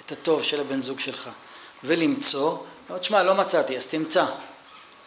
את 0.00 0.12
הטוב 0.12 0.42
של 0.42 0.60
הבן 0.60 0.80
זוג 0.80 1.00
שלך. 1.00 1.30
ולמצוא, 1.84 2.56
לא 2.90 2.98
תשמע, 2.98 3.22
לא 3.22 3.34
מצאתי, 3.34 3.78
אז 3.78 3.86
תמצא. 3.86 4.24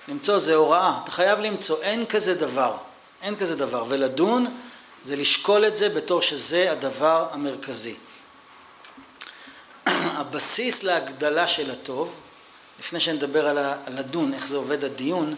למצוא 0.08 0.40
זה 0.40 0.56
הוראה, 0.56 1.00
אתה 1.04 1.12
חייב 1.12 1.40
למצוא, 1.40 1.82
אין 1.82 2.06
כזה 2.06 2.36
דבר, 2.36 2.78
אין 3.22 3.36
כזה 3.36 3.56
דבר. 3.56 3.86
ולדון 3.88 4.58
זה 5.04 5.16
לשקול 5.16 5.66
את 5.66 5.78
זה 5.78 5.90
בתור 5.90 6.22
שזה 6.22 6.72
הדבר 6.72 7.28
המרכזי. 7.32 7.96
הבסיס 9.88 10.84
להגדלה 10.84 11.48
של 11.48 11.72
הטוב, 11.72 12.20
לפני 12.80 13.00
שנדבר 13.00 13.48
על 13.48 13.58
לדון, 13.88 14.34
איך 14.34 14.48
זה 14.48 14.58
עובד 14.58 14.84
הדיון, 14.84 15.36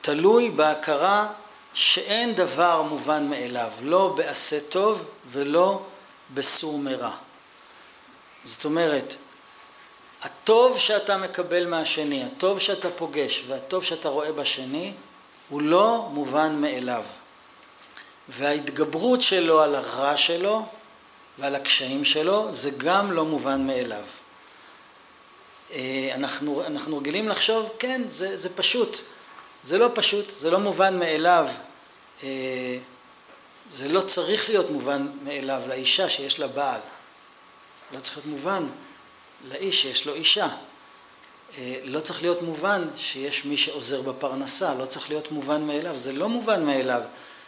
תלוי 0.00 0.50
בהכרה 0.50 1.28
שאין 1.74 2.34
דבר 2.34 2.82
מובן 2.82 3.26
מאליו, 3.28 3.70
לא 3.82 4.14
בעשה 4.16 4.60
טוב 4.60 5.10
ולא 5.26 5.82
בסור 6.34 6.78
מרע. 6.78 7.10
זאת 8.44 8.64
אומרת, 8.64 9.14
הטוב 10.22 10.78
שאתה 10.78 11.16
מקבל 11.16 11.66
מהשני, 11.66 12.24
הטוב 12.24 12.58
שאתה 12.58 12.90
פוגש 12.90 13.42
והטוב 13.46 13.84
שאתה 13.84 14.08
רואה 14.08 14.32
בשני, 14.32 14.92
הוא 15.48 15.62
לא 15.62 16.08
מובן 16.12 16.60
מאליו. 16.60 17.04
וההתגברות 18.28 19.22
שלו 19.22 19.62
על 19.62 19.74
הרע 19.74 20.16
שלו 20.16 20.66
ועל 21.38 21.54
הקשיים 21.54 22.04
שלו, 22.04 22.54
זה 22.54 22.70
גם 22.70 23.12
לא 23.12 23.24
מובן 23.24 23.66
מאליו. 23.66 24.04
אה, 25.72 26.10
אנחנו, 26.14 26.66
אנחנו 26.66 26.98
רגילים 26.98 27.28
לחשוב, 27.28 27.70
כן, 27.78 28.02
זה, 28.08 28.36
זה 28.36 28.48
פשוט. 28.56 28.98
זה 29.62 29.78
לא 29.78 29.90
פשוט, 29.94 30.30
זה 30.38 30.50
לא 30.50 30.58
מובן 30.58 30.98
מאליו. 30.98 31.48
אה, 32.22 32.78
זה 33.70 33.88
לא 33.88 34.00
צריך 34.00 34.48
להיות 34.48 34.70
מובן 34.70 35.08
מאליו 35.22 35.62
לאישה 35.68 36.10
שיש 36.10 36.38
לה 36.38 36.48
בעל. 36.48 36.80
לא 37.92 38.00
צריך 38.00 38.16
להיות 38.16 38.26
מובן 38.26 38.66
לאיש 39.48 39.82
שיש 39.82 40.06
לו 40.06 40.14
אישה. 40.14 40.48
אה, 41.58 41.76
לא 41.84 42.00
צריך 42.00 42.22
להיות 42.22 42.42
מובן 42.42 42.86
שיש 42.96 43.44
מי 43.44 43.56
שעוזר 43.56 44.00
בפרנסה, 44.00 44.74
לא 44.74 44.84
צריך 44.84 45.10
להיות 45.10 45.32
מובן 45.32 45.62
מאליו, 45.62 45.98
זה 45.98 46.12
לא 46.12 46.28
מובן 46.28 46.64
מאליו 46.64 47.02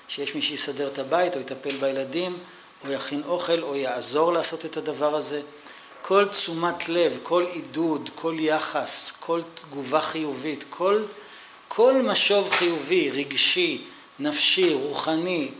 שיש 0.09 0.34
מי 0.34 0.43
שיסדר 0.43 0.88
את 0.88 0.99
הבית 0.99 1.36
או 1.36 1.40
יטפל 1.40 1.76
בילדים 1.76 2.38
או 2.84 2.93
יכין 2.93 3.22
אוכל 3.26 3.62
או 3.62 3.76
יעזור 3.76 4.32
לעשות 4.32 4.64
את 4.64 4.76
הדבר 4.76 5.14
הזה. 5.14 5.43
כל 6.03 6.24
תשומת 6.24 6.88
לב, 6.88 7.18
כל 7.22 7.47
עידוד, 7.53 8.11
כל 8.14 8.36
יחס, 8.38 9.12
כל 9.20 9.40
תגובה 9.55 10.01
חיובית, 10.01 10.64
כל 10.68 11.03
כל 11.74 12.03
משוב 12.03 12.51
חיובי, 12.51 13.11
רגשי, 13.11 13.82
נפשי, 14.18 14.74
רוחני, 14.74 15.51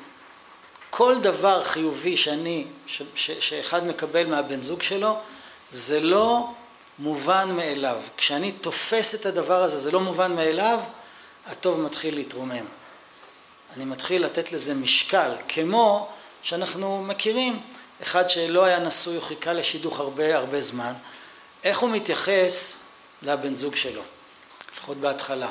כל 0.91 1.17
דבר 1.23 1.65
חיובי 1.65 2.17
שאני, 2.17 2.65
ש, 2.87 3.03
ש, 3.15 3.31
שאחד 3.31 3.87
מקבל 3.87 4.27
מהבן 4.27 4.61
זוג 4.61 4.83
שלו, 4.83 5.17
זה 5.73 6.01
לא 6.01 6.51
מובן 6.99 7.51
מאליו. 7.57 8.03
כשאני 8.17 8.53
תופס 8.53 9.15
את 9.15 9.27
הדבר 9.27 9.63
הזה, 9.63 9.79
זה 9.79 9.91
לא 9.91 10.01
מובן 10.01 10.37
מאליו, 10.37 10.81
הטוב 11.47 11.81
מתחיל 11.81 12.15
להתרומם. 12.15 12.65
אני 13.77 13.85
מתחיל 13.85 14.25
לתת 14.25 14.53
לזה 14.53 14.75
משקל, 14.75 15.33
כמו 15.49 16.09
שאנחנו 16.43 17.03
מכירים, 17.03 17.61
אחד 18.03 18.31
שלא 18.31 18.65
היה 18.65 18.79
נשוי, 18.79 19.15
הוא 19.15 19.23
חיכה 19.23 19.53
לשידוך 19.53 20.01
הרבה 20.01 20.37
הרבה 20.37 20.61
זמן, 20.61 20.93
איך 21.65 21.79
הוא 21.79 21.91
מתייחס 21.91 22.77
לבן 23.23 23.55
זוג 23.55 23.77
שלו, 23.77 24.03
לפחות 24.73 24.97
בהתחלה. 24.97 25.49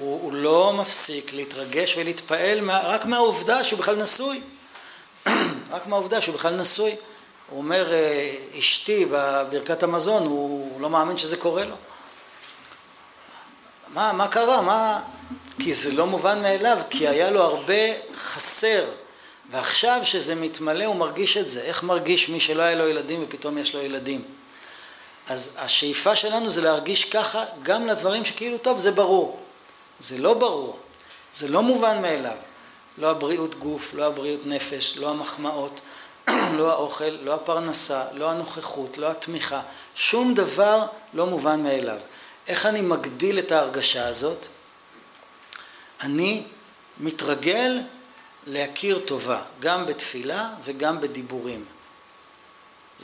הוא, 0.00 0.22
הוא 0.22 0.32
לא 0.32 0.72
מפסיק 0.72 1.32
להתרגש 1.32 1.96
ולהתפעל 1.96 2.60
מה, 2.60 2.80
רק 2.84 3.04
מהעובדה 3.04 3.64
שהוא 3.64 3.78
בכלל 3.78 3.96
נשוי. 3.96 4.40
רק 5.70 5.86
מהעובדה 5.86 6.20
שהוא 6.20 6.34
בכלל 6.34 6.56
נשוי. 6.56 6.96
הוא 7.50 7.58
אומר, 7.58 7.92
אה, 7.92 8.34
אשתי 8.58 9.04
בברכת 9.04 9.82
המזון, 9.82 10.26
הוא 10.26 10.80
לא 10.80 10.90
מאמין 10.90 11.18
שזה 11.18 11.36
קורה 11.36 11.64
לו. 11.64 11.76
מה, 13.94 14.12
מה 14.12 14.28
קרה? 14.28 14.60
מה... 14.60 15.00
כי 15.58 15.74
זה 15.74 15.92
לא 15.92 16.06
מובן 16.06 16.42
מאליו, 16.42 16.78
כי 16.90 17.08
היה 17.08 17.30
לו 17.30 17.42
הרבה 17.42 17.74
חסר. 18.14 18.84
ועכשיו 19.50 20.00
שזה 20.04 20.34
מתמלא 20.34 20.84
הוא 20.84 20.96
מרגיש 20.96 21.36
את 21.36 21.48
זה. 21.48 21.60
איך 21.62 21.82
מרגיש 21.82 22.28
מי 22.28 22.40
שלא 22.40 22.62
היה 22.62 22.74
לו 22.74 22.88
ילדים 22.88 23.24
ופתאום 23.24 23.58
יש 23.58 23.74
לו 23.74 23.82
ילדים? 23.82 24.24
אז 25.26 25.56
השאיפה 25.58 26.16
שלנו 26.16 26.50
זה 26.50 26.60
להרגיש 26.60 27.04
ככה 27.04 27.44
גם 27.62 27.86
לדברים 27.86 28.24
שכאילו 28.24 28.58
טוב 28.58 28.78
זה 28.78 28.92
ברור. 28.92 29.40
זה 29.98 30.18
לא 30.18 30.34
ברור, 30.34 30.78
זה 31.34 31.48
לא 31.48 31.62
מובן 31.62 32.02
מאליו. 32.02 32.36
לא 32.98 33.10
הבריאות 33.10 33.54
גוף, 33.54 33.94
לא 33.94 34.06
הבריאות 34.06 34.46
נפש, 34.46 34.96
לא 34.96 35.10
המחמאות, 35.10 35.80
לא 36.58 36.72
האוכל, 36.72 37.04
לא 37.04 37.34
הפרנסה, 37.34 38.04
לא 38.12 38.30
הנוכחות, 38.30 38.98
לא 38.98 39.10
התמיכה, 39.10 39.60
שום 39.94 40.34
דבר 40.34 40.86
לא 41.14 41.26
מובן 41.26 41.62
מאליו. 41.62 41.98
איך 42.48 42.66
אני 42.66 42.80
מגדיל 42.80 43.38
את 43.38 43.52
ההרגשה 43.52 44.06
הזאת? 44.06 44.46
אני 46.00 46.42
מתרגל 47.00 47.80
להכיר 48.46 48.98
טובה, 48.98 49.42
גם 49.60 49.86
בתפילה 49.86 50.50
וגם 50.64 51.00
בדיבורים. 51.00 51.64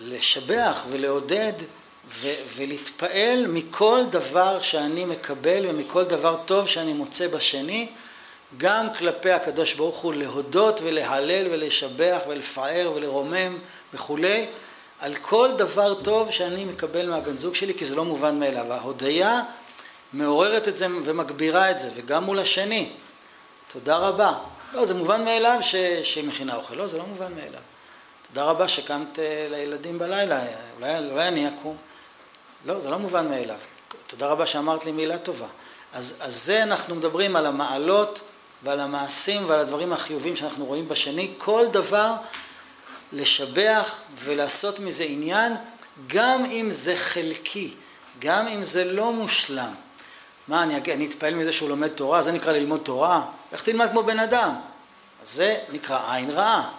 לשבח 0.00 0.84
ולעודד 0.90 1.52
ו- 2.08 2.34
ולהתפעל 2.56 3.46
מכל 3.46 4.00
דבר 4.10 4.62
שאני 4.62 5.04
מקבל 5.04 5.64
ומכל 5.68 6.04
דבר 6.04 6.36
טוב 6.44 6.66
שאני 6.66 6.92
מוצא 6.92 7.28
בשני, 7.28 7.88
גם 8.56 8.86
כלפי 8.98 9.30
הקדוש 9.30 9.74
ברוך 9.74 9.96
הוא 9.96 10.14
להודות 10.14 10.80
ולהלל 10.84 11.46
ולשבח 11.50 12.20
ולפאר 12.28 12.92
ולרומם 12.94 13.58
וכולי, 13.94 14.46
על 15.00 15.14
כל 15.14 15.50
דבר 15.58 16.02
טוב 16.02 16.30
שאני 16.30 16.64
מקבל 16.64 17.08
מהבן 17.10 17.36
זוג 17.36 17.54
שלי, 17.54 17.74
כי 17.74 17.86
זה 17.86 17.94
לא 17.94 18.04
מובן 18.04 18.38
מאליו. 18.40 18.72
ההודיה 18.72 19.42
מעוררת 20.12 20.68
את 20.68 20.76
זה 20.76 20.86
ומגבירה 21.04 21.70
את 21.70 21.78
זה, 21.78 21.90
וגם 21.94 22.24
מול 22.24 22.38
השני. 22.38 22.90
תודה 23.72 23.96
רבה. 23.96 24.32
לא, 24.72 24.84
זה 24.84 24.94
מובן 24.94 25.24
מאליו 25.24 25.58
ש... 25.62 25.74
שהיא 26.02 26.24
מכינה 26.24 26.56
אוכל. 26.56 26.74
לא, 26.74 26.86
זה 26.86 26.98
לא 26.98 27.04
מובן 27.06 27.32
מאליו. 27.34 27.60
תודה 28.28 28.44
רבה 28.44 28.68
שקמת 28.68 29.18
אה, 29.18 29.46
לילדים 29.50 29.98
בלילה, 29.98 30.40
אולי, 30.76 30.98
אולי 31.10 31.28
אני 31.28 31.48
אקום. 31.48 31.76
לא, 32.66 32.80
זה 32.80 32.90
לא 32.90 32.98
מובן 32.98 33.28
מאליו. 33.28 33.58
תודה 34.06 34.26
רבה 34.26 34.46
שאמרת 34.46 34.84
לי 34.84 34.92
מילה 34.92 35.18
טובה. 35.18 35.46
אז, 35.92 36.16
אז 36.20 36.44
זה 36.44 36.62
אנחנו 36.62 36.94
מדברים 36.94 37.36
על 37.36 37.46
המעלות 37.46 38.20
ועל 38.62 38.80
המעשים 38.80 39.48
ועל 39.48 39.60
הדברים 39.60 39.92
החיובים 39.92 40.36
שאנחנו 40.36 40.64
רואים 40.64 40.88
בשני. 40.88 41.32
כל 41.38 41.66
דבר 41.72 42.14
לשבח 43.12 44.00
ולעשות 44.18 44.80
מזה 44.80 45.04
עניין, 45.04 45.52
גם 46.06 46.44
אם 46.44 46.68
זה 46.72 46.96
חלקי, 46.96 47.74
גם 48.18 48.48
אם 48.48 48.64
זה 48.64 48.84
לא 48.84 49.12
מושלם. 49.12 49.74
מה, 50.48 50.62
אני, 50.62 50.80
אני 50.94 51.06
אתפעל 51.06 51.34
מזה 51.34 51.52
שהוא 51.52 51.68
לומד 51.68 51.88
תורה? 51.88 52.22
זה 52.22 52.32
נקרא 52.32 52.52
ללמוד 52.52 52.80
תורה? 52.80 53.24
איך 53.52 53.62
תלמד 53.62 53.90
כמו 53.90 54.02
בן 54.02 54.18
אדם? 54.18 54.54
זה 55.22 55.58
נקרא 55.72 56.14
עין 56.14 56.30
רעה. 56.30 56.70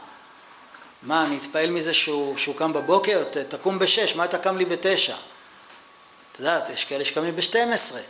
מה, 1.03 1.23
אני 1.23 1.37
אתפעל 1.37 1.69
מזה 1.69 1.93
שהוא, 1.93 2.37
שהוא 2.37 2.55
קם 2.55 2.73
בבוקר? 2.73 3.23
ת, 3.31 3.37
תקום 3.37 3.79
בשש, 3.79 4.15
מה 4.15 4.25
אתה 4.25 4.37
קם 4.37 4.57
לי 4.57 4.65
בתשע? 4.65 5.15
את 6.31 6.39
יודעת, 6.39 6.69
יש 6.69 6.85
כאלה 6.85 7.05
שקמים 7.05 7.35
בשתים 7.35 7.71
עשרה. 7.71 8.01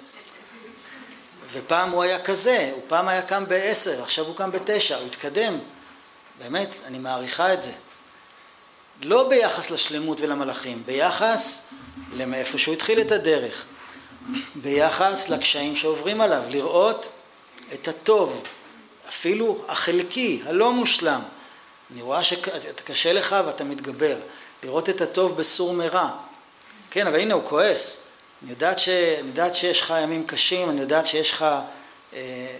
ופעם 1.51 1.89
הוא 1.89 2.03
היה 2.03 2.19
כזה, 2.19 2.69
הוא 2.73 2.81
פעם 2.87 3.07
היה 3.07 3.21
קם 3.21 3.43
בעשר, 3.47 4.03
עכשיו 4.03 4.25
הוא 4.25 4.35
קם 4.35 4.51
בתשע, 4.51 4.97
הוא 4.97 5.05
התקדם. 5.05 5.59
באמת, 6.39 6.75
אני 6.85 6.99
מעריכה 6.99 7.53
את 7.53 7.61
זה. 7.61 7.71
לא 9.01 9.29
ביחס 9.29 9.71
לשלמות 9.71 10.21
ולמלאכים, 10.21 10.83
ביחס 10.85 11.61
למאיפה 12.13 12.57
שהוא 12.57 12.73
התחיל 12.73 13.01
את 13.01 13.11
הדרך. 13.11 13.65
ביחס 14.55 15.29
לקשיים 15.29 15.75
שעוברים 15.75 16.21
עליו, 16.21 16.43
לראות 16.49 17.07
את 17.73 17.87
הטוב, 17.87 18.43
אפילו 19.09 19.65
החלקי, 19.67 20.41
הלא 20.45 20.73
מושלם. 20.73 21.21
אני 21.93 22.01
רואה 22.01 22.23
שקשה 22.23 23.13
לך 23.13 23.35
ואתה 23.45 23.63
מתגבר, 23.63 24.17
לראות 24.63 24.89
את 24.89 25.01
הטוב 25.01 25.37
בסור 25.37 25.73
מרע. 25.73 26.09
כן, 26.91 27.07
אבל 27.07 27.19
הנה 27.19 27.33
הוא 27.33 27.43
כועס. 27.45 28.06
אני 28.43 28.51
יודעת, 28.51 28.79
ש... 28.79 28.89
אני 28.89 29.27
יודעת 29.27 29.55
שיש 29.55 29.81
לך 29.81 29.93
ימים 30.03 30.27
קשים, 30.27 30.69
אני 30.69 30.81
יודעת 30.81 31.07
שיש 31.07 31.31
לך... 31.31 31.45
אה, 32.13 32.57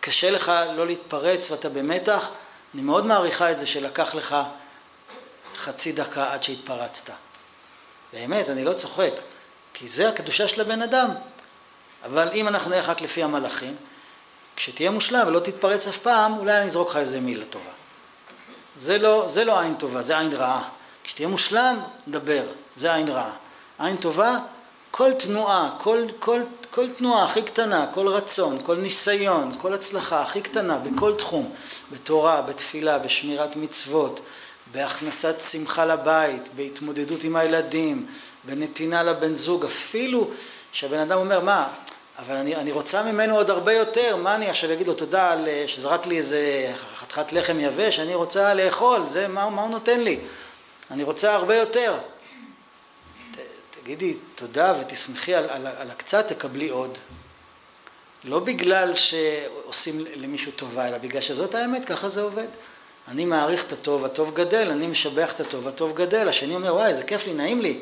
קשה 0.00 0.30
לך 0.30 0.52
לא 0.76 0.86
להתפרץ 0.86 1.50
ואתה 1.50 1.68
במתח. 1.68 2.30
אני 2.74 2.82
מאוד 2.82 3.06
מעריכה 3.06 3.50
את 3.50 3.58
זה 3.58 3.66
שלקח 3.66 4.14
לך 4.14 4.36
חצי 5.56 5.92
דקה 5.92 6.32
עד 6.32 6.42
שהתפרצת. 6.42 7.12
באמת, 8.12 8.48
אני 8.48 8.64
לא 8.64 8.72
צוחק. 8.72 9.12
כי 9.74 9.88
זה 9.88 10.08
הקדושה 10.08 10.48
של 10.48 10.60
הבן 10.60 10.82
אדם. 10.82 11.10
אבל 12.04 12.28
אם 12.34 12.48
אנחנו 12.48 12.70
נלך 12.70 12.88
רק 12.88 13.00
לפי 13.00 13.22
המלאכים, 13.22 13.76
כשתהיה 14.56 14.90
מושלם 14.90 15.26
ולא 15.26 15.40
תתפרץ 15.40 15.86
אף 15.86 15.98
פעם, 15.98 16.38
אולי 16.38 16.58
אני 16.58 16.66
אזרוק 16.66 16.90
לך 16.90 16.96
איזה 16.96 17.20
מילה 17.20 17.44
טובה. 17.44 17.70
זה 18.76 18.98
לא, 18.98 19.24
זה 19.28 19.44
לא 19.44 19.60
עין 19.60 19.74
טובה, 19.74 20.02
זה 20.02 20.18
עין 20.18 20.32
רעה. 20.32 20.68
כשתהיה 21.04 21.28
מושלם, 21.28 21.80
נדבר, 22.06 22.42
זה 22.76 22.94
עין 22.94 23.08
רעה. 23.08 23.32
עין 23.78 23.96
טובה, 23.96 24.38
כל 24.94 25.12
תנועה, 25.12 25.70
כל, 25.78 26.04
כל, 26.18 26.40
כל 26.70 26.88
תנועה 26.88 27.24
הכי 27.24 27.42
קטנה, 27.42 27.86
כל 27.94 28.08
רצון, 28.08 28.58
כל 28.62 28.76
ניסיון, 28.76 29.58
כל 29.58 29.74
הצלחה 29.74 30.20
הכי 30.20 30.40
קטנה 30.40 30.78
בכל 30.78 31.14
תחום, 31.14 31.52
בתורה, 31.92 32.42
בתפילה, 32.42 32.98
בשמירת 32.98 33.56
מצוות, 33.56 34.20
בהכנסת 34.72 35.40
שמחה 35.40 35.84
לבית, 35.84 36.42
בהתמודדות 36.56 37.24
עם 37.24 37.36
הילדים, 37.36 38.06
בנתינה 38.44 39.02
לבן 39.02 39.34
זוג, 39.34 39.64
אפילו 39.64 40.30
שהבן 40.72 40.98
אדם 40.98 41.18
אומר, 41.18 41.40
מה, 41.40 41.68
אבל 42.18 42.36
אני, 42.36 42.56
אני 42.56 42.72
רוצה 42.72 43.02
ממנו 43.02 43.36
עוד 43.36 43.50
הרבה 43.50 43.72
יותר, 43.72 44.16
מה 44.16 44.34
אני 44.34 44.50
עכשיו 44.50 44.72
אגיד 44.72 44.86
לו 44.86 44.94
תודה 44.94 45.30
על 45.30 45.48
שזרק 45.66 46.06
לי 46.06 46.18
איזה 46.18 46.72
חתיכת 46.96 47.32
לחם 47.32 47.60
יבש, 47.60 47.98
אני 47.98 48.14
רוצה 48.14 48.54
לאכול, 48.54 49.06
זה 49.06 49.28
מה, 49.28 49.50
מה 49.50 49.62
הוא 49.62 49.70
נותן 49.70 50.00
לי? 50.00 50.18
אני 50.90 51.02
רוצה 51.02 51.34
הרבה 51.34 51.56
יותר. 51.56 51.94
תגידי 53.82 54.16
תודה 54.34 54.74
ותשמחי 54.80 55.34
על, 55.34 55.50
על, 55.50 55.66
על 55.66 55.90
הקצת, 55.90 56.28
תקבלי 56.28 56.68
עוד. 56.68 56.98
לא 58.24 58.40
בגלל 58.40 58.94
שעושים 58.94 60.04
למישהו 60.16 60.52
טובה, 60.52 60.88
אלא 60.88 60.98
בגלל 60.98 61.20
שזאת 61.20 61.54
האמת, 61.54 61.84
ככה 61.84 62.08
זה 62.08 62.22
עובד. 62.22 62.46
אני 63.08 63.24
מעריך 63.24 63.64
את 63.64 63.72
הטוב, 63.72 64.04
הטוב 64.04 64.34
גדל, 64.34 64.70
אני 64.70 64.86
משבח 64.86 65.32
את 65.34 65.40
הטוב, 65.40 65.68
הטוב 65.68 65.96
גדל, 65.96 66.28
השני 66.28 66.54
אומר, 66.54 66.74
וואי, 66.74 66.88
איזה 66.88 67.02
כיף 67.02 67.26
לי, 67.26 67.34
נעים 67.34 67.60
לי. 67.60 67.80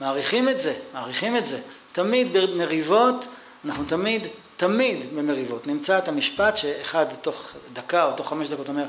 מעריכים 0.00 0.48
את 0.48 0.60
זה, 0.60 0.74
מעריכים 0.94 1.36
את 1.36 1.46
זה. 1.46 1.60
תמיד 1.92 2.32
במריבות, 2.32 3.26
אנחנו 3.64 3.84
תמיד, 3.84 4.26
תמיד 4.56 5.16
במריבות. 5.16 5.66
נמצא 5.66 5.98
את 5.98 6.08
המשפט 6.08 6.56
שאחד 6.56 7.06
תוך 7.22 7.52
דקה 7.72 8.04
או 8.04 8.12
תוך 8.12 8.28
חמש 8.28 8.48
דקות 8.50 8.68
אומר, 8.68 8.86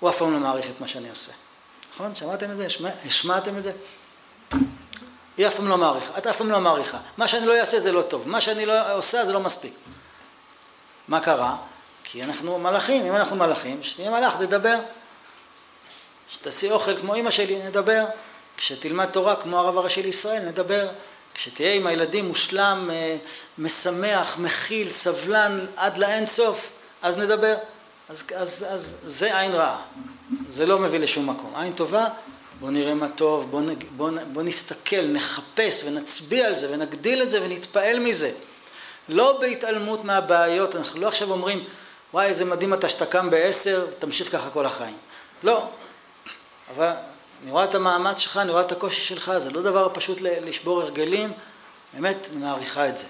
הוא 0.00 0.10
אף 0.10 0.18
פעם 0.18 0.32
לא 0.32 0.38
מעריך 0.38 0.66
את 0.70 0.80
מה 0.80 0.88
שאני 0.88 1.10
עושה. 1.10 1.32
נכון? 1.94 2.14
שמעתם 2.14 2.50
את 2.50 2.56
זה? 2.56 2.66
השמעתם 3.06 3.56
את 3.56 3.62
זה? 3.62 3.72
היא 5.36 5.46
אף 5.46 5.54
פעם 5.54 5.68
לא 5.68 5.78
מעריכה, 5.78 6.18
את 6.18 6.26
אף 6.26 6.36
פעם 6.36 6.50
לא 6.50 6.60
מעריכה. 6.60 6.98
מה 7.16 7.28
שאני 7.28 7.46
לא 7.46 7.60
אעשה 7.60 7.80
זה 7.80 7.92
לא 7.92 8.02
טוב, 8.02 8.28
מה 8.28 8.40
שאני 8.40 8.66
לא 8.66 8.92
עושה 8.92 9.24
זה 9.24 9.32
לא 9.32 9.40
מספיק. 9.40 9.72
מה 11.08 11.20
קרה? 11.20 11.56
כי 12.04 12.24
אנחנו 12.24 12.58
מלאכים, 12.58 13.06
אם 13.06 13.14
אנחנו 13.14 13.36
מלאכים, 13.36 13.82
שנהיה 13.82 14.10
מלאך, 14.10 14.36
נדבר. 14.40 14.76
שתעשי 16.28 16.70
אוכל 16.70 17.00
כמו 17.00 17.14
אימא 17.14 17.30
שלי, 17.30 17.62
נדבר. 17.62 18.04
כשתלמד 18.56 19.06
תורה 19.06 19.36
כמו 19.36 19.58
הרב 19.58 19.78
הראשי 19.78 20.02
לישראל, 20.02 20.42
נדבר. 20.42 20.88
כשתהיה 21.34 21.74
עם 21.74 21.86
הילדים 21.86 22.28
מושלם, 22.28 22.90
אה, 22.92 23.16
משמח, 23.58 24.36
מכיל, 24.38 24.90
סבלן 24.90 25.66
עד 25.76 25.98
לאין 25.98 26.26
סוף, 26.26 26.70
אז 27.02 27.16
נדבר. 27.16 27.54
אז, 28.08 28.24
אז, 28.34 28.66
אז 28.68 28.96
זה 29.04 29.38
עין 29.38 29.52
רעה, 29.52 29.82
זה 30.48 30.66
לא 30.66 30.78
מביא 30.78 30.98
לשום 30.98 31.30
מקום. 31.30 31.52
עין 31.56 31.72
טובה, 31.72 32.08
בוא 32.60 32.70
נראה 32.70 32.94
מה 32.94 33.08
טוב, 33.08 33.50
בוא, 33.50 33.62
בוא, 33.96 34.10
בוא 34.32 34.42
נסתכל, 34.42 35.06
נחפש 35.06 35.82
ונצביע 35.84 36.46
על 36.46 36.56
זה 36.56 36.68
ונגדיל 36.72 37.22
את 37.22 37.30
זה 37.30 37.42
ונתפעל 37.42 37.98
מזה. 37.98 38.32
לא 39.08 39.38
בהתעלמות 39.40 40.04
מהבעיות, 40.04 40.76
אנחנו 40.76 41.00
לא 41.00 41.08
עכשיו 41.08 41.30
אומרים, 41.30 41.64
וואי 42.14 42.26
איזה 42.26 42.44
מדהים 42.44 42.74
אתה 42.74 42.88
שאתה 42.88 43.06
קם 43.06 43.30
בעשר, 43.30 43.86
תמשיך 43.98 44.32
ככה 44.32 44.50
כל 44.50 44.66
החיים. 44.66 44.96
לא, 45.42 45.68
אבל 46.76 46.90
אני 47.42 47.50
רואה 47.50 47.64
את 47.64 47.74
המאמץ 47.74 48.18
שלך, 48.18 48.36
אני 48.36 48.50
רואה 48.50 48.62
את 48.62 48.72
הקושי 48.72 49.02
שלך, 49.02 49.32
זה 49.38 49.50
לא 49.50 49.62
דבר 49.62 49.88
פשוט 49.92 50.20
לשבור 50.20 50.82
הרגלים, 50.82 51.32
באמת 51.94 52.28
אני 52.32 52.40
מעריכה 52.40 52.88
את 52.88 52.98
זה. 52.98 53.04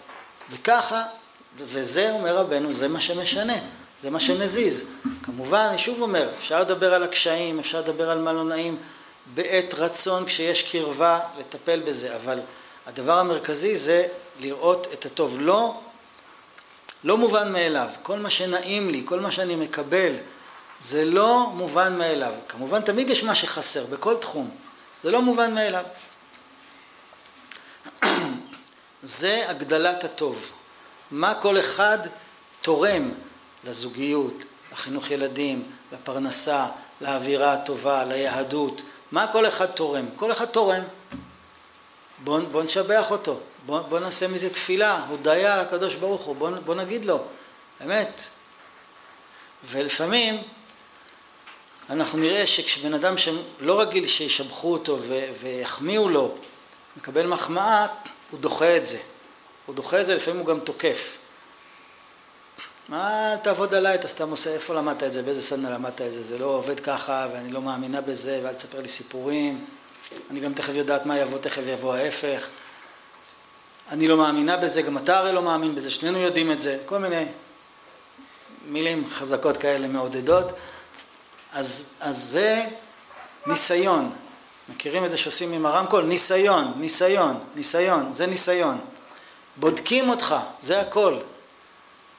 וככה, 0.50 1.02
וזה 1.56 2.10
אומר 2.10 2.36
רבנו, 2.36 2.72
זה 2.72 2.88
מה 2.88 3.00
שמשנה, 3.00 3.56
זה 4.02 4.10
מה 4.10 4.20
שמזיז. 4.20 4.84
כמובן, 5.22 5.66
אני 5.70 5.78
שוב 5.78 6.02
אומר, 6.02 6.28
אפשר 6.38 6.60
לדבר 6.60 6.94
על 6.94 7.02
הקשיים, 7.02 7.58
אפשר 7.58 7.80
לדבר 7.80 8.10
על 8.10 8.18
מה 8.18 8.32
לא 8.32 8.44
נעים, 8.44 8.76
בעת 9.34 9.74
רצון 9.74 10.26
כשיש 10.26 10.62
קרבה 10.62 11.20
לטפל 11.38 11.80
בזה, 11.80 12.16
אבל 12.16 12.40
הדבר 12.86 13.18
המרכזי 13.18 13.76
זה 13.76 14.06
לראות 14.40 14.86
את 14.92 15.06
הטוב. 15.06 15.36
לא, 15.40 15.80
לא 17.04 17.16
מובן 17.16 17.52
מאליו, 17.52 17.88
כל 18.02 18.18
מה 18.18 18.30
שנעים 18.30 18.90
לי, 18.90 19.02
כל 19.04 19.20
מה 19.20 19.30
שאני 19.30 19.56
מקבל, 19.56 20.12
זה 20.80 21.04
לא 21.04 21.50
מובן 21.54 21.98
מאליו. 21.98 22.34
כמובן 22.48 22.80
תמיד 22.80 23.10
יש 23.10 23.24
מה 23.24 23.34
שחסר, 23.34 23.86
בכל 23.86 24.16
תחום. 24.16 24.50
זה 25.02 25.10
לא 25.10 25.22
מובן 25.22 25.54
מאליו. 25.54 25.84
זה 29.02 29.44
הגדלת 29.48 30.04
הטוב. 30.04 30.50
מה 31.10 31.34
כל 31.34 31.60
אחד 31.60 31.98
תורם 32.62 33.10
לזוגיות, 33.64 34.34
לחינוך 34.72 35.10
ילדים, 35.10 35.62
לפרנסה, 35.92 36.66
לאווירה 37.00 37.52
הטובה, 37.52 38.04
ליהדות, 38.04 38.82
מה 39.12 39.26
כל 39.32 39.48
אחד 39.48 39.66
תורם? 39.66 40.06
כל 40.16 40.32
אחד 40.32 40.44
תורם. 40.44 40.82
בוא, 42.24 42.40
בוא 42.40 42.62
נשבח 42.62 43.10
אותו, 43.10 43.40
בוא, 43.66 43.80
בוא 43.80 43.98
נעשה 43.98 44.28
מזה 44.28 44.50
תפילה, 44.50 45.04
הודיה 45.08 45.56
לקדוש 45.56 45.94
ברוך 45.94 46.22
הוא, 46.22 46.36
בוא, 46.36 46.50
בוא 46.50 46.74
נגיד 46.74 47.04
לו, 47.04 47.22
אמת. 47.84 48.26
ולפעמים 49.64 50.42
אנחנו 51.90 52.18
נראה 52.18 52.46
שכשבן 52.46 52.94
אדם 52.94 53.14
שלא 53.16 53.80
רגיל 53.80 54.06
שישבחו 54.06 54.72
אותו 54.72 54.98
ויחמיאו 55.40 56.08
לו, 56.08 56.34
מקבל 56.96 57.26
מחמאה, 57.26 57.86
הוא 58.30 58.40
דוחה 58.40 58.76
את 58.76 58.86
זה. 58.86 58.98
הוא 59.66 59.74
דוחה 59.74 60.00
את 60.00 60.06
זה, 60.06 60.14
לפעמים 60.14 60.40
הוא 60.40 60.46
גם 60.46 60.60
תוקף. 60.60 61.18
מה 62.88 63.34
תעבוד 63.42 63.74
עליי, 63.74 63.94
אתה 63.94 64.08
סתם 64.08 64.30
עושה, 64.30 64.54
איפה 64.54 64.74
למדת 64.74 65.02
את 65.02 65.12
זה, 65.12 65.22
באיזה 65.22 65.42
סדנה 65.42 65.70
למדת 65.70 66.00
את 66.00 66.12
זה, 66.12 66.22
זה 66.22 66.38
לא 66.38 66.46
עובד 66.46 66.80
ככה 66.80 67.26
ואני 67.32 67.52
לא 67.52 67.62
מאמינה 67.62 68.00
בזה 68.00 68.40
ואל 68.42 68.54
תספר 68.54 68.80
לי 68.80 68.88
סיפורים, 68.88 69.64
אני 70.30 70.40
גם 70.40 70.54
תכף 70.54 70.72
יודעת 70.74 71.06
מה 71.06 71.18
יבוא, 71.18 71.38
תכף 71.38 71.62
יבוא 71.66 71.94
ההפך, 71.94 72.48
אני 73.90 74.08
לא 74.08 74.16
מאמינה 74.16 74.56
בזה, 74.56 74.82
גם 74.82 74.98
אתה 74.98 75.18
הרי 75.18 75.32
לא 75.32 75.42
מאמין 75.42 75.74
בזה, 75.74 75.90
שנינו 75.90 76.18
יודעים 76.18 76.52
את 76.52 76.60
זה, 76.60 76.78
כל 76.86 76.98
מיני 76.98 77.24
מילים 78.66 79.08
חזקות 79.08 79.56
כאלה 79.56 79.88
מעודדות, 79.88 80.52
אז, 81.52 81.88
אז 82.00 82.16
זה 82.16 82.64
ניסיון, 83.46 84.12
מכירים 84.68 85.04
את 85.04 85.10
זה 85.10 85.16
שעושים 85.16 85.52
עם 85.52 85.66
הרמקול? 85.66 86.04
ניסיון, 86.04 86.72
ניסיון, 86.76 87.40
ניסיון, 87.54 88.12
זה 88.12 88.26
ניסיון. 88.26 88.80
בודקים 89.56 90.10
אותך, 90.10 90.34
זה 90.62 90.80
הכל. 90.80 91.18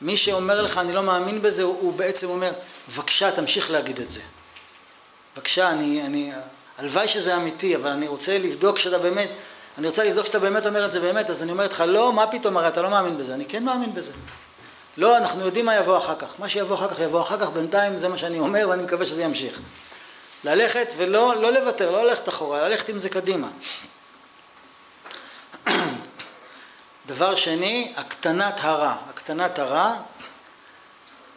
מי 0.02 0.18
שאומר 0.18 0.62
לך 0.62 0.78
אני 0.78 0.94
לא 0.94 1.04
מאמין 1.04 1.42
בזה, 1.42 1.64
הוא, 1.64 1.78
הוא 1.82 1.94
בעצם 1.94 2.30
אומר, 2.30 2.52
בבקשה 2.90 3.32
תמשיך 3.32 3.72
להגיד 3.72 4.00
את 4.00 4.10
זה. 4.10 4.22
בבקשה, 5.36 5.70
אני, 5.70 6.06
אני, 6.06 6.32
הלוואי 6.78 7.08
שזה 7.08 7.36
אמיתי, 7.36 7.76
אבל 7.76 7.90
אני 7.90 8.08
רוצה 8.08 8.38
לבדוק 8.38 8.80
שאתה 8.80 8.98
באמת, 9.00 9.30
אני 9.78 9.88
רוצה 9.88 10.04
לבדוק 10.04 10.26
שאתה 10.26 10.40
באמת 10.40 10.66
אומר 10.66 10.86
את 10.86 10.92
זה 10.92 11.00
באמת, 11.00 11.30
אז 11.30 11.44
אני 11.44 11.52
אומר 11.52 11.66
לך, 11.66 11.84
לא, 11.88 12.14
מה 12.14 12.28
פתאום, 12.28 12.58
הרי 12.58 12.68
אתה 12.68 12.82
לא 12.82 12.90
מאמין 12.90 13.18
בזה. 13.18 13.34
אני 13.34 13.46
כן 13.46 13.64
מאמין 13.64 13.94
בזה. 13.94 14.12
לא, 14.98 15.18
אנחנו 15.18 15.46
יודעים 15.46 15.66
מה 15.66 15.76
יבוא 15.76 15.98
אחר 15.98 16.16
כך. 16.20 16.34
מה 16.40 16.50
שיבוא 16.50 16.76
אחר 16.76 16.88
כך 16.88 17.00
יבוא 17.00 17.22
אחר 17.22 17.40
כך, 17.40 17.50
בינתיים 17.50 17.98
זה 17.98 18.08
מה 18.08 18.18
שאני 18.18 18.40
אומר 18.40 18.70
ואני 18.70 18.84
מקווה 18.84 19.06
שזה 19.06 19.24
ימשיך. 19.24 19.62
ללכת 20.44 20.94
ולא 20.98 21.42
לא 21.42 21.52
לוותר, 21.52 21.92
לא 21.92 22.04
ללכת 22.04 22.30
אחורה, 22.30 22.68
ללכת 22.70 22.90
עם 22.90 23.00
זה 23.00 23.10
קדימה. 23.10 23.48
דבר 27.08 27.36
שני, 27.36 27.94
הקטנת 27.96 28.60
הרע. 28.62 28.96
הקטנת 29.10 29.60
הרע, 29.60 29.96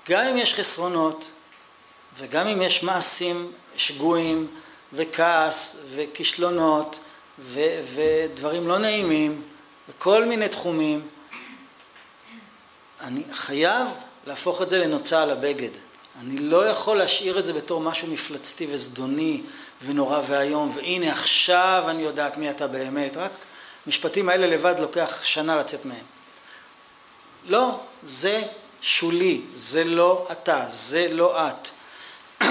גם 0.09 0.27
אם 0.27 0.37
יש 0.37 0.55
חסרונות 0.55 1.31
וגם 2.19 2.47
אם 2.47 2.63
יש 2.63 2.83
מעשים 2.83 3.53
שגויים 3.77 4.47
וכעס 4.93 5.77
וכישלונות 5.95 6.99
ו- 7.39 7.81
ודברים 7.95 8.69
לא 8.69 8.79
נעימים 8.79 9.43
בכל 9.89 10.25
מיני 10.25 10.49
תחומים, 10.49 11.09
אני 13.01 13.23
חייב 13.33 13.89
להפוך 14.27 14.63
את 14.63 14.69
זה 14.69 14.79
לנוצה 14.79 15.23
על 15.23 15.31
הבגד. 15.31 15.71
אני 16.21 16.39
לא 16.39 16.67
יכול 16.67 16.99
להשאיר 16.99 17.39
את 17.39 17.45
זה 17.45 17.53
בתור 17.53 17.81
משהו 17.81 18.09
מפלצתי 18.09 18.67
וזדוני 18.71 19.43
ונורא 19.83 20.21
ואיום, 20.27 20.73
והנה 20.75 21.13
עכשיו 21.13 21.85
אני 21.89 22.03
יודעת 22.03 22.37
מי 22.37 22.51
אתה 22.51 22.67
באמת, 22.67 23.17
רק 23.17 23.31
המשפטים 23.91 24.29
האלה 24.29 24.47
לבד 24.47 24.75
לוקח 24.81 25.25
שנה 25.25 25.57
לצאת 25.57 25.85
מהם. 25.85 26.05
לא, 27.47 27.81
זה 28.03 28.43
שולי, 28.83 29.41
זה 29.55 29.85
לא 29.85 30.29
אתה, 30.33 30.65
זה 30.69 31.09
לא 31.11 31.49
את. 31.49 31.69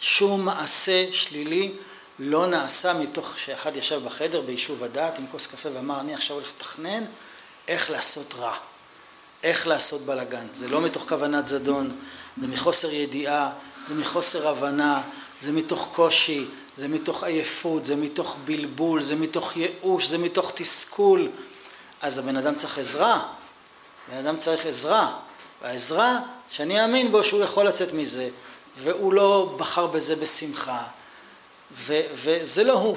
שום 0.00 0.44
מעשה 0.44 1.06
שלילי 1.12 1.72
לא 2.18 2.46
נעשה 2.46 2.92
מתוך 2.92 3.38
שאחד 3.38 3.76
ישב 3.76 4.04
בחדר 4.04 4.40
ביישוב 4.40 4.84
הדעת 4.84 5.18
עם 5.18 5.26
כוס 5.30 5.46
קפה 5.46 5.68
ואמר 5.74 6.00
אני 6.00 6.14
עכשיו 6.14 6.36
הולך 6.36 6.52
לתכנן 6.56 7.04
איך 7.68 7.90
לעשות 7.90 8.34
רע, 8.34 8.56
איך 9.42 9.66
לעשות 9.66 10.00
בלאגן. 10.00 10.46
זה 10.54 10.68
לא 10.68 10.80
מתוך 10.80 11.08
כוונת 11.08 11.46
זדון, 11.46 11.96
זה 12.40 12.46
מחוסר 12.46 12.92
ידיעה, 12.92 13.52
זה 13.88 13.94
מחוסר 13.94 14.48
הבנה, 14.48 15.02
זה 15.40 15.52
מתוך 15.52 15.88
קושי, 15.92 16.46
זה 16.76 16.88
מתוך 16.88 17.24
עייפות, 17.24 17.84
זה 17.84 17.96
מתוך 17.96 18.36
בלבול, 18.44 19.02
זה 19.02 19.16
מתוך 19.16 19.56
ייאוש, 19.56 20.06
זה 20.06 20.18
מתוך 20.18 20.52
תסכול. 20.54 21.28
אז 22.02 22.18
הבן 22.18 22.36
אדם 22.36 22.54
צריך 22.54 22.78
עזרה, 22.78 23.22
בן 24.10 24.18
אדם 24.18 24.38
צריך 24.38 24.66
עזרה, 24.66 25.18
והעזרה 25.62 26.18
שאני 26.48 26.82
אאמין 26.82 27.12
בו 27.12 27.24
שהוא 27.24 27.42
יכול 27.42 27.66
לצאת 27.66 27.92
מזה, 27.92 28.28
והוא 28.76 29.12
לא 29.12 29.54
בחר 29.56 29.86
בזה 29.86 30.16
בשמחה, 30.16 30.82
ו- 31.72 32.00
וזה 32.12 32.64
לא 32.64 32.72
הוא, 32.72 32.96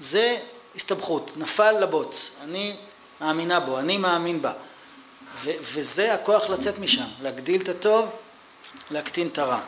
זה 0.00 0.38
הסתבכות, 0.76 1.32
נפל 1.36 1.72
לבוץ, 1.72 2.30
אני 2.42 2.76
מאמינה 3.20 3.60
בו, 3.60 3.78
אני 3.78 3.98
מאמין 3.98 4.42
בה, 4.42 4.52
ו- 5.36 5.50
וזה 5.60 6.14
הכוח 6.14 6.50
לצאת 6.50 6.78
משם, 6.78 7.06
להגדיל 7.22 7.62
את 7.62 7.68
הטוב, 7.68 8.08
להקטין 8.90 9.28
את 9.28 9.38
הרע. 9.38 9.60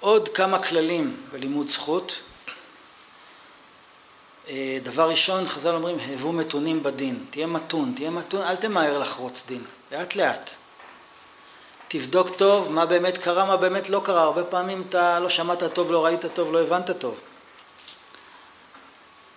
עוד 0.00 0.28
כמה 0.28 0.62
כללים 0.62 1.16
בלימוד 1.32 1.68
זכות. 1.68 2.20
אה, 4.48 4.78
דבר 4.82 5.10
ראשון, 5.10 5.46
חז"ל 5.46 5.74
אומרים, 5.74 5.96
הבו 6.14 6.32
מתונים 6.32 6.82
בדין. 6.82 7.24
תהיה 7.30 7.46
מתון, 7.46 7.92
תהיה 7.96 8.10
מתון, 8.10 8.42
אל 8.42 8.56
תמהר 8.56 8.98
לחרוץ 8.98 9.46
דין, 9.46 9.64
לאט 9.92 10.16
לאט. 10.16 10.50
תבדוק 11.88 12.36
טוב 12.36 12.72
מה 12.72 12.86
באמת 12.86 13.18
קרה, 13.18 13.44
מה 13.44 13.56
באמת 13.56 13.90
לא 13.90 14.00
קרה. 14.04 14.22
הרבה 14.22 14.44
פעמים 14.44 14.84
אתה 14.88 15.20
לא 15.20 15.28
שמעת 15.28 15.62
טוב, 15.72 15.90
לא 15.90 16.04
ראית 16.04 16.24
טוב, 16.34 16.52
לא 16.52 16.62
הבנת 16.62 16.90
טוב. 16.90 17.20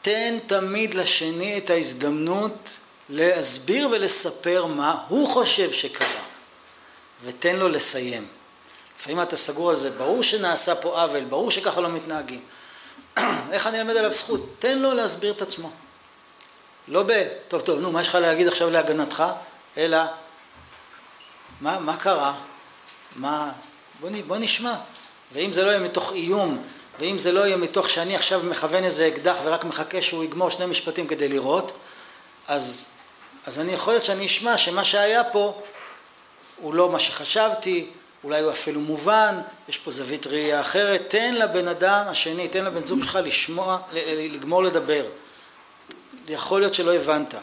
תן 0.02 0.38
תמיד 0.48 0.94
לשני 0.94 1.58
את 1.58 1.70
ההזדמנות 1.70 2.78
להסביר 3.10 3.90
ולספר 3.92 4.66
מה 4.66 5.04
הוא 5.08 5.28
חושב 5.28 5.72
שקרה, 5.72 6.22
ותן 7.24 7.56
לו 7.56 7.70
לסיים. 7.70 8.28
לפעמים 9.02 9.22
אתה 9.22 9.38
סגור 9.38 9.70
על 9.70 9.76
זה, 9.76 9.90
ברור 9.90 10.24
שנעשה 10.24 10.76
פה 10.76 11.02
עוול, 11.02 11.24
ברור 11.24 11.52
שככה 11.52 11.82
לא 11.82 11.90
מתנהגים. 11.90 12.42
איך 13.52 13.68
אני 13.68 13.78
אלמד 13.78 13.98
עליו 13.98 14.14
זכות? 14.14 14.56
תן 14.60 14.80
לו 14.80 14.94
להסביר 14.94 15.32
את 15.32 15.42
עצמו. 15.42 15.72
לא 16.88 17.04
ב, 17.04 17.28
טוב 17.48 17.62
טוב, 17.62 17.80
נו, 17.80 17.92
מה 17.92 18.02
יש 18.02 18.08
לך 18.08 18.16
להגיד 18.16 18.48
עכשיו 18.48 18.70
להגנתך? 18.70 19.24
אלא, 19.78 19.98
מה, 21.62 21.80
מה 21.80 21.98
קרה? 21.98 22.34
מה, 23.16 23.52
בוא, 24.00 24.10
בוא 24.28 24.38
נשמע. 24.38 24.76
ואם 25.34 25.54
זה 25.54 25.64
לא 25.64 25.70
יהיה 25.70 25.80
מתוך 25.80 26.12
איום, 26.12 26.64
ואם 27.00 27.20
זה 27.20 27.32
לא 27.32 27.46
יהיה 27.46 27.58
מתוך 27.58 27.90
שאני 27.90 28.16
עכשיו 28.16 28.42
מכוון 28.44 28.84
איזה 28.84 29.08
אקדח 29.08 29.36
ורק 29.44 29.64
מחכה 29.64 30.02
שהוא 30.02 30.24
יגמור 30.24 30.50
שני 30.50 30.66
משפטים 30.66 31.08
כדי 31.08 31.28
לראות, 31.28 31.72
אז, 32.48 32.86
אז 33.46 33.60
אני 33.60 33.74
יכול 33.74 33.94
להיות 33.94 34.06
שאני 34.06 34.26
אשמע 34.26 34.58
שמה 34.58 34.86
שהיה 34.86 35.24
פה 35.24 35.62
הוא 36.58 36.74
לא 36.74 36.90
מה 36.90 37.00
שחשבתי, 37.00 37.90
אולי 38.24 38.42
הוא 38.42 38.52
אפילו 38.52 38.82
מובן, 38.82 39.40
יש 39.70 39.78
פה 39.78 39.92
זווית 39.92 40.28
ראייה 40.28 40.62
אחרת, 40.62 41.10
תן 41.10 41.34
לבן 41.34 41.68
אדם 41.68 42.06
השני, 42.08 42.48
תן 42.48 42.66
לבן 42.66 42.84
זוג 42.84 43.02
שלך 43.02 43.20
לשמוע, 43.24 43.80
לגמור 43.94 44.64
לדבר. 44.64 45.06
יכול 46.28 46.62
להיות 46.62 46.74
שלא 46.74 46.94
הבנת. 46.94 47.36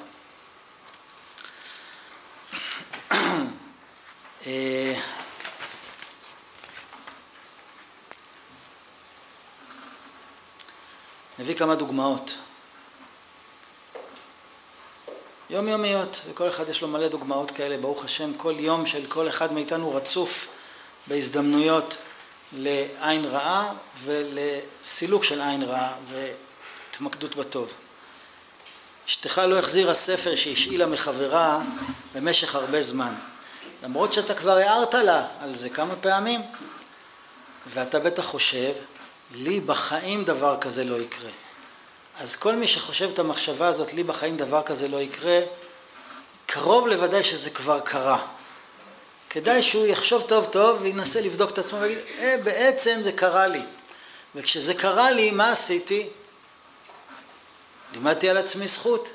אה, 4.46 4.94
נביא 11.38 11.54
כמה 11.54 11.74
דוגמאות. 11.74 12.38
יומיומיות, 15.50 16.20
וכל 16.30 16.48
אחד 16.48 16.68
יש 16.68 16.82
לו 16.82 16.88
מלא 16.88 17.08
דוגמאות 17.08 17.50
כאלה, 17.50 17.76
ברוך 17.76 18.04
השם, 18.04 18.34
כל 18.34 18.54
יום 18.58 18.86
של 18.86 19.06
כל 19.06 19.28
אחד 19.28 19.52
מאיתנו 19.52 19.94
רצוף 19.94 20.48
בהזדמנויות 21.08 21.96
לעין 22.52 23.24
רעה 23.24 23.72
ולסילוק 24.04 25.24
של 25.24 25.40
עין 25.40 25.62
רעה 25.62 25.92
והתמקדות 26.10 27.36
בטוב. 27.36 27.74
אשתך 29.08 29.38
לא 29.38 29.58
החזירה 29.58 29.94
ספר 29.94 30.34
שהשאילה 30.34 30.86
מחברה 30.86 31.62
במשך 32.14 32.54
הרבה 32.54 32.82
זמן, 32.82 33.14
למרות 33.82 34.12
שאתה 34.12 34.34
כבר 34.34 34.56
הערת 34.56 34.94
לה 34.94 35.26
על 35.40 35.54
זה 35.54 35.70
כמה 35.70 35.96
פעמים, 35.96 36.40
ואתה 37.66 37.98
בטח 37.98 38.24
חושב, 38.24 38.72
לי 39.34 39.60
בחיים 39.60 40.24
דבר 40.24 40.56
כזה 40.60 40.84
לא 40.84 40.96
יקרה. 40.96 41.30
אז 42.18 42.36
כל 42.36 42.54
מי 42.54 42.66
שחושב 42.66 43.08
את 43.08 43.18
המחשבה 43.18 43.68
הזאת, 43.68 43.94
לי 43.94 44.02
בחיים 44.02 44.36
דבר 44.36 44.62
כזה 44.62 44.88
לא 44.88 45.00
יקרה, 45.00 45.40
קרוב 46.46 46.86
לוודאי 46.86 47.24
שזה 47.24 47.50
כבר 47.50 47.80
קרה. 47.80 48.26
כדאי 49.30 49.62
שהוא 49.62 49.86
יחשוב 49.86 50.22
טוב 50.22 50.44
טוב 50.44 50.78
וינסה 50.82 51.20
לבדוק 51.20 51.50
את 51.50 51.58
עצמו 51.58 51.80
ויגיד, 51.80 51.98
אה, 52.18 52.36
בעצם 52.44 53.00
זה 53.04 53.12
קרה 53.12 53.46
לי. 53.46 53.62
וכשזה 54.34 54.74
קרה 54.74 55.10
לי, 55.10 55.30
מה 55.30 55.52
עשיתי? 55.52 56.08
לימדתי 57.92 58.30
על 58.30 58.36
עצמי 58.36 58.68
זכות. 58.68 59.10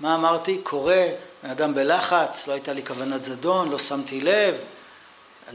מה 0.00 0.14
אמרתי? 0.14 0.58
קורה, 0.62 1.06
בן 1.42 1.50
אדם 1.50 1.74
בלחץ, 1.74 2.46
לא 2.46 2.52
הייתה 2.52 2.72
לי 2.72 2.86
כוונת 2.86 3.22
זדון, 3.22 3.70
לא 3.70 3.78
שמתי 3.78 4.20
לב, 4.20 4.54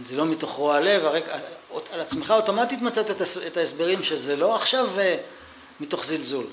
זה 0.02 0.16
לא 0.16 0.26
מתוך 0.26 0.52
רוע 0.52 0.80
לב, 0.80 1.06
הרק... 1.06 1.24
על 1.92 2.02
עצמך 2.02 2.32
אוטומטית 2.32 2.82
מצאת 2.82 3.22
את 3.48 3.58
ההסברים 3.58 4.04
שזה 4.04 4.36
לא 4.36 4.56
עכשיו 4.56 4.90
מתוך 5.80 6.06
זלזול. 6.06 6.46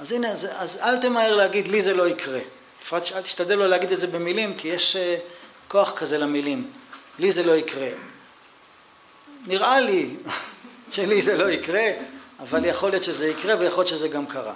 אז 0.00 0.12
הנה, 0.12 0.30
אז, 0.30 0.48
אז 0.56 0.78
אל 0.82 0.96
תמהר 0.96 1.36
להגיד 1.36 1.68
לי 1.68 1.82
זה 1.82 1.94
לא 1.94 2.08
יקרה. 2.08 2.40
בפרט 2.82 3.12
אל 3.12 3.20
תשתדל 3.20 3.54
לא 3.54 3.68
להגיד 3.68 3.92
את 3.92 3.98
זה 3.98 4.06
במילים, 4.06 4.54
כי 4.56 4.68
יש 4.68 4.96
כוח 5.70 5.92
כזה 5.92 6.18
למילים. 6.18 6.70
לי 7.18 7.32
זה 7.32 7.42
לא 7.42 7.52
יקרה. 7.52 7.88
נראה 9.46 9.80
לי 9.80 10.16
שלי 10.94 11.22
זה 11.22 11.36
לא 11.36 11.50
יקרה, 11.50 11.86
אבל 12.40 12.64
יכול 12.64 12.90
להיות 12.90 13.04
שזה 13.04 13.28
יקרה 13.28 13.54
ויכול 13.58 13.78
להיות 13.78 13.88
שזה 13.88 14.08
גם 14.08 14.26
קרה. 14.26 14.54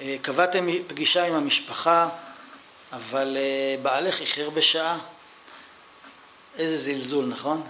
אה, 0.00 0.16
קבעתם 0.22 0.66
פגישה 0.86 1.24
עם 1.24 1.34
המשפחה, 1.34 2.08
אבל 2.92 3.36
אה, 3.40 3.76
בעלך 3.82 4.20
איחר 4.20 4.50
בשעה. 4.50 4.98
איזה 6.58 6.78
זלזול, 6.78 7.24
נכון? 7.24 7.62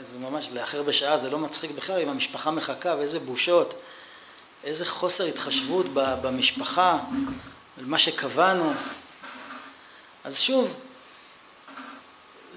זה 0.00 0.18
ממש, 0.18 0.48
לאחר 0.52 0.82
בשעה 0.82 1.18
זה 1.18 1.30
לא 1.30 1.38
מצחיק 1.38 1.70
בכלל, 1.70 2.00
אם 2.00 2.08
המשפחה 2.08 2.50
מחכה 2.50 2.94
ואיזה 2.98 3.18
בושות, 3.20 3.74
איזה 4.64 4.86
חוסר 4.86 5.24
התחשבות 5.24 5.86
במשפחה, 5.94 6.98
מה 7.78 7.98
שקבענו. 7.98 8.72
אז 10.28 10.40
שוב, 10.40 10.74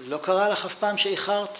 לא 0.07 0.17
קרה 0.17 0.49
לך 0.49 0.65
אף 0.65 0.75
פעם 0.75 0.97
שאיחרת? 0.97 1.59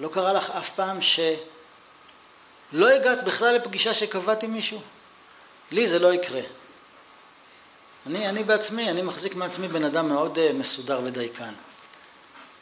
לא 0.00 0.08
קרה 0.08 0.32
לך 0.32 0.50
אף 0.50 0.70
פעם 0.70 0.98
שלא 1.02 2.88
הגעת 2.88 3.24
בכלל 3.24 3.54
לפגישה 3.54 3.94
שקבעתי 3.94 4.46
מישהו? 4.46 4.80
לי 5.70 5.88
זה 5.88 5.98
לא 5.98 6.14
יקרה. 6.14 6.40
אני, 8.06 8.28
אני 8.28 8.44
בעצמי, 8.44 8.90
אני 8.90 9.02
מחזיק 9.02 9.34
מעצמי 9.34 9.68
בן 9.68 9.84
אדם 9.84 10.08
מאוד 10.08 10.38
uh, 10.38 10.52
מסודר 10.52 11.00
ודייקן. 11.04 11.54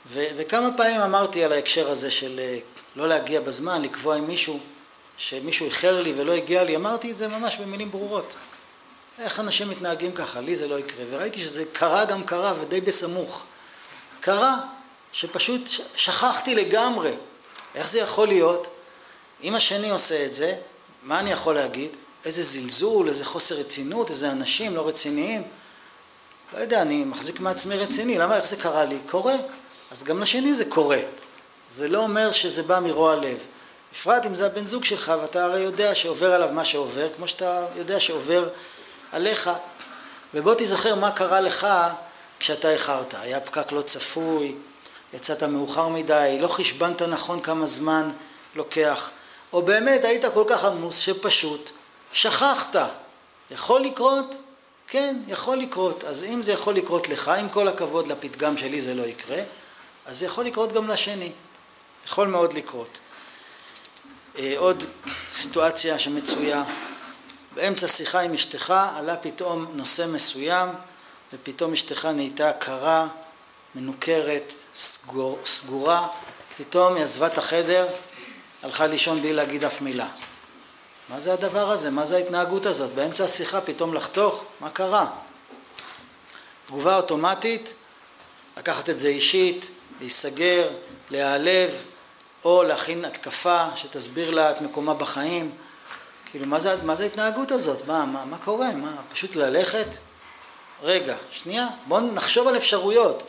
ו, 0.07 0.25
וכמה 0.37 0.69
פעמים 0.77 1.01
אמרתי 1.01 1.45
על 1.45 1.53
ההקשר 1.53 1.91
הזה 1.91 2.11
של 2.11 2.41
uh, 2.41 2.99
לא 2.99 3.09
להגיע 3.09 3.41
בזמן, 3.41 3.83
לקבוע 3.83 4.17
עם 4.17 4.27
מישהו, 4.27 4.61
שמישהו 5.17 5.67
איחר 5.67 6.01
לי 6.01 6.13
ולא 6.17 6.33
הגיע 6.33 6.65
לי, 6.65 6.77
אמרתי 6.77 7.11
את 7.11 7.17
זה 7.17 7.29
ממש 7.29 7.57
במילים 7.57 7.91
ברורות. 7.91 8.37
איך 9.19 9.41
אנשים 9.41 9.69
מתנהגים 9.69 10.13
ככה? 10.13 10.41
לי 10.41 10.57
זה 10.57 10.69
לא 10.69 10.79
יקרה. 10.79 11.05
וראיתי 11.11 11.41
שזה 11.41 11.65
קרה 11.73 12.05
גם 12.05 12.25
קרה 12.25 12.55
ודי 12.61 12.81
בסמוך. 12.81 13.45
קרה 14.21 14.57
שפשוט 15.13 15.69
שכחתי 15.97 16.55
לגמרי. 16.55 17.13
איך 17.75 17.89
זה 17.89 17.99
יכול 17.99 18.29
להיות? 18.29 18.69
אם 19.43 19.55
השני 19.55 19.91
עושה 19.91 20.25
את 20.25 20.35
זה, 20.35 20.57
מה 21.03 21.21
אני 21.21 21.31
יכול 21.31 21.55
להגיד? 21.55 21.91
איזה 22.25 22.43
זלזול, 22.43 23.09
איזה 23.09 23.25
חוסר 23.25 23.55
רצינות, 23.55 24.11
איזה 24.11 24.33
אנשים 24.33 24.77
לא 24.77 24.89
רציניים. 24.89 25.43
לא 26.55 26.59
יודע, 26.59 26.83
אני 26.83 27.05
מחזיק 27.05 27.41
מעצמי 27.41 27.77
רציני, 27.77 28.19
למה, 28.19 28.37
איך 28.37 28.47
זה 28.47 28.57
קרה 28.57 28.85
לי? 28.85 28.99
קורה. 29.11 29.35
אז 29.91 30.05
גם 30.05 30.21
לשני 30.21 30.55
זה 30.55 30.65
קורה. 30.65 31.01
זה 31.69 31.89
לא 31.89 31.99
אומר 31.99 32.33
שזה 32.33 32.63
בא 32.63 32.81
מרוע 32.81 33.17
לב. 33.17 33.39
בפרט 33.93 34.27
אם 34.27 34.35
זה 34.35 34.47
הבן 34.47 34.65
זוג 34.65 34.85
שלך, 34.85 35.13
ואתה 35.23 35.45
הרי 35.45 35.61
יודע 35.61 35.95
שעובר 35.95 36.33
עליו 36.33 36.49
מה 36.53 36.65
שעובר, 36.65 37.09
כמו 37.17 37.29
שאתה 37.29 37.67
יודע 37.77 38.01
שעובר 38.01 38.49
עליך. 39.13 39.51
ובוא 40.35 40.55
תיזכר 40.55 40.95
מה 40.95 41.11
קרה 41.11 41.41
לך 41.41 41.67
כשאתה 42.41 42.71
איחרת. 42.71 43.15
היה 43.21 43.41
פקק 43.41 43.73
לא 43.73 43.83
צפוי, 43.83 44.55
יצאת 45.15 45.43
מאוחר 45.43 45.89
מדי, 45.89 46.39
לא 46.41 46.49
חשבנת 46.49 47.03
נכון 47.03 47.41
כמה 47.41 47.67
זמן 47.67 48.11
לוקח, 48.55 49.11
או 49.53 49.63
באמת 49.63 50.05
היית 50.05 50.25
כל 50.35 50.45
כך 50.49 50.65
עמוס 50.65 50.99
שפשוט 50.99 51.71
שכחת. 52.13 52.77
יכול 53.51 53.81
לקרות? 53.81 54.43
כן, 54.87 55.17
יכול 55.29 55.57
לקרות. 55.57 56.05
אז 56.05 56.25
אם 56.25 56.43
זה 56.43 56.53
יכול 56.53 56.75
לקרות 56.75 57.09
לך, 57.09 57.29
עם 57.29 57.49
כל 57.49 57.69
הכבוד 57.69 58.09
לפתגם 58.09 58.59
שלי 58.59 58.81
זה 58.81 58.95
לא 58.95 59.03
יקרה, 59.03 59.39
אז 60.07 60.19
זה 60.19 60.27
יכול 60.27 60.45
לקרות 60.45 60.73
גם 60.73 60.89
לשני. 60.89 61.33
יכול 62.07 62.27
מאוד 62.27 62.53
לקרות. 62.53 62.99
אה, 64.39 64.55
עוד 64.57 64.85
סיטואציה 65.33 65.99
שמצויה, 65.99 66.65
באמצע 67.59 67.89
שיחה 67.89 68.21
עם 68.21 68.35
אשתך 68.35 68.75
עלה 68.97 69.17
פתאום 69.17 69.67
נושא 69.75 70.07
מסוים 70.07 70.69
ופתאום 71.33 71.73
אשתך 71.73 72.05
נהייתה 72.05 72.53
קרה, 72.53 73.07
מנוכרת, 73.75 74.53
סגור, 74.75 75.39
סגורה, 75.47 76.09
פתאום 76.59 76.95
היא 76.95 77.05
עזבה 77.05 77.27
את 77.27 77.39
החדר, 77.39 77.87
הלכה 78.63 78.87
לישון 78.87 79.21
בלי 79.21 79.33
להגיד 79.33 79.65
אף 79.65 79.81
מילה. 79.81 80.09
מה 81.09 81.21
זה 81.21 81.33
הדבר 81.33 81.71
הזה? 81.71 81.91
מה 81.91 82.07
זה 82.07 82.17
ההתנהגות 82.17 82.67
הזאת? 82.67 82.91
באמצע 82.93 83.25
השיחה 83.25 83.61
פתאום 83.61 83.95
לחתוך? 83.95 84.45
מה 84.61 84.71
קרה? 84.71 85.07
תגובה 86.67 86.97
אוטומטית, 86.97 87.73
לקחת 88.57 88.91
את 88.91 88.99
זה 88.99 89.09
אישית, 89.09 89.71
להיסגר, 90.01 90.71
להיעלב, 91.11 91.85
או 92.45 92.63
להכין 92.63 93.05
התקפה 93.05 93.67
שתסביר 93.77 94.31
לה 94.31 94.51
את 94.51 94.61
מקומה 94.61 94.95
בחיים. 94.95 95.51
כאילו, 96.31 96.47
מה 96.47 96.61
זה, 96.61 96.77
מה 96.83 96.95
זה 96.95 97.03
ההתנהגות 97.03 97.51
הזאת? 97.51 97.87
מה, 97.87 98.05
מה, 98.05 98.25
מה 98.25 98.39
קורה? 98.39 98.75
מה, 98.75 98.93
פשוט 99.13 99.37
ללכת? 99.37 99.97
רגע, 100.83 101.17
שנייה, 101.31 101.67
בואו 101.87 102.01
נחשוב 102.01 102.49
על 102.49 102.57
אפשרויות. 102.57 103.23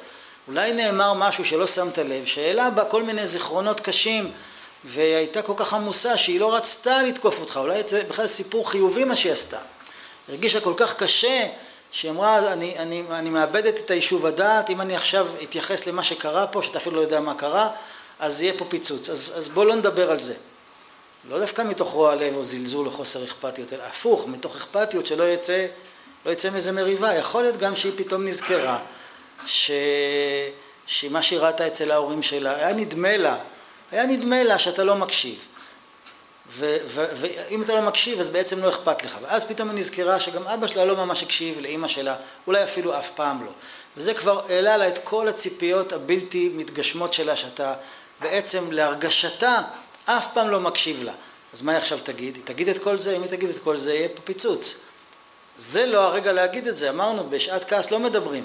אולי 0.48 0.74
נאמר 0.74 1.14
משהו 1.14 1.46
שלא 1.46 1.68
שמת 1.68 1.98
לב, 1.98 2.26
שהעלה 2.26 2.70
בה 2.70 2.86
כל 2.86 3.04
מיני 3.04 3.28
זיכרונות 3.28 3.80
קשים 3.80 4.32
והייתה 4.86 5.42
כל 5.42 5.54
כך 5.58 5.74
עמוסה 5.74 6.18
שהיא 6.18 6.40
לא 6.40 6.56
רצתה 6.56 7.02
לתקוף 7.02 7.40
אותך, 7.40 7.60
אולי 7.62 7.82
זה 7.88 8.04
בכלל 8.10 8.28
סיפור 8.28 8.70
חיובי 8.70 9.04
מה 9.04 9.16
שהיא 9.16 9.34
עשתה. 9.34 9.60
הרגישה 10.30 10.62
כל 10.62 10.74
כך 10.78 10.96
קשה 10.96 11.46
שהיא 11.92 12.12
אמרה 12.12 12.54
אני, 12.54 12.78
אני, 12.78 13.04
אני 13.12 13.30
מאבדת 13.30 13.80
את 13.80 13.92
היישוב 13.92 14.26
הדעת, 14.26 14.70
אם 14.70 14.82
אני 14.82 14.96
עכשיו 14.96 15.28
אתייחס 15.44 15.88
למה 15.88 16.04
שקרה 16.04 16.48
פה, 16.48 16.64
שאתה 16.64 16.78
אפילו 16.78 16.96
לא 16.96 17.02
יודע 17.02 17.20
מה 17.20 17.34
קרה, 17.34 17.70
אז 18.20 18.42
יהיה 18.42 18.54
פה 18.58 18.66
פיצוץ. 18.66 19.10
אז, 19.10 19.34
אז 19.38 19.50
בוא 19.50 19.66
לא 19.66 19.76
נדבר 19.76 20.12
על 20.12 20.20
זה. 20.20 20.34
לא 21.30 21.40
דווקא 21.40 21.62
מתוך 21.62 21.92
רוע 21.92 22.16
לב 22.16 22.36
או 22.36 22.44
זלזול 22.44 22.88
או 22.88 22.92
חוסר 22.92 23.24
אכפתיות, 23.24 23.74
אלא 23.74 23.84
הפוך, 23.84 24.28
מתוך 24.28 24.56
אכפתיות 24.56 25.08
שלא 25.08 25.24
יצא, 25.24 25.66
לא 26.26 26.32
יצא 26.32 26.50
מזה 26.50 26.72
מריבה. 26.72 27.16
יכול 27.16 27.44
להיות 27.44 27.58
גם 27.58 27.76
שהיא 27.76 27.94
פתאום 27.96 28.26
נזכרה 28.26 28.80
ש... 29.46 29.72
שמה 30.88 31.22
שהיא 31.22 31.40
ראתה 31.40 31.68
אצל 31.68 31.92
ההורים 31.92 32.24
שלה, 32.24 32.56
היה 32.56 32.74
נדמה 32.74 33.18
לה, 33.18 33.38
היה 33.92 34.06
נדמה 34.06 34.44
לה 34.44 34.60
שאתה 34.60 34.84
לא 34.84 34.96
מקשיב. 34.96 35.46
ואם 36.52 37.62
אתה 37.62 37.74
לא 37.74 37.82
מקשיב 37.82 38.20
אז 38.20 38.30
בעצם 38.30 38.64
לא 38.64 38.70
אכפת 38.70 39.04
לך. 39.04 39.18
ואז 39.22 39.46
פתאום 39.46 39.70
היא 39.70 39.78
נזכרה 39.78 40.20
שגם 40.20 40.48
אבא 40.48 40.68
שלה 40.68 40.86
לא 40.86 40.96
ממש 40.96 41.24
הקשיב 41.24 41.60
לאימא 41.60 41.88
שלה, 41.88 42.16
אולי 42.48 42.64
אפילו 42.64 43.00
אף 43.00 43.10
פעם 43.10 43.46
לא. 43.46 43.52
וזה 43.98 44.14
כבר 44.14 44.46
העלה 44.50 44.78
לה 44.78 44.88
את 44.88 44.98
כל 45.04 45.28
הציפיות 45.28 45.94
הבלתי 45.94 46.50
מתגשמות 46.54 47.14
שלה, 47.14 47.36
שאתה 47.36 47.74
בעצם 48.22 48.72
להרגשתה 48.72 49.62
אף 50.18 50.34
פעם 50.34 50.50
לא 50.50 50.60
מקשיב 50.60 51.04
לה. 51.04 51.14
אז 51.54 51.62
מה 51.62 51.72
היא 51.72 51.80
עכשיו 51.80 52.00
תגיד? 52.04 52.36
היא 52.36 52.44
תגיד 52.46 52.70
את 52.70 52.84
כל 52.84 52.98
זה, 52.98 53.16
אם 53.16 53.22
היא 53.22 53.30
תגיד 53.30 53.50
את 53.50 53.58
כל 53.58 53.78
זה 53.78 53.94
יהיה 53.94 54.10
פה 54.10 54.22
פיצוץ. 54.22 54.76
זה 55.58 55.86
לא 55.86 56.02
הרגע 56.02 56.32
להגיד 56.32 56.68
את 56.68 56.76
זה, 56.76 56.90
אמרנו 56.90 57.30
בשעת 57.30 57.70
כעס 57.70 57.92
לא 57.92 58.00
מדברים. 58.00 58.44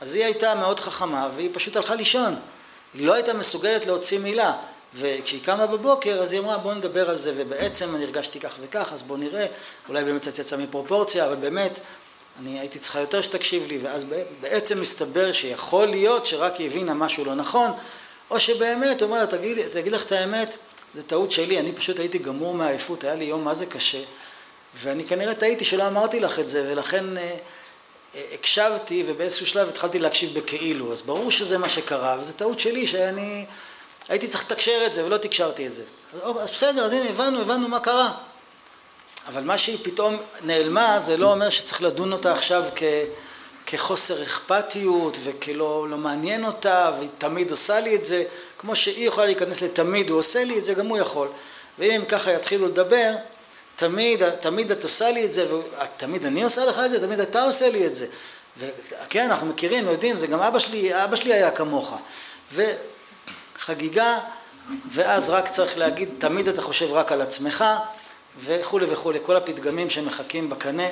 אז 0.00 0.14
היא 0.14 0.24
הייתה 0.24 0.54
מאוד 0.54 0.80
חכמה 0.80 1.28
והיא 1.36 1.50
פשוט 1.52 1.76
הלכה 1.76 1.94
לישון. 1.94 2.36
היא 2.94 3.06
לא 3.06 3.14
הייתה 3.14 3.34
מסוגלת 3.34 3.86
להוציא 3.86 4.18
מילה. 4.18 4.52
וכשהיא 4.94 5.42
קמה 5.44 5.66
בבוקר 5.66 6.18
אז 6.20 6.32
היא 6.32 6.40
אמרה 6.40 6.58
בוא 6.58 6.74
נדבר 6.74 7.10
על 7.10 7.16
זה 7.16 7.32
ובעצם 7.36 7.96
אני 7.96 8.04
הרגשתי 8.04 8.40
כך 8.40 8.54
וכך 8.60 8.92
אז 8.92 9.02
בוא 9.02 9.18
נראה 9.18 9.46
אולי 9.88 10.04
באמת 10.04 10.20
קצת 10.20 10.38
יצא 10.38 10.56
מפרופורציה 10.56 11.26
אבל 11.26 11.34
באמת 11.34 11.80
אני 12.40 12.60
הייתי 12.60 12.78
צריכה 12.78 13.00
יותר 13.00 13.22
שתקשיב 13.22 13.66
לי 13.66 13.78
ואז 13.78 14.06
בעצם 14.40 14.80
מסתבר 14.80 15.32
שיכול 15.32 15.86
להיות 15.86 16.26
שרק 16.26 16.56
היא 16.56 16.66
הבינה 16.66 16.94
משהו 16.94 17.24
לא 17.24 17.34
נכון 17.34 17.70
או 18.30 18.40
שבאמת 18.40 19.00
הוא 19.00 19.06
אומר 19.06 19.18
לה 19.18 19.26
תגיד, 19.26 19.68
תגיד 19.68 19.92
לך 19.92 20.04
את 20.04 20.12
האמת 20.12 20.56
זה 20.94 21.02
טעות 21.02 21.32
שלי 21.32 21.58
אני 21.58 21.72
פשוט 21.72 21.98
הייתי 21.98 22.18
גמור 22.18 22.54
מעייפות 22.54 23.04
היה 23.04 23.14
לי 23.14 23.24
יום 23.24 23.44
מה 23.44 23.54
זה 23.54 23.66
קשה 23.66 24.02
ואני 24.74 25.04
כנראה 25.04 25.34
טעיתי 25.34 25.64
שלא 25.64 25.86
אמרתי 25.86 26.20
לך 26.20 26.38
את 26.38 26.48
זה 26.48 26.68
ולכן 26.72 27.18
אה, 27.18 27.36
הקשבתי 28.34 29.04
ובאיזשהו 29.06 29.46
שלב 29.46 29.68
התחלתי 29.68 29.98
להקשיב 29.98 30.38
בכאילו, 30.38 30.92
אז 30.92 31.02
ברור 31.02 31.30
שזה 31.30 31.58
מה 31.58 31.68
שקרה, 31.68 32.16
וזו 32.20 32.32
טעות 32.32 32.60
שלי 32.60 32.86
שאני 32.86 33.46
הייתי 34.08 34.28
צריך 34.28 34.44
לתקשר 34.44 34.82
את 34.86 34.92
זה 34.92 35.04
ולא 35.04 35.16
תקשרתי 35.16 35.66
את 35.66 35.74
זה. 35.74 35.82
אז, 36.12 36.20
אז 36.42 36.50
בסדר, 36.50 36.84
אז 36.84 36.92
הנה 36.92 37.10
הבנו, 37.10 37.40
הבנו 37.40 37.68
מה 37.68 37.80
קרה. 37.80 38.12
אבל 39.28 39.44
מה 39.44 39.58
שהיא 39.58 39.78
פתאום 39.82 40.16
נעלמה 40.42 41.00
זה 41.00 41.16
לא 41.16 41.32
אומר 41.32 41.50
שצריך 41.50 41.82
לדון 41.82 42.12
אותה 42.12 42.32
עכשיו 42.32 42.64
כ, 42.76 42.82
כחוסר 43.66 44.22
אכפתיות 44.22 45.18
וכלא 45.24 45.86
לא 45.90 45.96
מעניין 45.96 46.44
אותה 46.44 46.90
והיא 46.98 47.08
תמיד 47.18 47.50
עושה 47.50 47.80
לי 47.80 47.96
את 47.96 48.04
זה, 48.04 48.24
כמו 48.58 48.76
שהיא 48.76 49.08
יכולה 49.08 49.26
להיכנס 49.26 49.62
לתמיד 49.62 50.10
הוא 50.10 50.18
עושה 50.18 50.44
לי 50.44 50.58
את 50.58 50.64
זה, 50.64 50.74
גם 50.74 50.86
הוא 50.86 50.98
יכול. 50.98 51.28
ואם 51.78 52.02
ככה 52.08 52.32
יתחילו 52.32 52.66
לדבר 52.66 53.14
תמיד, 53.76 54.30
תמיד 54.30 54.70
את 54.70 54.84
עושה 54.84 55.10
לי 55.10 55.24
את 55.24 55.30
זה, 55.30 55.46
ותמיד 55.54 56.26
אני 56.26 56.44
עושה 56.44 56.64
לך 56.64 56.80
את 56.84 56.90
זה, 56.90 57.00
תמיד 57.00 57.20
אתה 57.20 57.42
עושה 57.42 57.70
לי 57.70 57.86
את 57.86 57.94
זה. 57.94 58.06
וכן, 58.58 59.24
אנחנו 59.30 59.46
מכירים, 59.46 59.88
יודעים, 59.88 60.16
זה 60.16 60.26
גם 60.26 60.40
אבא 60.40 60.58
שלי, 60.58 61.04
אבא 61.04 61.16
שלי 61.16 61.34
היה 61.34 61.50
כמוך. 61.50 61.94
וחגיגה, 62.54 64.18
ואז 64.92 65.28
רק 65.28 65.48
צריך 65.48 65.78
להגיד, 65.78 66.08
תמיד 66.18 66.48
אתה 66.48 66.62
חושב 66.62 66.92
רק 66.92 67.12
על 67.12 67.22
עצמך, 67.22 67.64
וכולי 68.38 68.86
וכולי, 68.88 69.18
כל 69.22 69.36
הפתגמים 69.36 69.90
שמחכים 69.90 70.50
בקנה, 70.50 70.86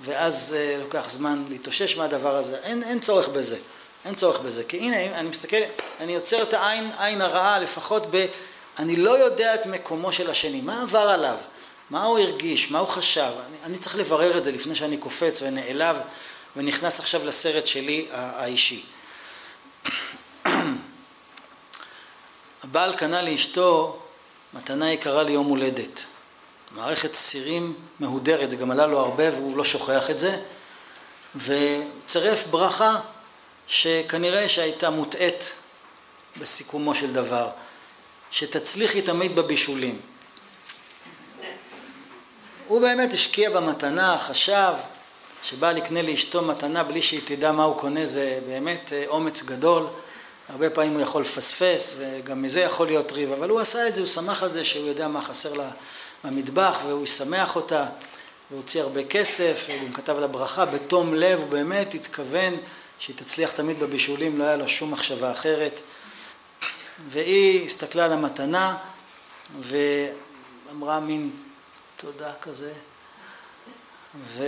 ואז 0.00 0.54
אה, 0.58 0.76
לוקח 0.78 1.08
זמן 1.08 1.44
להתאושש 1.48 1.96
מהדבר 1.96 2.36
הזה. 2.36 2.56
אין, 2.62 2.82
אין 2.82 3.00
צורך 3.00 3.28
בזה, 3.28 3.56
אין 4.04 4.14
צורך 4.14 4.40
בזה. 4.40 4.64
כי 4.64 4.78
הנה, 4.78 5.18
אני 5.18 5.28
מסתכל, 5.28 5.56
אני 6.00 6.12
יוצר 6.12 6.42
את 6.42 6.54
העין, 6.54 6.90
עין 6.98 7.20
הרעה 7.20 7.58
לפחות 7.58 8.06
ב... 8.10 8.26
אני 8.78 8.96
לא 8.96 9.18
יודע 9.18 9.54
את 9.54 9.66
מקומו 9.66 10.12
של 10.12 10.30
השני, 10.30 10.60
מה 10.60 10.82
עבר 10.82 10.98
עליו, 10.98 11.36
מה 11.90 12.04
הוא 12.04 12.18
הרגיש, 12.18 12.70
מה 12.70 12.78
הוא 12.78 12.88
חשב. 12.88 13.30
אני, 13.46 13.56
אני 13.64 13.78
צריך 13.78 13.96
לברר 13.96 14.38
את 14.38 14.44
זה 14.44 14.52
לפני 14.52 14.74
שאני 14.74 14.96
קופץ 14.96 15.42
ונעלב 15.42 15.96
ונכנס 16.56 17.00
עכשיו 17.00 17.24
לסרט 17.24 17.66
שלי 17.66 18.06
האישי. 18.10 18.82
הבעל 22.64 22.94
קנה 22.94 23.22
לאשתו 23.22 23.98
מתנה 24.54 24.92
יקרה 24.92 25.22
ליום 25.22 25.46
הולדת. 25.46 26.04
מערכת 26.74 27.14
סירים 27.14 27.74
מהודרת, 28.00 28.50
זה 28.50 28.56
גם 28.56 28.70
עלה 28.70 28.86
לו 28.86 29.00
הרבה 29.00 29.30
והוא 29.30 29.56
לא 29.56 29.64
שוכח 29.64 30.10
את 30.10 30.18
זה, 30.18 30.38
וצירף 31.36 32.44
ברכה 32.50 33.00
שכנראה 33.68 34.48
שהייתה 34.48 34.90
מוטעית 34.90 35.54
בסיכומו 36.40 36.94
של 36.94 37.12
דבר, 37.12 37.48
שתצליחי 38.30 39.02
תמיד 39.02 39.36
בבישולים. 39.36 40.00
הוא 42.66 42.80
באמת 42.80 43.12
השקיע 43.12 43.50
במתנה, 43.50 44.18
חשב 44.18 44.72
שבא 45.42 45.72
לקנה 45.72 46.02
לאשתו 46.02 46.42
מתנה 46.42 46.82
בלי 46.82 47.02
שהיא 47.02 47.20
תדע 47.24 47.52
מה 47.52 47.64
הוא 47.64 47.78
קונה, 47.78 48.06
זה 48.06 48.40
באמת 48.46 48.92
אה, 48.92 49.04
אומץ 49.06 49.42
גדול. 49.42 49.86
הרבה 50.48 50.70
פעמים 50.70 50.92
הוא 50.92 51.00
יכול 51.00 51.22
לפספס 51.22 51.94
וגם 51.98 52.42
מזה 52.42 52.60
יכול 52.60 52.86
להיות 52.86 53.12
ריב, 53.12 53.32
אבל 53.32 53.48
הוא 53.48 53.60
עשה 53.60 53.88
את 53.88 53.94
זה, 53.94 54.00
הוא 54.00 54.08
שמח 54.08 54.42
על 54.42 54.52
זה 54.52 54.64
שהוא 54.64 54.86
יודע 54.86 55.08
מה 55.08 55.22
חסר 55.22 55.52
לה 55.52 55.70
במטבח 56.24 56.78
והוא 56.86 57.04
ישמח 57.04 57.56
אותה 57.56 57.86
והוא 58.50 58.60
הוציא 58.62 58.82
הרבה 58.82 59.04
כסף 59.04 59.66
והוא 59.68 59.94
כתב 59.94 60.18
לה 60.18 60.26
ברכה 60.26 60.64
בתום 60.64 61.14
לב, 61.14 61.38
הוא 61.38 61.48
באמת 61.48 61.94
התכוון 61.94 62.56
שהיא 62.98 63.16
תצליח 63.16 63.52
תמיד 63.52 63.80
בבישולים, 63.80 64.38
לא 64.38 64.44
היה 64.44 64.56
לו 64.56 64.68
שום 64.68 64.90
מחשבה 64.90 65.32
אחרת. 65.32 65.80
והיא 67.08 67.66
הסתכלה 67.66 68.04
על 68.04 68.12
המתנה 68.12 68.76
ואמרה 69.60 71.00
מין 71.00 71.30
תודה 71.96 72.32
כזה. 72.40 72.72
ו... 74.14 74.44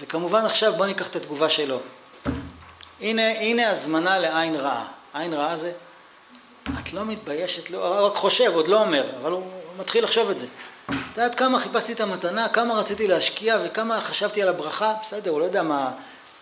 וכמובן 0.00 0.44
עכשיו 0.44 0.72
בואו 0.72 0.86
ניקח 0.86 1.08
את 1.08 1.16
התגובה 1.16 1.50
שלו. 1.50 1.80
הנה, 3.00 3.30
הנה 3.40 3.70
הזמנה 3.70 4.18
לעין 4.18 4.54
רעה. 4.54 4.88
עין 5.14 5.34
רעה 5.34 5.56
זה, 5.56 5.72
את 6.80 6.92
לא 6.92 7.04
מתביישת, 7.04 7.70
לא, 7.70 8.06
רק 8.06 8.14
חושב, 8.14 8.50
עוד 8.54 8.68
לא 8.68 8.82
אומר, 8.82 9.06
אבל 9.20 9.32
הוא 9.32 9.46
מתחיל 9.78 10.04
לחשוב 10.04 10.30
את 10.30 10.38
זה. 10.38 10.46
את 10.86 10.92
יודעת 11.16 11.34
כמה 11.34 11.60
חיפשתי 11.60 11.92
את 11.92 12.00
המתנה, 12.00 12.48
כמה 12.48 12.74
רציתי 12.74 13.06
להשקיע 13.06 13.58
וכמה 13.64 14.00
חשבתי 14.00 14.42
על 14.42 14.48
הברכה, 14.48 14.92
בסדר, 15.02 15.30
הוא 15.30 15.40
לא 15.40 15.44
יודע 15.44 15.62
מה, 15.62 15.90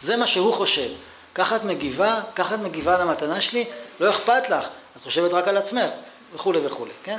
זה 0.01 0.17
מה 0.17 0.27
שהוא 0.27 0.55
חושב. 0.55 0.89
ככה 1.35 1.57
את 1.57 1.65
מגיבה, 1.65 2.21
ככה 2.35 2.55
את 2.55 2.61
מגיבה 2.61 2.95
על 2.95 3.01
המתנה 3.01 3.41
שלי, 3.41 3.65
לא 4.01 4.11
אכפת 4.11 4.51
לך, 4.51 4.67
את 4.97 5.03
חושבת 5.03 5.33
רק 5.33 5.49
על 5.49 5.57
עצמך, 5.57 5.91
וכולי 6.35 6.67
וכולי, 6.67 6.93
כן? 7.03 7.19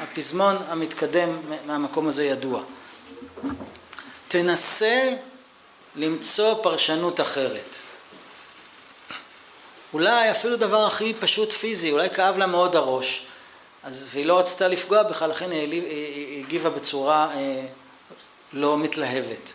הפזמון 0.00 0.56
המתקדם 0.68 1.40
מהמקום 1.66 2.08
הזה 2.08 2.24
ידוע. 2.24 2.62
תנסה 4.28 5.12
למצוא 5.96 6.54
פרשנות 6.62 7.20
אחרת. 7.20 7.76
אולי 9.92 10.30
אפילו 10.30 10.56
דבר 10.56 10.86
הכי 10.86 11.14
פשוט 11.20 11.52
פיזי, 11.52 11.92
אולי 11.92 12.10
כאב 12.10 12.38
לה 12.38 12.46
מאוד 12.46 12.76
הראש, 12.76 13.22
אז, 13.88 14.08
והיא 14.12 14.26
לא 14.26 14.38
רצתה 14.38 14.68
לפגוע 14.68 15.02
בך, 15.02 15.22
לכן 15.22 15.50
היא 15.50 16.44
הגיבה 16.44 16.70
בצורה 16.70 17.30
אה, 17.34 17.64
לא 18.52 18.78
מתלהבת. 18.78 19.52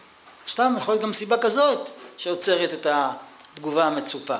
סתם 0.49 0.73
יכול 0.77 0.93
להיות 0.93 1.03
גם 1.03 1.13
סיבה 1.13 1.37
כזאת 1.37 1.89
שעוצרת 2.17 2.73
את 2.73 2.87
התגובה 2.89 3.85
המצופה. 3.85 4.35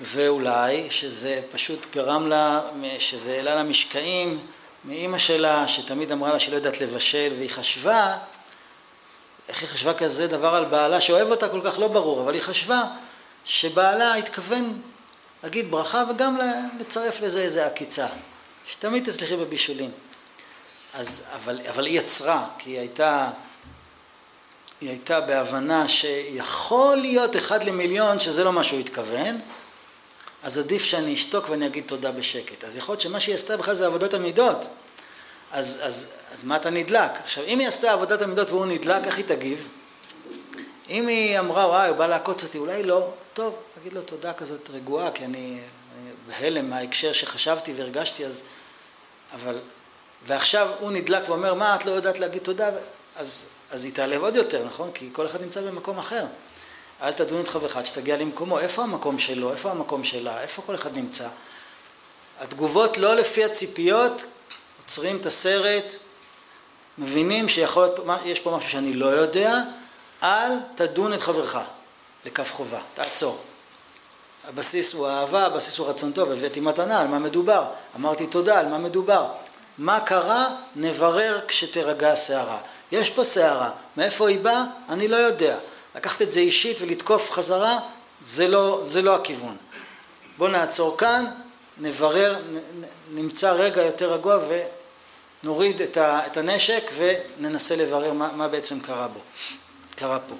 ואולי 0.00 0.90
שזה 0.90 1.40
פשוט 1.52 1.86
גרם 1.92 2.26
לה, 2.26 2.60
שזה 2.98 3.32
העלה 3.32 3.54
לה 3.54 3.62
משקעים 3.62 4.46
מאימא 4.84 5.18
שלה, 5.18 5.68
שתמיד 5.68 6.12
אמרה 6.12 6.32
לה 6.32 6.40
שהיא 6.40 6.52
לא 6.52 6.56
יודעת 6.56 6.80
לבשל, 6.80 7.32
והיא 7.38 7.50
חשבה, 7.50 8.16
איך 9.48 9.60
היא 9.62 9.68
חשבה 9.68 9.94
כזה 9.94 10.26
דבר 10.26 10.54
על 10.54 10.64
בעלה 10.64 11.00
שאוהב 11.00 11.30
אותה 11.30 11.48
כל 11.48 11.60
כך 11.64 11.78
לא 11.78 11.88
ברור, 11.88 12.20
אבל 12.20 12.34
היא 12.34 12.42
חשבה 12.42 12.84
שבעלה 13.44 14.14
התכוון 14.14 14.80
להגיד 15.42 15.70
ברכה 15.70 16.04
וגם 16.10 16.38
לצרף 16.80 17.20
לזה 17.20 17.40
איזה 17.42 17.66
עקיצה, 17.66 18.06
שתמיד 18.70 19.10
תצליחי 19.10 19.36
בבישולים. 19.36 19.90
אז, 20.94 21.22
אבל, 21.34 21.60
אבל 21.70 21.86
היא 21.86 21.98
יצרה, 21.98 22.48
כי 22.58 22.70
היא 22.70 22.78
הייתה, 22.78 23.30
היא 24.80 24.90
הייתה 24.90 25.20
בהבנה 25.20 25.88
שיכול 25.88 26.96
להיות 26.96 27.36
אחד 27.36 27.62
למיליון 27.62 28.20
שזה 28.20 28.44
לא 28.44 28.52
מה 28.52 28.64
שהוא 28.64 28.80
התכוון, 28.80 29.40
אז 30.42 30.58
עדיף 30.58 30.84
שאני 30.84 31.14
אשתוק 31.14 31.48
ואני 31.48 31.66
אגיד 31.66 31.84
תודה 31.86 32.12
בשקט. 32.12 32.64
אז 32.64 32.76
יכול 32.76 32.92
להיות 32.92 33.00
שמה 33.00 33.20
שהיא 33.20 33.34
עשתה 33.34 33.56
בכלל 33.56 33.74
זה 33.74 33.86
עבודת 33.86 34.14
המידות. 34.14 34.66
אז, 35.52 35.78
אז, 35.82 36.06
אז 36.32 36.44
מה 36.44 36.56
אתה 36.56 36.70
נדלק? 36.70 37.10
עכשיו, 37.24 37.44
אם 37.44 37.58
היא 37.58 37.68
עשתה 37.68 37.92
עבודת 37.92 38.22
המידות 38.22 38.50
והוא 38.50 38.66
נדלק, 38.66 39.06
איך 39.06 39.16
היא 39.16 39.24
תגיב? 39.24 39.68
אם 40.88 41.06
היא 41.06 41.38
אמרה, 41.38 41.66
וואי, 41.66 41.88
הוא 41.88 41.96
בא 41.96 42.06
לעקוץ 42.06 42.44
אותי, 42.44 42.58
אולי 42.58 42.82
לא, 42.82 43.12
טוב, 43.34 43.54
אגיד 43.80 43.92
לו 43.92 44.02
תודה 44.02 44.32
כזאת 44.32 44.70
רגועה, 44.72 45.10
כי 45.10 45.24
אני, 45.24 45.60
בהלם 46.26 46.70
מההקשר 46.70 47.12
שחשבתי 47.12 47.72
והרגשתי, 47.72 48.26
אז... 48.26 48.42
אבל... 49.34 49.58
ועכשיו 50.26 50.68
הוא 50.80 50.90
נדלק 50.90 51.28
ואומר, 51.28 51.54
מה, 51.54 51.74
את 51.74 51.86
לא 51.86 51.90
יודעת 51.90 52.18
להגיד 52.18 52.42
תודה? 52.42 52.70
אז, 53.16 53.46
אז 53.70 53.84
היא 53.84 53.92
תעלב 53.92 54.22
עוד 54.22 54.36
יותר, 54.36 54.64
נכון? 54.64 54.90
כי 54.94 55.08
כל 55.12 55.26
אחד 55.26 55.42
נמצא 55.42 55.60
במקום 55.60 55.98
אחר. 55.98 56.24
אל 57.02 57.12
תדון 57.12 57.40
את 57.40 57.48
חברך 57.48 57.76
עד 57.76 57.86
שתגיע 57.86 58.16
למקומו. 58.16 58.58
איפה 58.58 58.82
המקום 58.82 59.18
שלו? 59.18 59.52
איפה 59.52 59.70
המקום 59.70 60.04
שלה? 60.04 60.42
איפה 60.42 60.62
כל 60.66 60.74
אחד 60.74 60.96
נמצא? 60.96 61.28
התגובות 62.40 62.98
לא 62.98 63.16
לפי 63.16 63.44
הציפיות, 63.44 64.24
עוצרים 64.78 65.16
את 65.16 65.26
הסרט, 65.26 65.96
מבינים 66.98 67.48
שיכול 67.48 67.82
להיות, 67.82 68.20
יש 68.24 68.40
פה 68.40 68.56
משהו 68.56 68.70
שאני 68.70 68.92
לא 68.92 69.06
יודע, 69.06 69.54
אל 70.22 70.52
תדון 70.74 71.14
את 71.14 71.20
חברך 71.20 71.58
לכף 72.26 72.52
חובה, 72.52 72.80
תעצור. 72.94 73.42
הבסיס 74.48 74.92
הוא 74.92 75.08
אהבה, 75.08 75.46
הבסיס 75.46 75.78
הוא 75.78 75.88
רצון 75.88 76.12
טוב, 76.12 76.30
הבאתי 76.30 76.60
מתנה, 76.60 77.00
על 77.00 77.06
מה 77.06 77.18
מדובר? 77.18 77.64
אמרתי 77.96 78.26
תודה, 78.26 78.60
על 78.60 78.66
מה 78.66 78.78
מדובר? 78.78 79.26
מה 79.78 80.00
קרה? 80.00 80.56
נברר 80.76 81.40
כשתירגע 81.48 82.12
הסערה. 82.12 82.60
יש 82.92 83.10
פה 83.10 83.24
סערה, 83.24 83.70
מאיפה 83.96 84.28
היא 84.28 84.40
באה? 84.40 84.64
אני 84.88 85.08
לא 85.08 85.16
יודע. 85.16 85.58
לקחת 85.96 86.22
את 86.22 86.32
זה 86.32 86.40
אישית 86.40 86.76
ולתקוף 86.80 87.30
חזרה, 87.30 87.78
זה 88.20 88.48
לא, 88.48 88.80
זה 88.82 89.02
לא 89.02 89.14
הכיוון. 89.14 89.56
בואו 90.38 90.50
נעצור 90.50 90.98
כאן, 90.98 91.24
נברר, 91.78 92.42
נמצא 93.10 93.52
רגע 93.52 93.82
יותר 93.82 94.12
רגוע 94.12 94.38
ונוריד 95.42 95.82
את 96.02 96.36
הנשק 96.36 96.90
וננסה 96.96 97.76
לברר 97.76 98.12
מה, 98.12 98.32
מה 98.32 98.48
בעצם 98.48 98.80
קרה 98.80 99.08
בו. 99.08 99.20
קרה 99.96 100.18
פה. 100.18 100.34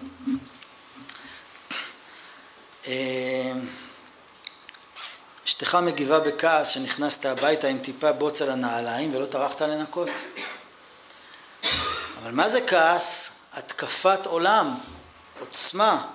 אה, 5.51 5.53
אשתך 5.53 5.79
מגיבה 5.83 6.21
בכעס 6.21 6.69
שנכנסת 6.69 7.27
הביתה 7.27 7.69
עם 7.69 7.79
טיפה 7.79 8.13
בוץ 8.13 8.43
על 8.43 8.51
הנעליים 8.51 9.15
ולא 9.15 9.27
טרחת 9.27 9.63
לנקות. 9.63 10.09
אבל 12.23 12.31
מה 12.31 12.49
זה 12.49 12.61
כעס? 12.67 13.31
התקפת 13.53 14.27
עולם, 14.27 14.75
עוצמה, 15.41 16.07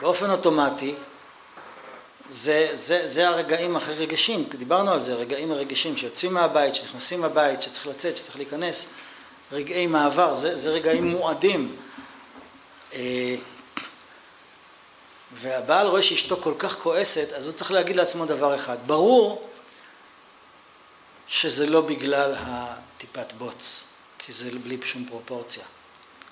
באופן 0.00 0.30
אוטומטי, 0.30 0.94
זה, 2.30 2.68
זה, 2.72 3.08
זה 3.08 3.28
הרגעים 3.28 3.76
הכי 3.76 3.92
רגישים, 3.92 4.44
דיברנו 4.44 4.90
על 4.90 5.00
זה, 5.00 5.12
הרגעים 5.12 5.52
הרגישים 5.52 5.96
שיוצאים 5.96 6.34
מהבית, 6.34 6.74
שנכנסים 6.74 7.20
מהבית, 7.20 7.62
שצריך 7.62 7.86
לצאת, 7.86 8.16
שצריך 8.16 8.36
להיכנס, 8.36 8.86
רגעי 9.52 9.86
מעבר, 9.86 10.34
זה, 10.34 10.58
זה 10.58 10.70
רגעים 10.70 11.06
מועדים. 11.06 11.76
והבעל 15.34 15.86
רואה 15.86 16.02
שאשתו 16.02 16.36
כל 16.36 16.54
כך 16.58 16.78
כועסת, 16.78 17.32
אז 17.32 17.46
הוא 17.46 17.54
צריך 17.54 17.72
להגיד 17.72 17.96
לעצמו 17.96 18.26
דבר 18.26 18.54
אחד, 18.54 18.76
ברור 18.86 19.48
שזה 21.26 21.66
לא 21.66 21.80
בגלל 21.80 22.34
הטיפת 22.38 23.32
בוץ, 23.32 23.84
כי 24.18 24.32
זה 24.32 24.50
בלי 24.62 24.78
שום 24.84 25.04
פרופורציה. 25.04 25.64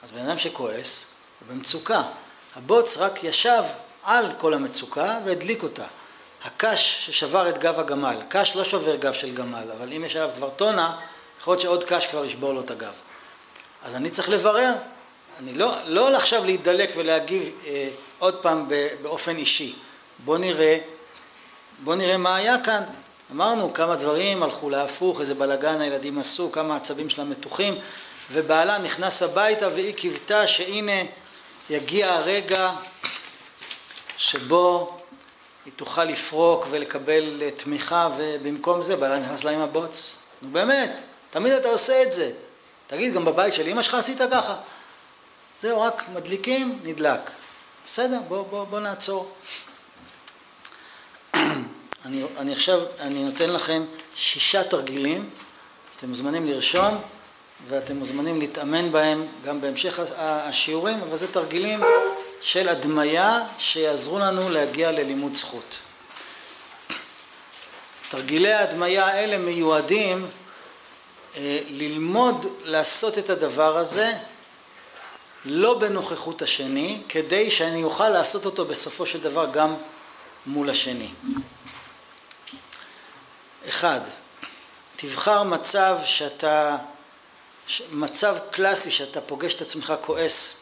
אז 0.02 0.10
בן 0.10 0.26
אדם 0.26 0.38
שכועס, 0.38 1.06
הוא 1.40 1.54
במצוקה. 1.54 2.02
הבוץ 2.56 2.96
רק 2.96 3.24
ישב 3.24 3.62
על 4.02 4.32
כל 4.38 4.54
המצוקה 4.54 5.18
והדליק 5.24 5.62
אותה. 5.62 5.86
הקש 6.44 7.06
ששבר 7.06 7.48
את 7.48 7.58
גב 7.58 7.80
הגמל, 7.80 8.16
קש 8.28 8.56
לא 8.56 8.64
שובר 8.64 8.96
גב 8.96 9.12
של 9.12 9.34
גמל, 9.34 9.64
אבל 9.78 9.92
אם 9.92 10.04
יש 10.04 10.16
עליו 10.16 10.30
כבר 10.36 10.50
טונה, 10.50 11.00
יכול 11.40 11.52
להיות 11.52 11.62
שעוד 11.62 11.84
קש 11.84 12.06
כבר 12.06 12.24
ישבור 12.24 12.52
לו 12.52 12.60
את 12.60 12.70
הגב. 12.70 12.92
אז 13.82 13.96
אני 13.96 14.10
צריך 14.10 14.28
לברר, 14.28 14.72
אני 15.38 15.54
לא, 15.54 15.76
לא 15.86 16.16
עכשיו 16.16 16.44
להידלק 16.44 16.92
ולהגיב 16.96 17.50
אה, 17.66 17.88
עוד 18.22 18.34
פעם 18.42 18.68
באופן 19.02 19.36
אישי. 19.36 19.74
בוא 20.24 20.38
נראה, 20.38 20.78
בוא 21.84 21.94
נראה 21.94 22.16
מה 22.16 22.36
היה 22.36 22.62
כאן. 22.64 22.82
אמרנו 23.32 23.74
כמה 23.74 23.96
דברים 23.96 24.42
הלכו 24.42 24.70
להפוך, 24.70 25.20
איזה 25.20 25.34
בלאגן 25.34 25.80
הילדים 25.80 26.18
עשו, 26.18 26.52
כמה 26.52 26.74
העצבים 26.74 27.10
שלהם 27.10 27.30
מתוחים, 27.30 27.78
ובעלה 28.32 28.78
נכנס 28.78 29.22
הביתה 29.22 29.68
והיא 29.68 29.94
קיוותה 29.94 30.46
שהנה 30.46 31.02
יגיע 31.70 32.12
הרגע 32.12 32.72
שבו 34.16 34.98
היא 35.64 35.72
תוכל 35.76 36.04
לפרוק 36.04 36.66
ולקבל 36.70 37.50
תמיכה 37.56 38.08
ובמקום 38.16 38.82
זה 38.82 38.96
בעלה 38.96 39.18
נכנס 39.18 39.44
לה 39.44 39.50
עם 39.50 39.60
הבוץ. 39.60 40.16
נו 40.42 40.50
באמת, 40.52 41.02
תמיד 41.30 41.52
אתה 41.52 41.68
עושה 41.68 42.02
את 42.02 42.12
זה. 42.12 42.32
תגיד, 42.86 43.14
גם 43.14 43.24
בבית 43.24 43.54
של 43.54 43.68
אמא 43.68 43.82
שלך 43.82 43.94
עשית 43.94 44.18
ככה? 44.32 44.56
זהו, 45.58 45.80
רק 45.80 46.04
מדליקים, 46.14 46.78
נדלק. 46.84 47.41
בסדר, 47.86 48.20
בוא, 48.28 48.42
בוא, 48.42 48.64
בוא 48.64 48.80
נעצור. 48.80 49.32
אני, 52.04 52.22
אני 52.38 52.52
עכשיו, 52.52 52.80
אני 53.00 53.24
נותן 53.24 53.50
לכם 53.50 53.84
שישה 54.16 54.64
תרגילים, 54.64 55.30
אתם 55.96 56.08
מוזמנים 56.08 56.46
לרשום 56.46 57.00
ואתם 57.66 57.96
מוזמנים 57.96 58.38
להתאמן 58.40 58.92
בהם 58.92 59.26
גם 59.44 59.60
בהמשך 59.60 60.00
השיעורים, 60.16 61.00
אבל 61.02 61.16
זה 61.16 61.32
תרגילים 61.32 61.80
של 62.40 62.68
הדמיה 62.68 63.40
שיעזרו 63.58 64.18
לנו 64.18 64.50
להגיע 64.50 64.90
ללימוד 64.90 65.34
זכות. 65.34 65.78
תרגילי 68.08 68.52
ההדמיה 68.52 69.06
האלה 69.06 69.38
מיועדים 69.38 70.26
אה, 71.36 71.58
ללמוד 71.68 72.46
לעשות 72.64 73.18
את 73.18 73.30
הדבר 73.30 73.76
הזה 73.76 74.12
לא 75.44 75.78
בנוכחות 75.78 76.42
השני, 76.42 77.02
כדי 77.08 77.50
שאני 77.50 77.82
אוכל 77.82 78.08
לעשות 78.08 78.44
אותו 78.44 78.64
בסופו 78.64 79.06
של 79.06 79.20
דבר 79.20 79.46
גם 79.52 79.74
מול 80.46 80.70
השני. 80.70 81.10
אחד, 83.68 84.00
תבחר 84.96 85.42
מצב 85.42 85.98
שאתה, 86.04 86.76
מצב 87.90 88.36
קלאסי 88.50 88.90
שאתה 88.90 89.20
פוגש 89.20 89.54
את 89.54 89.60
עצמך 89.60 89.94
כועס 90.00 90.56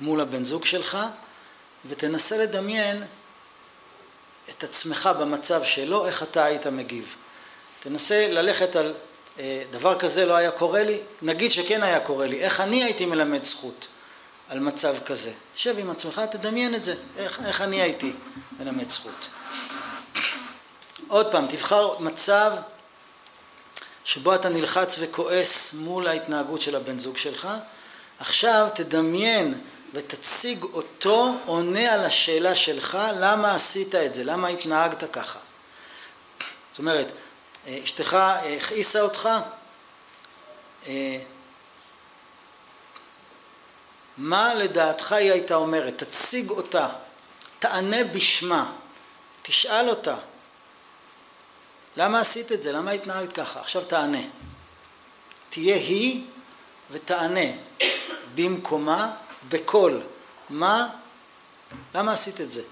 מול 0.00 0.20
הבן 0.20 0.42
זוג 0.42 0.64
שלך, 0.64 0.98
ותנסה 1.86 2.38
לדמיין 2.38 3.04
את 4.50 4.64
עצמך 4.64 5.10
במצב 5.18 5.64
שלו, 5.64 6.06
איך 6.06 6.22
אתה 6.22 6.44
היית 6.44 6.66
מגיב. 6.66 7.16
תנסה 7.80 8.28
ללכת 8.28 8.76
על 8.76 8.94
דבר 9.70 9.98
כזה 9.98 10.26
לא 10.26 10.34
היה 10.34 10.50
קורה 10.50 10.82
לי, 10.82 10.98
נגיד 11.22 11.52
שכן 11.52 11.82
היה 11.82 12.00
קורה 12.00 12.26
לי, 12.26 12.40
איך 12.40 12.60
אני 12.60 12.84
הייתי 12.84 13.06
מלמד 13.06 13.42
זכות 13.42 13.88
על 14.48 14.60
מצב 14.60 14.96
כזה? 15.04 15.32
שב 15.54 15.78
עם 15.78 15.90
עצמך, 15.90 16.22
תדמיין 16.30 16.74
את 16.74 16.84
זה, 16.84 16.94
איך, 17.16 17.40
איך 17.46 17.60
אני 17.60 17.82
הייתי 17.82 18.12
מלמד 18.58 18.90
זכות. 18.90 19.28
עוד 21.08 21.32
פעם, 21.32 21.46
תבחר 21.46 21.98
מצב 21.98 22.52
שבו 24.04 24.34
אתה 24.34 24.48
נלחץ 24.48 24.96
וכועס 25.00 25.74
מול 25.74 26.08
ההתנהגות 26.08 26.62
של 26.62 26.76
הבן 26.76 26.98
זוג 26.98 27.16
שלך. 27.16 27.48
עכשיו 28.18 28.68
תדמיין 28.74 29.60
ותציג 29.92 30.62
אותו 30.62 31.34
עונה 31.44 31.92
על 31.92 32.00
השאלה 32.00 32.54
שלך 32.54 32.98
למה 33.14 33.54
עשית 33.54 33.94
את 33.94 34.14
זה, 34.14 34.24
למה 34.24 34.48
התנהגת 34.48 35.04
ככה. 35.12 35.38
זאת 36.72 36.78
אומרת, 36.78 37.12
אשתך 37.68 38.14
הכעיסה 38.14 39.00
אותך, 39.00 39.28
מה 44.16 44.54
לדעתך 44.54 45.12
היא 45.12 45.32
הייתה 45.32 45.54
אומרת? 45.54 46.02
תציג 46.02 46.50
אותה, 46.50 46.88
תענה 47.58 48.04
בשמה, 48.04 48.72
תשאל 49.42 49.88
אותה, 49.90 50.16
למה 51.96 52.20
עשית 52.20 52.52
את 52.52 52.62
זה? 52.62 52.72
למה 52.72 52.90
התנהגת 52.90 53.32
ככה? 53.32 53.60
עכשיו 53.60 53.84
תענה. 53.84 54.22
תהיה 55.50 55.76
היא 55.76 56.24
ותענה 56.90 57.50
במקומה 58.34 59.12
בקול. 59.48 60.02
מה? 60.50 60.88
למה 61.94 62.12
עשית 62.12 62.40
את 62.40 62.50
זה? 62.50 62.62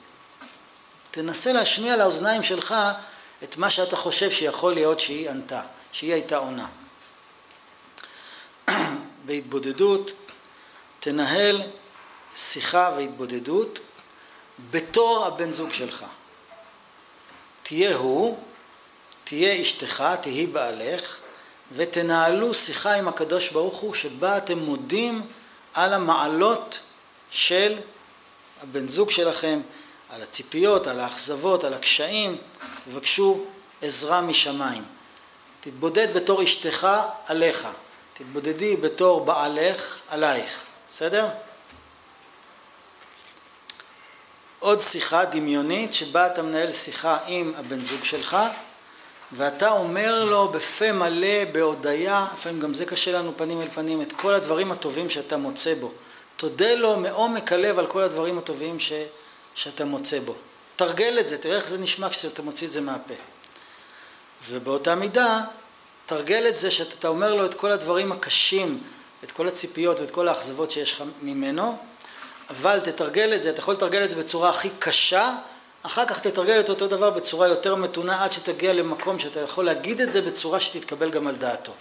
תנסה 1.10 1.52
להשמיע 1.52 1.96
לאוזניים 1.96 2.42
שלך 2.42 2.74
את 3.44 3.56
מה 3.56 3.70
שאתה 3.70 3.96
חושב 3.96 4.30
שיכול 4.30 4.74
להיות 4.74 5.00
שהיא 5.00 5.30
ענתה, 5.30 5.62
שהיא 5.92 6.12
הייתה 6.12 6.36
עונה. 6.36 6.68
בהתבודדות 9.26 10.12
תנהל 11.00 11.62
שיחה 12.36 12.90
והתבודדות 12.96 13.80
בתור 14.70 15.26
הבן 15.26 15.50
זוג 15.50 15.72
שלך. 15.72 16.04
תהיה 17.62 17.96
הוא, 17.96 18.38
תהיה 19.24 19.62
אשתך, 19.62 20.04
תהי 20.20 20.46
בעלך, 20.46 21.18
ותנהלו 21.72 22.54
שיחה 22.54 22.94
עם 22.94 23.08
הקדוש 23.08 23.48
ברוך 23.48 23.76
הוא 23.76 23.94
שבה 23.94 24.36
אתם 24.36 24.58
מודים 24.58 25.22
על 25.74 25.94
המעלות 25.94 26.80
של 27.30 27.78
הבן 28.62 28.88
זוג 28.88 29.10
שלכם, 29.10 29.60
על 30.10 30.22
הציפיות, 30.22 30.86
על 30.86 31.00
האכזבות, 31.00 31.64
על 31.64 31.74
הקשיים, 31.74 32.36
תבקשו 32.84 33.44
עזרה 33.82 34.20
משמיים. 34.20 34.82
תתבודד 35.60 36.14
בתור 36.14 36.42
אשתך 36.42 36.88
עליך, 37.26 37.68
תתבודדי 38.14 38.76
בתור 38.76 39.24
בעלך 39.24 40.00
עלייך, 40.08 40.60
בסדר? 40.90 41.26
עוד 44.58 44.80
שיחה 44.80 45.24
דמיונית 45.24 45.92
שבה 45.92 46.26
אתה 46.26 46.42
מנהל 46.42 46.72
שיחה 46.72 47.18
עם 47.26 47.52
הבן 47.56 47.80
זוג 47.80 48.04
שלך 48.04 48.36
ואתה 49.32 49.70
אומר 49.70 50.24
לו 50.24 50.48
בפה 50.48 50.92
מלא, 50.92 51.44
בהודיה, 51.52 52.26
לפעמים 52.34 52.60
גם 52.60 52.74
זה 52.74 52.86
קשה 52.86 53.12
לנו 53.12 53.32
פנים 53.36 53.60
אל 53.60 53.68
פנים, 53.74 54.02
את 54.02 54.12
כל 54.12 54.34
הדברים 54.34 54.72
הטובים 54.72 55.10
שאתה 55.10 55.36
מוצא 55.36 55.74
בו. 55.74 55.92
תודה 56.36 56.74
לו 56.74 56.96
מעומק 56.96 57.52
הלב 57.52 57.78
על 57.78 57.86
כל 57.86 58.02
הדברים 58.02 58.38
הטובים 58.38 58.80
ש, 58.80 58.92
שאתה 59.54 59.84
מוצא 59.84 60.18
בו. 60.20 60.34
תרגל 60.76 61.18
את 61.20 61.26
זה, 61.26 61.38
תראה 61.38 61.56
איך 61.56 61.68
זה 61.68 61.78
נשמע 61.78 62.10
כשאתה 62.10 62.42
מוציא 62.42 62.66
את 62.66 62.72
זה 62.72 62.80
מהפה. 62.80 63.14
ובאותה 64.48 64.94
מידה, 64.94 65.40
תרגל 66.06 66.48
את 66.48 66.56
זה 66.56 66.70
שאתה 66.70 67.08
אומר 67.08 67.34
לו 67.34 67.46
את 67.46 67.54
כל 67.54 67.72
הדברים 67.72 68.12
הקשים, 68.12 68.82
את 69.24 69.32
כל 69.32 69.48
הציפיות 69.48 70.00
ואת 70.00 70.10
כל 70.10 70.28
האכזבות 70.28 70.70
שיש 70.70 70.92
לך 70.92 71.04
ממנו, 71.22 71.78
אבל 72.50 72.80
תתרגל 72.80 73.34
את 73.34 73.42
זה, 73.42 73.50
אתה 73.50 73.58
יכול 73.58 73.74
לתרגל 73.74 74.04
את 74.04 74.10
זה 74.10 74.16
בצורה 74.16 74.50
הכי 74.50 74.70
קשה, 74.78 75.36
אחר 75.82 76.06
כך 76.06 76.18
תתרגל 76.18 76.60
את 76.60 76.70
אותו 76.70 76.86
דבר 76.86 77.10
בצורה 77.10 77.48
יותר 77.48 77.74
מתונה 77.74 78.24
עד 78.24 78.32
שתגיע 78.32 78.72
למקום 78.72 79.18
שאתה 79.18 79.40
יכול 79.40 79.64
להגיד 79.64 80.00
את 80.00 80.10
זה 80.10 80.20
בצורה 80.22 80.60
שתתקבל 80.60 81.10
גם 81.10 81.26
על 81.26 81.36
דעתו. 81.36 81.72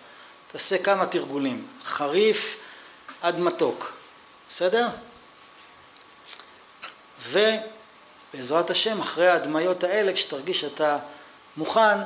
תעשה 0.51 0.77
כמה 0.77 1.05
תרגולים, 1.05 1.67
חריף 1.83 2.57
עד 3.21 3.39
מתוק, 3.39 3.93
בסדר? 4.49 4.87
ובעזרת 8.33 8.69
השם, 8.69 9.01
אחרי 9.01 9.27
ההדמיות 9.27 9.83
האלה, 9.83 10.13
כשתרגיש 10.13 10.61
שאתה 10.61 10.97
מוכן, 11.57 11.99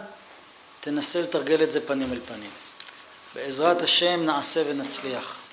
תנסה 0.81 1.21
לתרגל 1.21 1.63
את 1.63 1.71
זה 1.71 1.87
פנים 1.87 2.13
אל 2.13 2.19
פנים. 2.27 2.49
בעזרת 3.35 3.81
השם 3.81 4.25
נעשה 4.25 4.63
ונצליח. 4.67 5.44